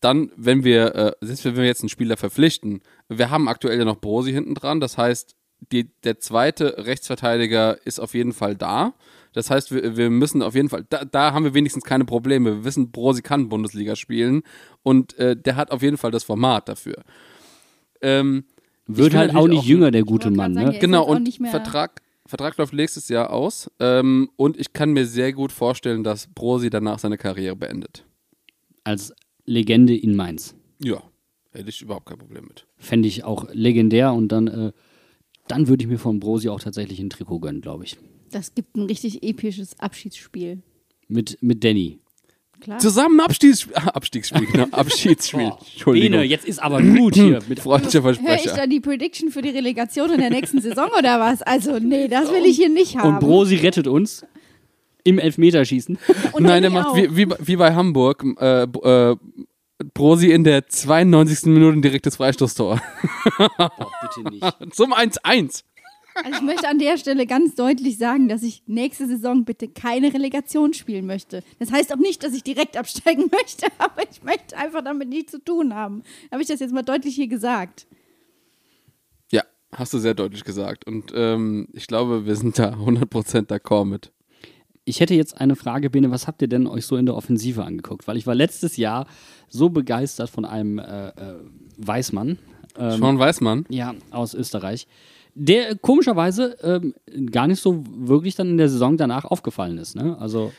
[0.01, 3.85] dann, wenn wir, äh, selbst wenn wir jetzt einen Spieler verpflichten, wir haben aktuell ja
[3.85, 5.35] noch Brosi hinten dran, das heißt,
[5.71, 8.93] die, der zweite Rechtsverteidiger ist auf jeden Fall da.
[9.35, 12.55] Das heißt, wir, wir müssen auf jeden Fall, da, da haben wir wenigstens keine Probleme.
[12.57, 14.41] Wir wissen, Brosi kann Bundesliga spielen
[14.81, 17.03] und äh, der hat auf jeden Fall das Format dafür.
[18.01, 18.45] Ähm,
[18.87, 20.79] Wird halt auch nicht auch- jünger, der gute Mann, sagen, ne?
[20.79, 23.69] Genau, und Vertrag, Vertrag läuft nächstes Jahr aus.
[23.79, 28.05] Ähm, und ich kann mir sehr gut vorstellen, dass Brosi danach seine Karriere beendet.
[28.83, 29.13] Als
[29.45, 30.55] Legende in Mainz.
[30.81, 31.03] Ja,
[31.51, 32.65] hätte ich überhaupt kein Problem mit.
[32.77, 34.71] Fände ich auch legendär und dann, äh,
[35.47, 37.97] dann würde ich mir von Brosi auch tatsächlich ein Trikot gönnen, glaube ich.
[38.31, 40.61] Das gibt ein richtig episches Abschiedsspiel.
[41.07, 41.99] Mit, mit Danny.
[42.61, 42.79] Klar.
[42.79, 44.65] Zusammen Abstiegs Abstiegsspiel, genau.
[44.71, 45.51] Abschiedsspiel.
[45.73, 46.11] Entschuldigung.
[46.11, 47.39] Bene, jetzt ist aber gut hier.
[47.47, 48.55] Mit Freundlicher Höre ich Versprecher.
[48.55, 51.41] da die Prediction für die Relegation in der nächsten Saison oder was?
[51.41, 53.15] Also, nee, das will ich hier nicht haben.
[53.15, 54.25] und Brosi rettet uns
[55.03, 55.99] im Elfmeterschießen.
[56.31, 58.25] Und Nein, der Danny macht wie, wie, wie bei Hamburg.
[58.39, 59.15] Äh, äh,
[59.93, 61.47] Brosi in der 92.
[61.47, 62.81] Minute ein direktes Freistoßtor.
[63.37, 64.43] Boah, bitte nicht.
[64.75, 65.63] Zum 1-1.
[66.23, 70.13] Also ich möchte an der Stelle ganz deutlich sagen, dass ich nächste Saison bitte keine
[70.13, 71.43] Relegation spielen möchte.
[71.59, 75.31] Das heißt auch nicht, dass ich direkt absteigen möchte, aber ich möchte einfach damit nichts
[75.31, 76.03] zu tun haben.
[76.31, 77.85] Habe ich das jetzt mal deutlich hier gesagt?
[79.31, 79.43] Ja,
[79.73, 80.87] hast du sehr deutlich gesagt.
[80.87, 84.11] Und ähm, ich glaube, wir sind da 100% d'accord mit.
[84.85, 87.63] Ich hätte jetzt eine Frage, Bene, was habt ihr denn euch so in der Offensive
[87.63, 88.07] angeguckt?
[88.07, 89.07] Weil ich war letztes Jahr
[89.49, 91.39] so begeistert von einem äh, äh,
[91.77, 92.37] Weißmann,
[92.77, 93.65] ähm, Sean Weißmann.
[93.69, 94.87] ja, aus Österreich,
[95.35, 96.95] der komischerweise ähm,
[97.31, 99.95] gar nicht so wirklich dann in der Saison danach aufgefallen ist.
[99.95, 100.17] Ne?
[100.19, 100.51] Also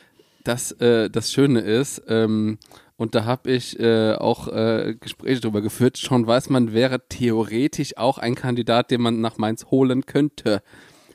[0.44, 2.58] Das, äh, das Schöne ist, ähm,
[2.96, 8.18] und da habe ich äh, auch äh, Gespräche darüber geführt, Sean Weißmann wäre theoretisch auch
[8.18, 10.62] ein Kandidat, den man nach Mainz holen könnte.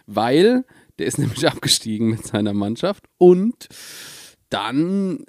[0.05, 0.65] Weil
[0.99, 3.67] der ist nämlich abgestiegen mit seiner Mannschaft und
[4.49, 5.25] dann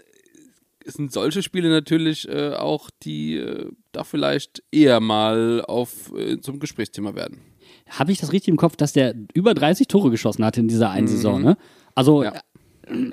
[0.84, 6.58] sind solche Spiele natürlich äh, auch, die äh, da vielleicht eher mal auf äh, zum
[6.58, 7.51] Gesprächsthema werden.
[7.98, 10.90] Habe ich das richtig im Kopf, dass der über 30 Tore geschossen hat in dieser
[10.90, 11.56] einen Saison, ne?
[11.94, 12.32] Also Ja.
[12.86, 13.10] äh,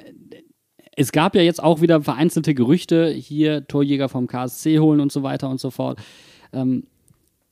[0.96, 5.24] es gab ja jetzt auch wieder vereinzelte Gerüchte, hier Torjäger vom KSC holen und so
[5.24, 6.00] weiter und so fort.
[6.52, 6.88] Ähm,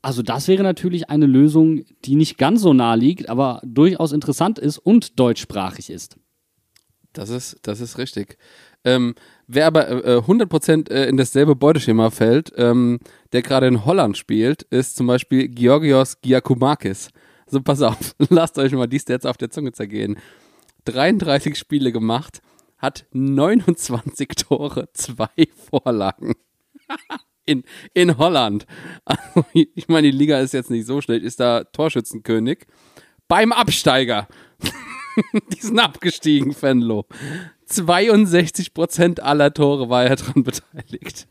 [0.02, 4.60] also das wäre natürlich eine Lösung, die nicht ganz so nah liegt, aber durchaus interessant
[4.60, 6.18] ist und deutschsprachig ist.
[7.14, 8.38] Das ist, das ist richtig.
[8.84, 9.16] Ähm,
[9.48, 13.00] wer aber äh, 100% äh, in dasselbe Beuteschema fällt, ähm,
[13.34, 17.10] der gerade in Holland spielt, ist zum Beispiel Georgios Giacomakis.
[17.48, 20.18] So, pass auf, lasst euch mal die Stats auf der Zunge zergehen.
[20.86, 22.42] 33 Spiele gemacht,
[22.78, 25.30] hat 29 Tore, zwei
[25.70, 26.36] Vorlagen.
[27.50, 27.64] In,
[27.94, 28.66] in Holland.
[29.06, 32.68] Also, ich meine, die Liga ist jetzt nicht so schlecht, ist da Torschützenkönig.
[33.30, 34.28] Beim Absteiger.
[35.54, 37.06] Die sind abgestiegen, Fenlo.
[37.70, 41.30] 62% aller Tore war er dran beteiligt.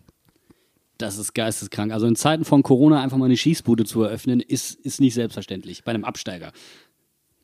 [0.99, 1.93] Das ist geisteskrank.
[1.93, 5.85] Also in Zeiten von Corona einfach mal eine Schießbude zu eröffnen, ist, ist nicht selbstverständlich
[5.85, 6.53] bei einem Absteiger.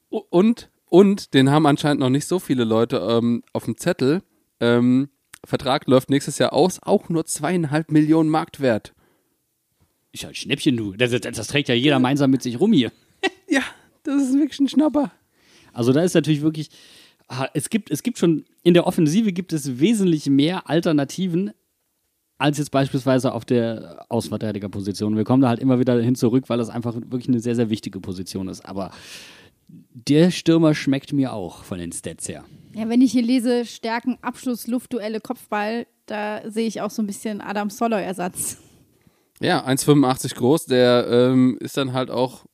[0.08, 4.22] Und, und, den haben anscheinend noch nicht so viele Leute ähm, auf dem Zettel.
[4.60, 5.08] Ähm,
[5.44, 8.94] Vertrag läuft nächstes Jahr aus, auch nur zweieinhalb Millionen Marktwert.
[10.12, 10.92] Ist ja ein Schnäppchen, du.
[10.92, 12.92] Das, das, das trägt ja jeder gemeinsam mit sich rum hier.
[13.48, 13.62] Ja,
[14.04, 15.12] das ist wirklich ein Schnapper.
[15.74, 16.70] Also da ist natürlich wirklich,
[17.52, 21.52] es gibt, es gibt schon, in der Offensive gibt es wesentlich mehr Alternativen
[22.42, 25.16] als jetzt beispielsweise auf der Außenverteidigerposition.
[25.16, 27.70] Wir kommen da halt immer wieder hin zurück, weil das einfach wirklich eine sehr, sehr
[27.70, 28.66] wichtige Position ist.
[28.66, 28.90] Aber
[29.68, 32.44] der Stürmer schmeckt mir auch von den Stats her.
[32.74, 37.06] Ja, wenn ich hier lese, Stärken, Abschluss, Luftduelle, Kopfball, da sehe ich auch so ein
[37.06, 38.58] bisschen Adam Soloy-Ersatz.
[39.40, 42.44] Ja, 1,85 groß, der ähm, ist dann halt auch,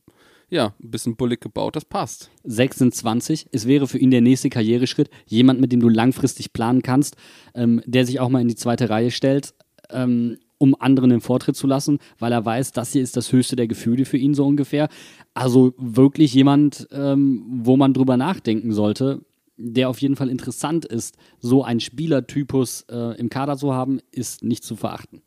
[0.51, 2.31] ja, ein bisschen bullig gebaut, das passt.
[2.45, 3.47] 26.
[3.53, 5.11] Es wäre für ihn der nächste Karriereschritt.
[5.27, 7.17] Jemand, mit dem du langfristig planen kannst,
[7.55, 9.55] ähm, der sich auch mal in die zweite Reihe stellt,
[9.91, 13.57] ähm, um anderen den Vortritt zu lassen, weil er weiß, das hier ist das höchste
[13.57, 14.89] der Gefühle für ihn so ungefähr.
[15.35, 19.21] Also wirklich jemand, ähm, wo man drüber nachdenken sollte,
[19.57, 21.17] der auf jeden Fall interessant ist.
[21.39, 25.23] So ein Spielertypus äh, im Kader zu haben, ist nicht zu verachten.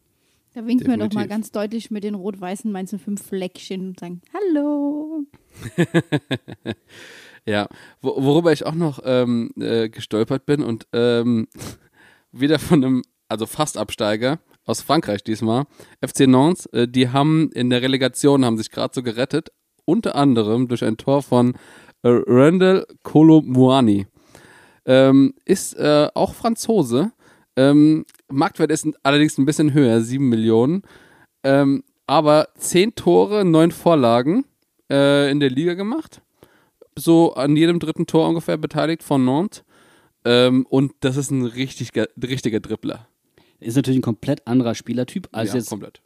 [0.53, 4.21] Da winken wir doch mal ganz deutlich mit den rot-weißen Mainz 05 Fleckchen und sagen
[4.33, 5.23] Hallo.
[7.45, 7.67] Ja,
[8.01, 11.47] wo, worüber ich auch noch ähm, äh, gestolpert bin und ähm,
[12.31, 15.65] wieder von einem, also fast Absteiger aus Frankreich diesmal,
[16.05, 19.49] FC Nantes, äh, die haben in der Relegation, haben sich gerade so gerettet,
[19.85, 21.53] unter anderem durch ein Tor von
[22.03, 24.07] äh, Randall Kolomuani.
[24.85, 27.11] Ähm, ist äh, auch Franzose.
[27.55, 30.83] Ähm, Marktwert ist allerdings ein bisschen höher, 7 Millionen.
[31.43, 34.45] Ähm, aber 10 Tore, 9 Vorlagen
[34.91, 36.21] äh, in der Liga gemacht
[36.95, 39.63] so an jedem dritten Tor ungefähr beteiligt von Nantes.
[40.23, 41.91] Ähm, und das ist ein richtig,
[42.21, 43.07] richtiger Dribbler.
[43.61, 46.01] Ist natürlich ein komplett anderer Spielertyp als ja, jetzt komplett.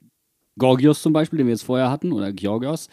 [0.57, 2.89] Gorgios zum Beispiel, den wir jetzt vorher hatten, oder Georgios.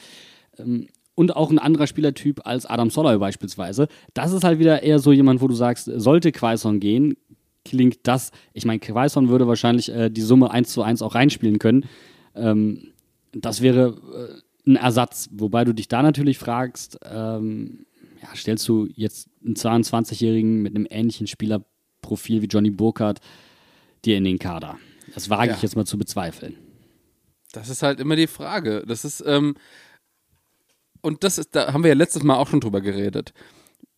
[0.58, 3.88] Ähm, und auch ein anderer Spielertyp als Adam Soloy beispielsweise.
[4.14, 7.16] Das ist halt wieder eher so jemand, wo du sagst, sollte Quaison gehen,
[7.64, 11.58] klingt das, ich meine, Quaison würde wahrscheinlich äh, die Summe 1 zu 1 auch reinspielen
[11.58, 11.84] können.
[12.34, 12.92] Ähm,
[13.32, 17.86] das wäre äh, ein Ersatz, wobei du dich da natürlich fragst, ähm,
[18.22, 23.20] ja, stellst du jetzt einen 22-Jährigen mit einem ähnlichen Spielerprofil wie Johnny Burkhardt
[24.04, 24.78] dir in den Kader?
[25.14, 25.56] Das wage Ja.
[25.56, 26.56] ich jetzt mal zu bezweifeln.
[27.52, 28.82] Das ist halt immer die Frage.
[28.86, 29.54] Das ist, ähm,
[31.02, 33.34] und das ist, da haben wir ja letztes Mal auch schon drüber geredet.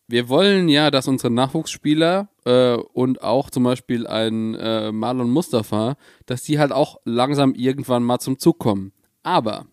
[0.06, 5.96] Wir wollen ja, dass unsere Nachwuchsspieler äh, und auch zum Beispiel ein äh, Marlon Mustafa,
[6.26, 8.92] dass die halt auch langsam irgendwann mal zum Zug kommen.
[9.22, 9.66] Aber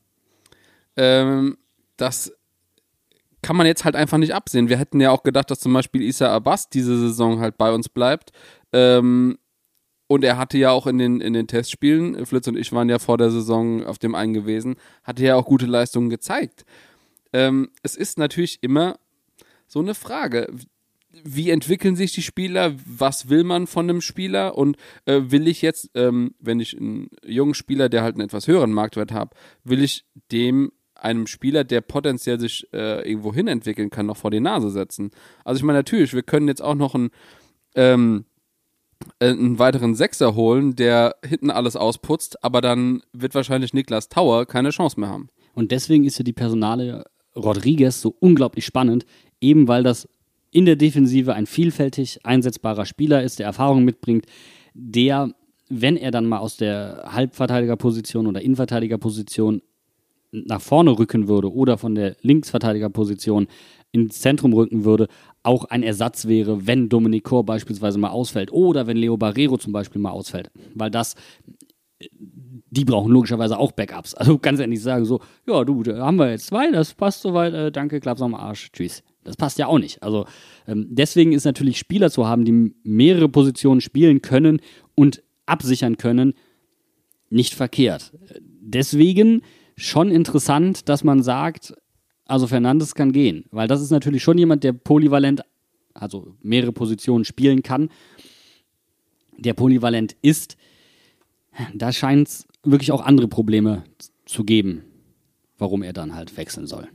[0.96, 1.58] ähm,
[1.98, 2.32] das
[3.42, 4.70] kann man jetzt halt einfach nicht absehen.
[4.70, 7.90] Wir hätten ja auch gedacht, dass zum Beispiel Issa Abbas diese Saison halt bei uns
[7.90, 8.32] bleibt.
[8.72, 9.38] Ähm,
[10.12, 12.99] und er hatte ja auch in den, in den Testspielen, Flitz und ich waren ja
[12.99, 16.66] vor der Saison auf dem einen gewesen, hatte ja auch gute Leistungen gezeigt.
[17.32, 18.99] Ähm, es ist natürlich immer
[19.68, 20.53] so eine Frage.
[21.24, 22.74] Wie entwickeln sich die Spieler?
[22.86, 24.57] Was will man von einem Spieler?
[24.57, 28.47] Und äh, will ich jetzt, ähm, wenn ich einen jungen Spieler, der halt einen etwas
[28.47, 29.34] höheren Marktwert habe,
[29.64, 34.30] will ich dem einem Spieler, der potenziell sich äh, irgendwo hin entwickeln kann, noch vor
[34.32, 35.12] die Nase setzen?
[35.45, 37.12] Also ich meine, natürlich, wir können jetzt auch noch einen,
[37.76, 38.31] ähm, äh,
[39.20, 44.70] einen weiteren Sechser holen, der hinten alles ausputzt, aber dann wird wahrscheinlich Niklas Tauer keine
[44.70, 45.30] Chance mehr haben.
[45.54, 49.06] Und deswegen ist ja die Personale Rodriguez so unglaublich spannend,
[49.39, 50.08] eben weil das
[50.52, 54.26] in der Defensive ein vielfältig einsetzbarer Spieler ist, der Erfahrung mitbringt,
[54.74, 55.34] der,
[55.70, 59.62] wenn er dann mal aus der Halbverteidigerposition oder Innenverteidigerposition
[60.32, 63.47] nach vorne rücken würde oder von der Linksverteidigerposition
[63.92, 65.08] ins Zentrum rücken würde,
[65.44, 69.74] auch ein Ersatz wäre, wenn Dominic Kor beispielsweise mal ausfällt oder wenn Leo Barrero zum
[69.74, 70.52] Beispiel mal ausfällt.
[70.76, 71.16] Weil das
[72.72, 74.16] die brauchen logischerweise auch Backups.
[74.22, 77.54] Also ganz ehrlich sagen, so, ja, du, da haben wir jetzt zwei, das passt soweit,
[77.54, 79.04] äh, danke, klapp's am Arsch, tschüss.
[79.24, 80.02] Das passt ja auch nicht.
[80.02, 80.26] Also
[80.68, 84.62] ähm, deswegen ist natürlich Spieler zu haben, die mehrere Positionen spielen können
[84.96, 86.34] und absichern können,
[87.30, 88.14] nicht verkehrt.
[88.39, 89.42] Deswegen
[89.76, 91.74] schon interessant, dass man sagt,
[92.32, 95.42] also Fernandes kann gehen, weil das ist natürlich schon jemand, der polyvalent,
[95.94, 97.90] also mehrere Positionen spielen kann,
[99.38, 100.56] der polyvalent ist.
[101.74, 103.84] Da scheint es wirklich auch andere Probleme
[104.26, 104.84] zu geben,
[105.58, 106.88] warum er dann halt wechseln soll.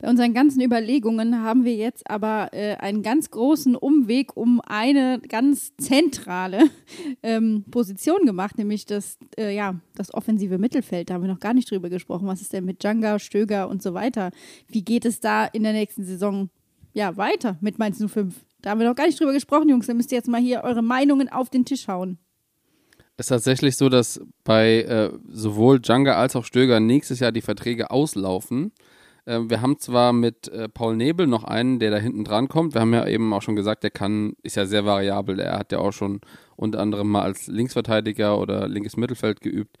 [0.00, 5.20] Bei unseren ganzen Überlegungen haben wir jetzt aber äh, einen ganz großen Umweg um eine
[5.28, 6.70] ganz zentrale
[7.24, 11.10] ähm, Position gemacht, nämlich das, äh, ja, das offensive Mittelfeld.
[11.10, 12.28] Da haben wir noch gar nicht drüber gesprochen.
[12.28, 14.30] Was ist denn mit Djanga, Stöger und so weiter?
[14.68, 16.48] Wie geht es da in der nächsten Saison
[16.92, 18.36] ja, weiter mit Mainz 05?
[18.62, 19.88] Da haben wir noch gar nicht drüber gesprochen, Jungs.
[19.88, 22.18] Da müsst ihr jetzt mal hier eure Meinungen auf den Tisch hauen.
[23.16, 27.40] Es ist tatsächlich so, dass bei äh, sowohl Djanga als auch Stöger nächstes Jahr die
[27.40, 28.70] Verträge auslaufen.
[29.28, 32.74] Äh, wir haben zwar mit äh, Paul Nebel noch einen, der da hinten dran kommt.
[32.74, 35.38] Wir haben ja eben auch schon gesagt, der kann, ist ja sehr variabel.
[35.38, 36.20] Er hat ja auch schon
[36.56, 39.76] unter anderem mal als Linksverteidiger oder linkes Mittelfeld geübt.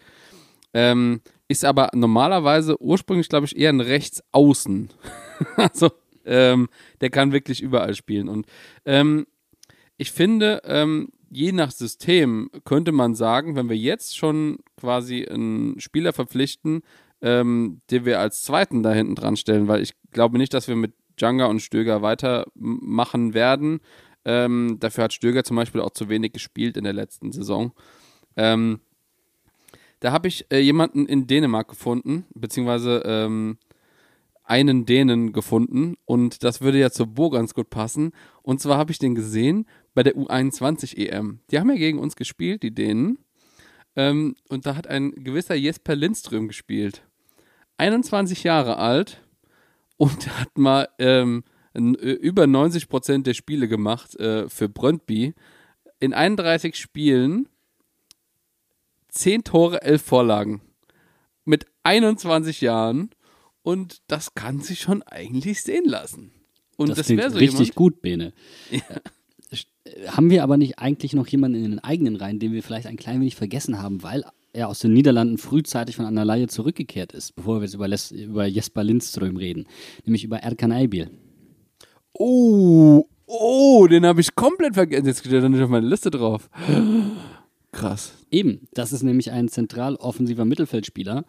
[0.74, 4.90] Ähm, ist aber normalerweise ursprünglich, glaube ich, eher ein Rechtsaußen.
[5.56, 5.90] also,
[6.26, 6.68] ähm,
[7.00, 8.28] der kann wirklich überall spielen.
[8.28, 8.46] Und
[8.84, 9.26] ähm,
[9.96, 15.80] ich finde, ähm, je nach System könnte man sagen, wenn wir jetzt schon quasi einen
[15.80, 16.82] Spieler verpflichten,
[17.22, 20.76] ähm, den wir als zweiten da hinten dran stellen, weil ich glaube nicht, dass wir
[20.76, 23.80] mit Djanga und Stöger weitermachen werden.
[24.24, 27.72] Ähm, dafür hat Stöger zum Beispiel auch zu wenig gespielt in der letzten Saison.
[28.36, 28.80] Ähm,
[30.00, 33.58] Da habe ich äh, jemanden in Dänemark gefunden, beziehungsweise ähm,
[34.44, 38.12] einen Dänen gefunden und das würde ja zur Bo ganz gut passen.
[38.42, 41.40] Und zwar habe ich den gesehen bei der U21 EM.
[41.50, 43.18] Die haben ja gegen uns gespielt, die Dänen.
[43.96, 47.02] Ähm, und da hat ein gewisser Jesper Lindström gespielt.
[47.78, 49.22] 21 Jahre alt
[49.96, 51.44] und hat mal ähm,
[51.74, 55.34] äh, über 90 Prozent der Spiele gemacht äh, für Brøndby.
[56.00, 57.48] In 31 Spielen
[59.08, 60.60] 10 Tore, 11 Vorlagen.
[61.44, 63.10] Mit 21 Jahren.
[63.62, 66.32] Und das kann sich schon eigentlich sehen lassen.
[66.76, 68.32] Und das das, wäre so richtig jemand, gut, Bene.
[69.84, 72.86] Äh, Haben wir aber nicht eigentlich noch jemanden in den eigenen Reihen, den wir vielleicht
[72.86, 74.24] ein klein wenig vergessen haben, weil
[74.58, 78.10] er aus den Niederlanden frühzeitig von einer Leihe zurückgekehrt ist, bevor wir jetzt über, Les
[78.10, 79.66] über Jesper Lindström reden,
[80.04, 81.10] nämlich über Erkan Aybil.
[82.12, 85.06] Oh, oh, den habe ich komplett vergessen.
[85.06, 86.50] Jetzt steht er nicht auf meiner Liste drauf.
[87.72, 88.14] Krass.
[88.30, 91.24] Eben, das ist nämlich ein zentral offensiver Mittelfeldspieler.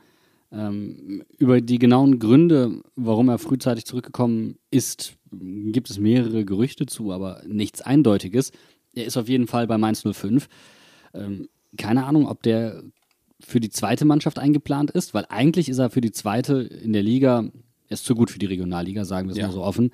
[0.52, 7.12] Ähm, über die genauen Gründe, warum er frühzeitig zurückgekommen ist, gibt es mehrere Gerüchte zu,
[7.12, 8.52] aber nichts Eindeutiges.
[8.96, 10.48] Er ist auf jeden Fall bei Mainz 05.
[11.14, 12.82] Ähm, keine Ahnung, ob der
[13.42, 17.04] für die zweite Mannschaft eingeplant ist, weil eigentlich ist er für die zweite in der
[17.04, 17.46] Liga,
[17.88, 19.48] er ist zu gut für die Regionalliga, sagen wir es Ja.
[19.48, 19.92] mal so offen.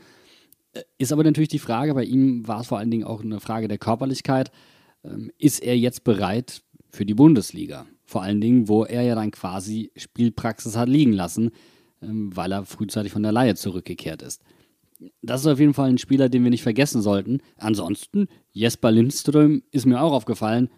[0.73, 3.39] Äh, Ist aber natürlich die Frage, bei ihm war es vor allen Dingen auch eine
[3.39, 4.51] Frage der Körperlichkeit.
[5.03, 7.85] Ähm, ist er jetzt bereit für die Bundesliga?
[8.03, 11.51] Vor allen Dingen, wo er ja dann quasi Spielpraxis hat liegen lassen,
[12.01, 14.41] ähm, weil er frühzeitig von der Laie zurückgekehrt ist.
[15.21, 17.41] Das ist auf jeden Fall ein Spieler, den wir nicht vergessen sollten.
[17.57, 20.69] Ansonsten, Jesper Lindström ist mir auch aufgefallen,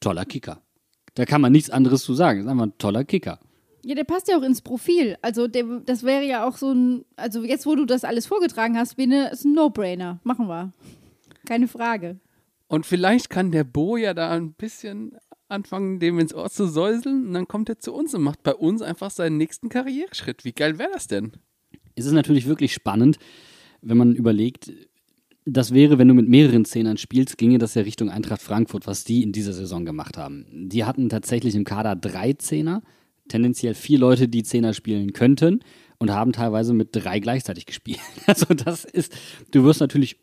[0.00, 0.62] toller Kicker.
[1.18, 2.38] Da kann man nichts anderes zu sagen.
[2.38, 3.40] Ist einfach ein toller Kicker.
[3.84, 5.16] Ja, der passt ja auch ins Profil.
[5.20, 8.78] Also der, das wäre ja auch so ein, also jetzt, wo du das alles vorgetragen
[8.78, 10.20] hast, Bene, ist ein No-Brainer.
[10.22, 10.72] Machen wir.
[11.44, 12.20] Keine Frage.
[12.68, 15.18] Und vielleicht kann der Bo ja da ein bisschen
[15.48, 18.54] anfangen, dem ins Ohr zu säuseln und dann kommt er zu uns und macht bei
[18.54, 20.44] uns einfach seinen nächsten Karriereschritt.
[20.44, 21.32] Wie geil wäre das denn?
[21.96, 23.18] Es ist natürlich wirklich spannend,
[23.80, 24.70] wenn man überlegt,
[25.52, 29.04] das wäre, wenn du mit mehreren Zehnern spielst, ginge das ja Richtung Eintracht Frankfurt, was
[29.04, 30.46] die in dieser Saison gemacht haben.
[30.52, 32.82] Die hatten tatsächlich im Kader drei Zehner,
[33.28, 35.60] tendenziell vier Leute, die Zehner spielen könnten
[35.98, 38.00] und haben teilweise mit drei gleichzeitig gespielt.
[38.26, 39.16] Also das ist,
[39.50, 40.18] du wirst natürlich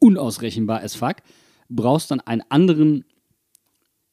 [0.00, 1.16] unausrechenbar as fuck,
[1.68, 3.04] brauchst dann einen anderen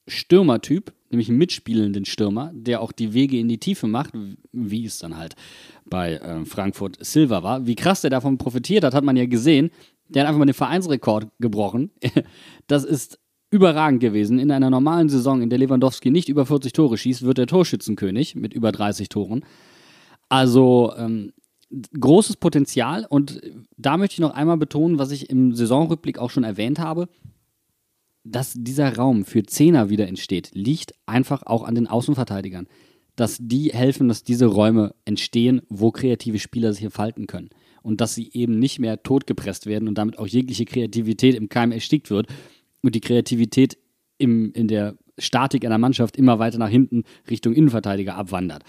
[0.08, 4.14] Stürmertyp, nämlich einen mitspielenden Stürmer, der auch die Wege in die Tiefe macht,
[4.52, 5.36] wie es dann halt
[5.86, 7.66] bei äh, Frankfurt Silva war.
[7.66, 9.72] Wie krass der davon profitiert hat, hat man ja gesehen.
[10.14, 11.92] Der hat einfach mal den Vereinsrekord gebrochen.
[12.68, 13.20] Das ist
[13.50, 14.40] überragend gewesen.
[14.40, 18.36] In einer normalen Saison, in der Lewandowski nicht über 40 Tore schießt, wird er Torschützenkönig
[18.36, 19.44] mit über 30 Toren.
[20.30, 21.34] Also ähm,
[22.00, 23.42] großes Potenzial und
[23.76, 27.10] da möchte ich noch einmal betonen, was ich im Saisonrückblick auch schon erwähnt habe
[28.24, 32.68] dass dieser Raum für Zehner wieder entsteht, liegt einfach auch an den Außenverteidigern.
[33.16, 37.50] Dass die helfen, dass diese Räume entstehen, wo kreative Spieler sich hier falten können.
[37.84, 41.72] Und dass sie eben nicht mehr totgepresst werden und damit auch jegliche Kreativität im Keim
[41.72, 42.28] erstickt wird
[42.84, 43.78] und die Kreativität
[44.18, 48.64] im, in der Statik einer Mannschaft immer weiter nach hinten Richtung Innenverteidiger abwandert.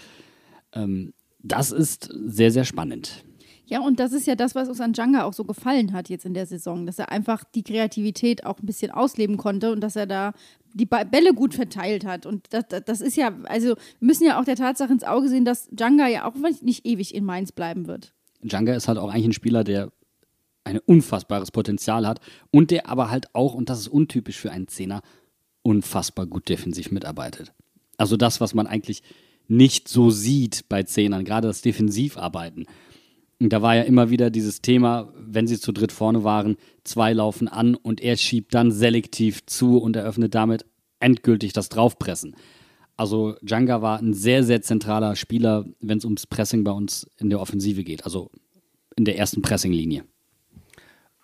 [0.73, 3.23] Ähm, das ist sehr, sehr spannend.
[3.65, 6.25] Ja, und das ist ja das, was uns an Djanga auch so gefallen hat jetzt
[6.25, 9.95] in der Saison, dass er einfach die Kreativität auch ein bisschen ausleben konnte und dass
[9.95, 10.33] er da
[10.73, 12.25] die Bälle gut verteilt hat.
[12.25, 15.29] Und das, das- das ist ja, also wir müssen ja auch der Tatsache ins Auge
[15.29, 18.13] sehen, dass Djanga ja auch nicht ewig in Mainz bleiben wird.
[18.43, 19.91] Djanga ist halt auch eigentlich ein Spieler, der
[20.63, 22.19] ein unfassbares Potenzial hat
[22.51, 25.01] und der aber halt auch, und das ist untypisch für einen Zehner,
[25.61, 27.53] unfassbar gut defensiv mitarbeitet.
[27.97, 29.03] Also das, was man eigentlich
[29.47, 32.65] nicht so sieht bei Zehnern, gerade das Defensivarbeiten.
[33.39, 37.11] Und da war ja immer wieder dieses Thema, wenn sie zu dritt vorne waren, zwei
[37.11, 40.65] laufen an und er schiebt dann selektiv zu und eröffnet damit
[40.99, 42.35] endgültig das Draufpressen.
[42.95, 47.29] Also Djanga war ein sehr, sehr zentraler Spieler, wenn es ums Pressing bei uns in
[47.29, 48.29] der Offensive geht, also
[48.95, 50.03] in der ersten Pressinglinie.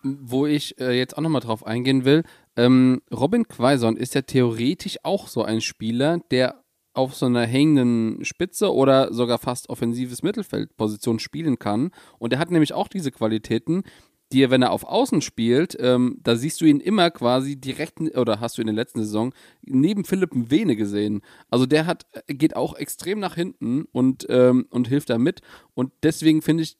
[0.01, 2.23] Wo ich äh, jetzt auch nochmal drauf eingehen will,
[2.55, 6.63] ähm, Robin Quaison ist ja theoretisch auch so ein Spieler, der
[6.93, 11.91] auf so einer hängenden Spitze oder sogar fast offensives Mittelfeldposition spielen kann.
[12.17, 13.83] Und er hat nämlich auch diese Qualitäten,
[14.31, 17.99] die er, wenn er auf Außen spielt, ähm, da siehst du ihn immer quasi direkt,
[18.15, 21.21] oder hast du in der letzten Saison neben Philipp Vene gesehen.
[21.49, 25.41] Also der hat, geht auch extrem nach hinten und, ähm, und hilft da mit.
[25.73, 26.77] Und deswegen finde ich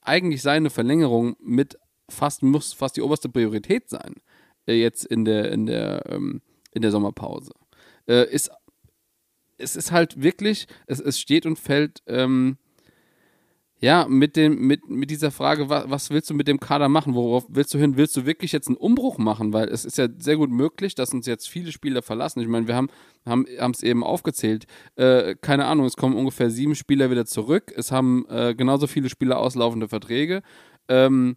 [0.00, 4.16] eigentlich seine Verlängerung mit fast, muss fast die oberste Priorität sein,
[4.66, 6.42] äh, jetzt in der, in der, ähm,
[6.72, 7.52] in der Sommerpause.
[8.06, 8.50] Äh, ist,
[9.58, 12.58] es ist halt wirklich, es, es steht und fällt, ähm,
[13.82, 17.16] Ja, mit, dem, mit, mit dieser Frage, was, was willst du mit dem Kader machen?
[17.16, 17.96] Worauf willst du hin?
[17.96, 19.52] Willst du wirklich jetzt einen Umbruch machen?
[19.52, 22.40] Weil es ist ja sehr gut möglich, dass uns jetzt viele Spieler verlassen.
[22.40, 22.88] Ich meine, wir haben
[23.26, 24.66] haben es eben aufgezählt.
[24.96, 27.72] Äh, keine Ahnung, es kommen ungefähr sieben Spieler wieder zurück.
[27.76, 30.42] Es haben äh, genauso viele Spieler auslaufende Verträge.
[30.88, 31.36] Ähm,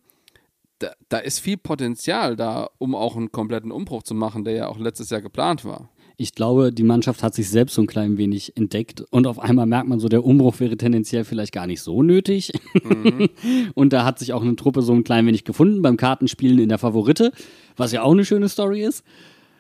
[0.80, 4.68] da, da ist viel Potenzial da, um auch einen kompletten Umbruch zu machen, der ja
[4.68, 5.90] auch letztes Jahr geplant war.
[6.18, 9.66] Ich glaube, die Mannschaft hat sich selbst so ein klein wenig entdeckt und auf einmal
[9.66, 12.52] merkt man so, der Umbruch wäre tendenziell vielleicht gar nicht so nötig.
[12.84, 13.30] Mhm.
[13.74, 16.70] und da hat sich auch eine Truppe so ein klein wenig gefunden beim Kartenspielen in
[16.70, 17.32] der Favorite,
[17.76, 19.04] was ja auch eine schöne Story ist.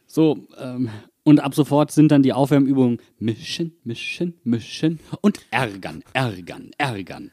[0.08, 0.90] So, ähm,
[1.24, 7.32] und ab sofort sind dann die Aufwärmübungen mischen, mischen, mischen und ärgern, ärgern, ärgern.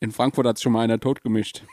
[0.00, 1.62] In Frankfurt hat es schon mal einer totgemischt.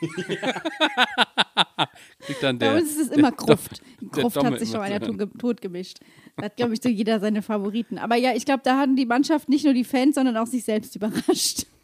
[2.20, 3.82] Kriegt dann der, Bei uns ist es immer Gruft.
[4.10, 5.98] Gruft hat sich schon einer totgemischt.
[6.36, 7.98] Da hat, glaube ich, so jeder seine Favoriten.
[7.98, 10.64] Aber ja, ich glaube, da hatten die Mannschaft nicht nur die Fans, sondern auch sich
[10.64, 11.66] selbst überrascht.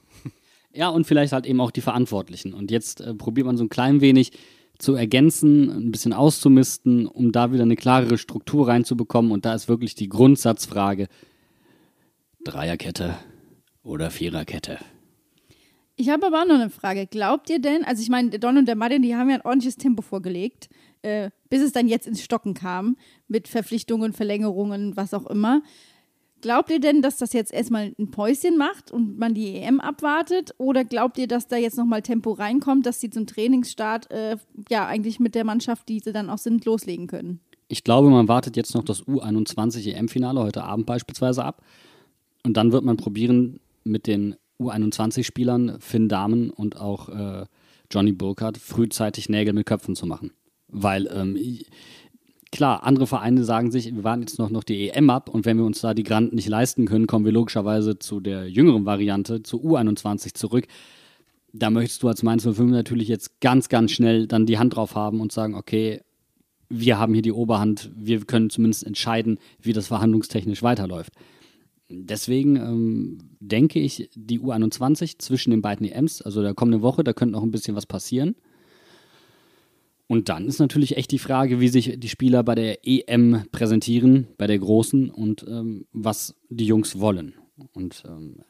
[0.75, 2.55] Ja, und vielleicht halt eben auch die Verantwortlichen.
[2.55, 4.33] Und jetzt äh, probiert man so ein klein wenig
[4.79, 9.33] zu ergänzen, ein bisschen auszumisten, um da wieder eine klarere Struktur reinzubekommen.
[9.33, 11.09] Und da ist wirklich die Grundsatzfrage:
[12.43, 13.19] Dreierkette
[13.83, 14.79] oder Viererkette.
[16.03, 17.07] Ich habe aber auch noch eine Frage.
[17.07, 19.77] Glaubt ihr denn, also ich meine, Don und der Martin, die haben ja ein ordentliches
[19.77, 20.69] Tempo vorgelegt,
[21.03, 22.97] äh, bis es dann jetzt ins Stocken kam,
[23.29, 25.63] mit Verpflichtungen, Verlängerungen, was auch immer.
[26.41, 30.57] Glaubt ihr denn, dass das jetzt erstmal ein Päuschen macht und man die EM abwartet?
[30.59, 34.39] Oder glaubt ihr, dass da jetzt nochmal Tempo reinkommt, dass sie zum Trainingsstart äh,
[34.69, 37.39] ja eigentlich mit der Mannschaft, die sie dann auch sind, loslegen können?
[37.69, 41.63] Ich glaube, man wartet jetzt noch das U21 EM-Finale heute Abend beispielsweise ab.
[42.43, 44.35] Und dann wird man probieren, mit den
[44.71, 47.45] U21-Spielern, Finn Dahmen und auch äh,
[47.91, 50.33] Johnny Burkhardt, frühzeitig Nägel mit Köpfen zu machen.
[50.69, 51.39] Weil, ähm,
[52.51, 55.59] klar, andere Vereine sagen sich, wir warten jetzt noch, noch die EM ab und wenn
[55.59, 59.43] wir uns da die Granten nicht leisten können, kommen wir logischerweise zu der jüngeren Variante,
[59.43, 60.67] zu U21 zurück.
[61.53, 64.95] Da möchtest du als Mainz 05 natürlich jetzt ganz, ganz schnell dann die Hand drauf
[64.95, 66.01] haben und sagen, okay,
[66.71, 71.13] wir haben hier die Oberhand, wir können zumindest entscheiden, wie das verhandlungstechnisch weiterläuft.
[71.93, 77.13] Deswegen ähm, denke ich, die U21 zwischen den beiden EMs, also der kommenden Woche, da
[77.13, 78.35] könnte noch ein bisschen was passieren.
[80.07, 84.29] Und dann ist natürlich echt die Frage, wie sich die Spieler bei der EM präsentieren,
[84.37, 87.35] bei der großen und ähm, was die Jungs wollen.
[87.73, 88.41] Und ähm,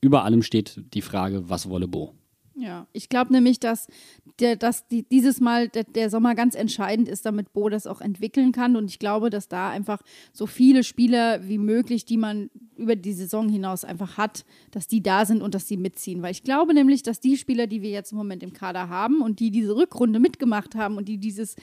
[0.00, 2.14] über allem steht die Frage, was wolle Bo?
[2.58, 3.86] Ja, ich glaube nämlich, dass,
[4.40, 8.00] der, dass die, dieses Mal der, der, Sommer ganz entscheidend ist, damit Bo das auch
[8.00, 8.76] entwickeln kann.
[8.76, 10.00] Und ich glaube, dass da einfach
[10.32, 15.02] so viele Spieler wie möglich, die man über die Saison hinaus einfach hat, dass die
[15.02, 16.22] da sind und dass die mitziehen.
[16.22, 19.20] Weil ich glaube nämlich, dass die Spieler, die wir jetzt im Moment im Kader haben
[19.20, 21.56] und die diese Rückrunde mitgemacht haben und die dieses,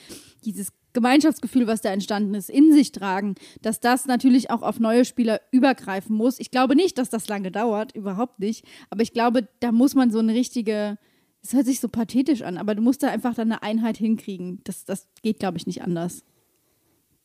[0.45, 5.05] dieses Gemeinschaftsgefühl, was da entstanden ist, in sich tragen, dass das natürlich auch auf neue
[5.05, 6.39] Spieler übergreifen muss.
[6.39, 8.65] Ich glaube nicht, dass das lange dauert, überhaupt nicht.
[8.89, 10.97] Aber ich glaube, da muss man so eine richtige,
[11.41, 14.61] es hört sich so pathetisch an, aber du musst da einfach dann eine Einheit hinkriegen.
[14.63, 16.23] Das, das geht, glaube ich, nicht anders.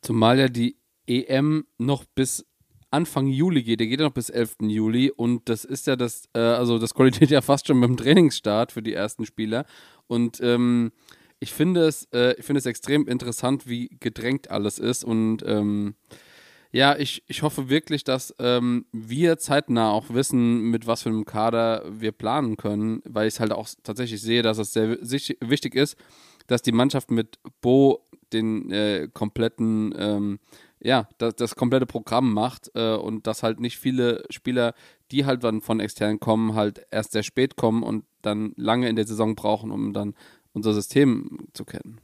[0.03, 0.77] Zumal ja die
[1.07, 2.47] EM noch bis
[2.91, 4.57] Anfang Juli geht, der geht ja noch bis 11.
[4.63, 7.97] Juli und das ist ja das, äh, also das kollidiert ja fast schon mit dem
[7.99, 9.67] Trainingsstart für die ersten Spieler
[10.07, 10.93] und ähm,
[11.41, 15.05] ich finde es, äh, ich finde es extrem interessant, wie gedrängt alles ist.
[15.05, 15.95] Und ähm,
[16.71, 21.25] ja, ich, ich hoffe wirklich, dass ähm, wir zeitnah auch wissen, mit was für einem
[21.25, 25.75] Kader wir planen können, weil ich es halt auch tatsächlich sehe, dass es sehr wichtig
[25.75, 25.97] ist,
[26.47, 30.39] dass die Mannschaft mit Bo den äh, kompletten, ähm,
[30.81, 34.75] ja, das, das, komplette Programm macht äh, und dass halt nicht viele Spieler,
[35.11, 38.97] die halt dann von extern kommen, halt erst sehr spät kommen und dann lange in
[38.97, 40.15] der Saison brauchen, um dann
[40.59, 42.01] unser System zu kennen.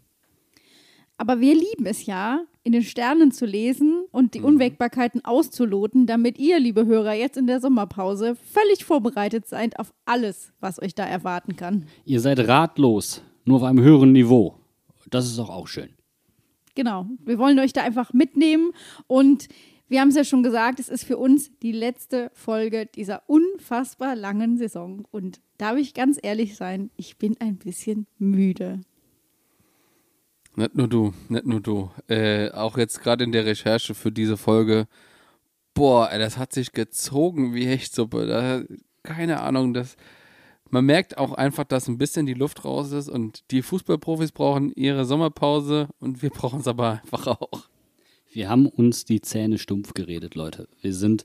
[1.17, 4.47] Aber wir lieben es ja, in den Sternen zu lesen und die mhm.
[4.47, 10.53] Unwägbarkeiten auszuloten, damit ihr, liebe Hörer, jetzt in der Sommerpause völlig vorbereitet seid auf alles,
[10.61, 11.87] was euch da erwarten kann.
[12.05, 14.59] Ihr seid ratlos, nur auf einem höheren Niveau.
[15.11, 15.91] Das ist doch auch schön.
[16.75, 17.07] Genau.
[17.25, 18.73] Wir wollen euch da einfach mitnehmen
[19.07, 19.47] und
[19.89, 24.17] wir haben es ja schon gesagt, es ist für uns die letzte Folge dieser unfassbar
[24.17, 25.07] langen Saison.
[25.11, 28.81] Und darf ich ganz ehrlich sein, ich bin ein bisschen müde.
[30.57, 31.91] Nicht nur du, nicht nur du.
[32.09, 34.87] Äh, auch jetzt gerade in der Recherche für diese Folge,
[35.75, 38.27] boah, das hat sich gezogen wie Hechtsuppe.
[38.27, 38.63] Da,
[39.03, 39.97] keine Ahnung, das,
[40.71, 44.73] man merkt auch einfach, dass ein bisschen die Luft raus ist und die Fußballprofis brauchen
[44.73, 47.69] ihre Sommerpause und wir brauchen es aber einfach auch.
[48.35, 50.67] Wir haben uns die Zähne stumpf geredet, Leute.
[50.83, 51.25] Wir sind,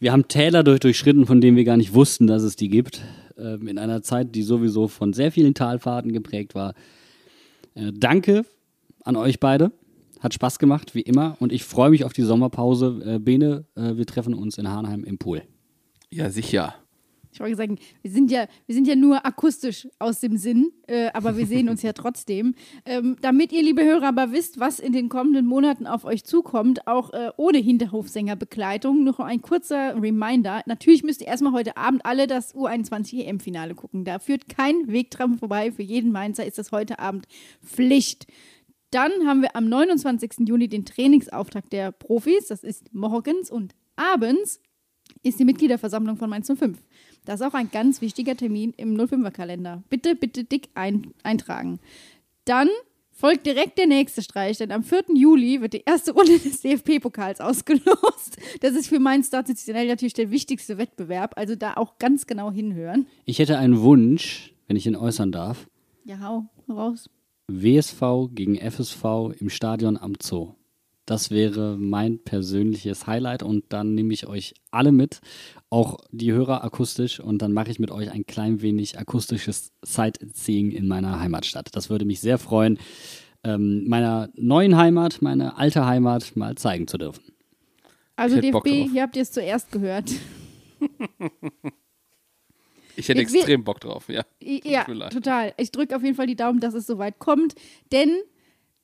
[0.00, 3.00] wir haben Täler durch, durchschritten, von denen wir gar nicht wussten, dass es die gibt.
[3.38, 6.74] Ähm, in einer Zeit, die sowieso von sehr vielen Talfahrten geprägt war.
[7.74, 8.44] Äh, danke
[9.04, 9.70] an euch beide.
[10.18, 11.36] Hat Spaß gemacht, wie immer.
[11.38, 13.00] Und ich freue mich auf die Sommerpause.
[13.06, 15.42] Äh, Bene, äh, wir treffen uns in Hanheim im Pool.
[16.10, 16.74] Ja, sicher.
[17.36, 21.08] Ich wollte sagen, wir sind ja, wir sind ja nur akustisch aus dem Sinn, äh,
[21.12, 22.54] aber wir sehen uns ja trotzdem.
[22.84, 26.86] Ähm, damit ihr, liebe Hörer, aber wisst, was in den kommenden Monaten auf euch zukommt,
[26.86, 30.62] auch äh, ohne Hinterhofsängerbegleitung, noch ein kurzer Reminder.
[30.66, 34.04] Natürlich müsst ihr erstmal heute Abend alle das U21 EM-Finale gucken.
[34.04, 35.72] Da führt kein Weg dran vorbei.
[35.72, 37.26] Für jeden Mainzer ist das heute Abend
[37.62, 38.26] Pflicht.
[38.90, 40.48] Dann haben wir am 29.
[40.48, 42.46] Juni den Trainingsauftakt der Profis.
[42.46, 44.60] Das ist morgens und abends
[45.22, 46.78] ist die Mitgliederversammlung von Mainz 05.
[47.26, 49.82] Das ist auch ein ganz wichtiger Termin im 05er-Kalender.
[49.90, 51.80] Bitte, bitte dick ein, eintragen.
[52.44, 52.68] Dann
[53.10, 55.06] folgt direkt der nächste Streich, denn am 4.
[55.14, 58.36] Juli wird die erste Runde des DFB-Pokals ausgelost.
[58.60, 63.06] Das ist für Mainz traditionell natürlich der wichtigste Wettbewerb, also da auch ganz genau hinhören.
[63.24, 65.68] Ich hätte einen Wunsch, wenn ich ihn äußern darf.
[66.04, 67.10] Ja, hau raus.
[67.48, 70.54] WSV gegen FSV im Stadion am Zoo.
[71.06, 75.20] Das wäre mein persönliches Highlight und dann nehme ich euch alle mit,
[75.70, 80.72] auch die Hörer akustisch und dann mache ich mit euch ein klein wenig akustisches Sightseeing
[80.72, 81.68] in meiner Heimatstadt.
[81.76, 82.78] Das würde mich sehr freuen,
[83.44, 87.22] ähm, meiner neuen Heimat, meine alte Heimat mal zeigen zu dürfen.
[88.16, 90.10] Also Ich DFB, hier habt ihr es zuerst gehört.
[92.98, 94.22] Ich hätte wir- extrem Bock drauf, ja.
[94.42, 95.12] Ja, Tut mir leid.
[95.12, 95.52] total.
[95.58, 97.54] Ich drücke auf jeden Fall die Daumen, dass es soweit kommt,
[97.92, 98.10] denn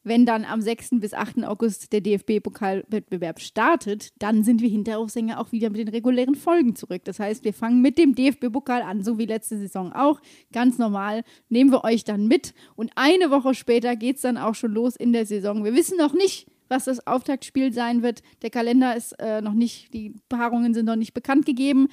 [0.05, 1.01] wenn dann am 6.
[1.01, 1.45] bis 8.
[1.45, 7.03] August der DFB-Pokalwettbewerb startet, dann sind wir Hinterhofsänger auch wieder mit den regulären Folgen zurück.
[7.05, 10.21] Das heißt, wir fangen mit dem DFB-Pokal an, so wie letzte Saison auch.
[10.53, 14.55] Ganz normal nehmen wir euch dann mit und eine Woche später geht es dann auch
[14.55, 15.65] schon los in der Saison.
[15.65, 18.23] Wir wissen noch nicht, was das Auftaktspiel sein wird.
[18.43, 21.89] Der Kalender ist äh, noch nicht, die Paarungen sind noch nicht bekannt gegeben.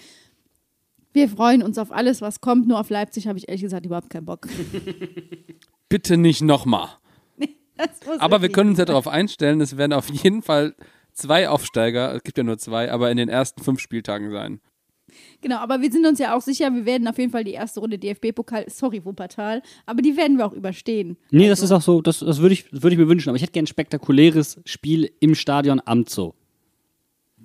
[1.11, 2.68] Wir freuen uns auf alles, was kommt.
[2.68, 4.48] Nur auf Leipzig habe ich ehrlich gesagt überhaupt keinen Bock.
[5.90, 6.90] Bitte nicht nochmal.
[8.19, 10.76] Aber wir können uns ja darauf einstellen, es werden auf jeden Fall
[11.14, 14.61] zwei Aufsteiger, es gibt ja nur zwei, aber in den ersten fünf Spieltagen sein.
[15.41, 17.80] Genau, aber wir sind uns ja auch sicher, wir werden auf jeden Fall die erste
[17.80, 21.18] Runde DFB-Pokal, sorry Wuppertal, aber die werden wir auch überstehen.
[21.31, 23.41] Nee, das ist auch so, das, das würde ich, würde ich mir wünschen, aber ich
[23.41, 26.34] hätte gern ein spektakuläres Spiel im Stadion am Zoo.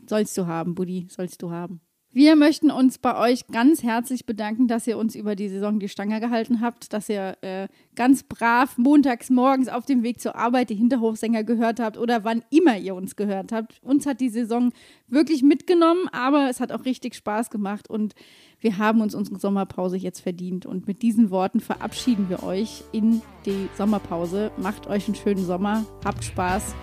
[0.07, 1.81] Sollst du haben, Buddy, sollst du haben.
[2.17, 5.89] Wir möchten uns bei euch ganz herzlich bedanken, dass ihr uns über die Saison die
[5.89, 7.67] Stange gehalten habt, dass ihr äh,
[7.97, 12.45] ganz brav montags morgens auf dem Weg zur Arbeit die Hinterhofsänger gehört habt oder wann
[12.51, 13.83] immer ihr uns gehört habt.
[13.83, 14.71] Uns hat die Saison
[15.09, 18.15] wirklich mitgenommen, aber es hat auch richtig Spaß gemacht und
[18.61, 20.67] wir haben uns unsere Sommerpause jetzt verdient.
[20.67, 24.53] Und mit diesen Worten verabschieden wir euch in die Sommerpause.
[24.57, 26.77] Macht euch einen schönen Sommer, habt Spaß.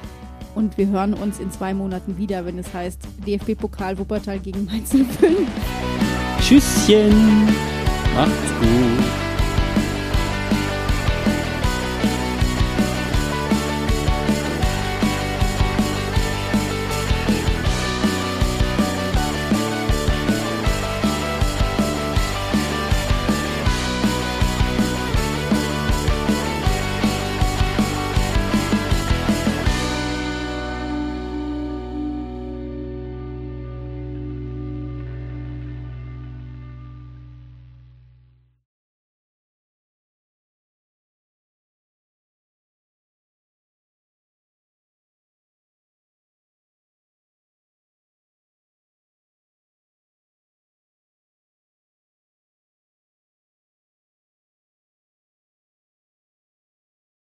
[0.56, 4.92] Und wir hören uns in zwei Monaten wieder, wenn es heißt DFB-Pokal Wuppertal gegen Mainz
[4.92, 5.08] 05.
[6.42, 7.46] Tschüsschen!
[8.16, 9.31] Macht's gut.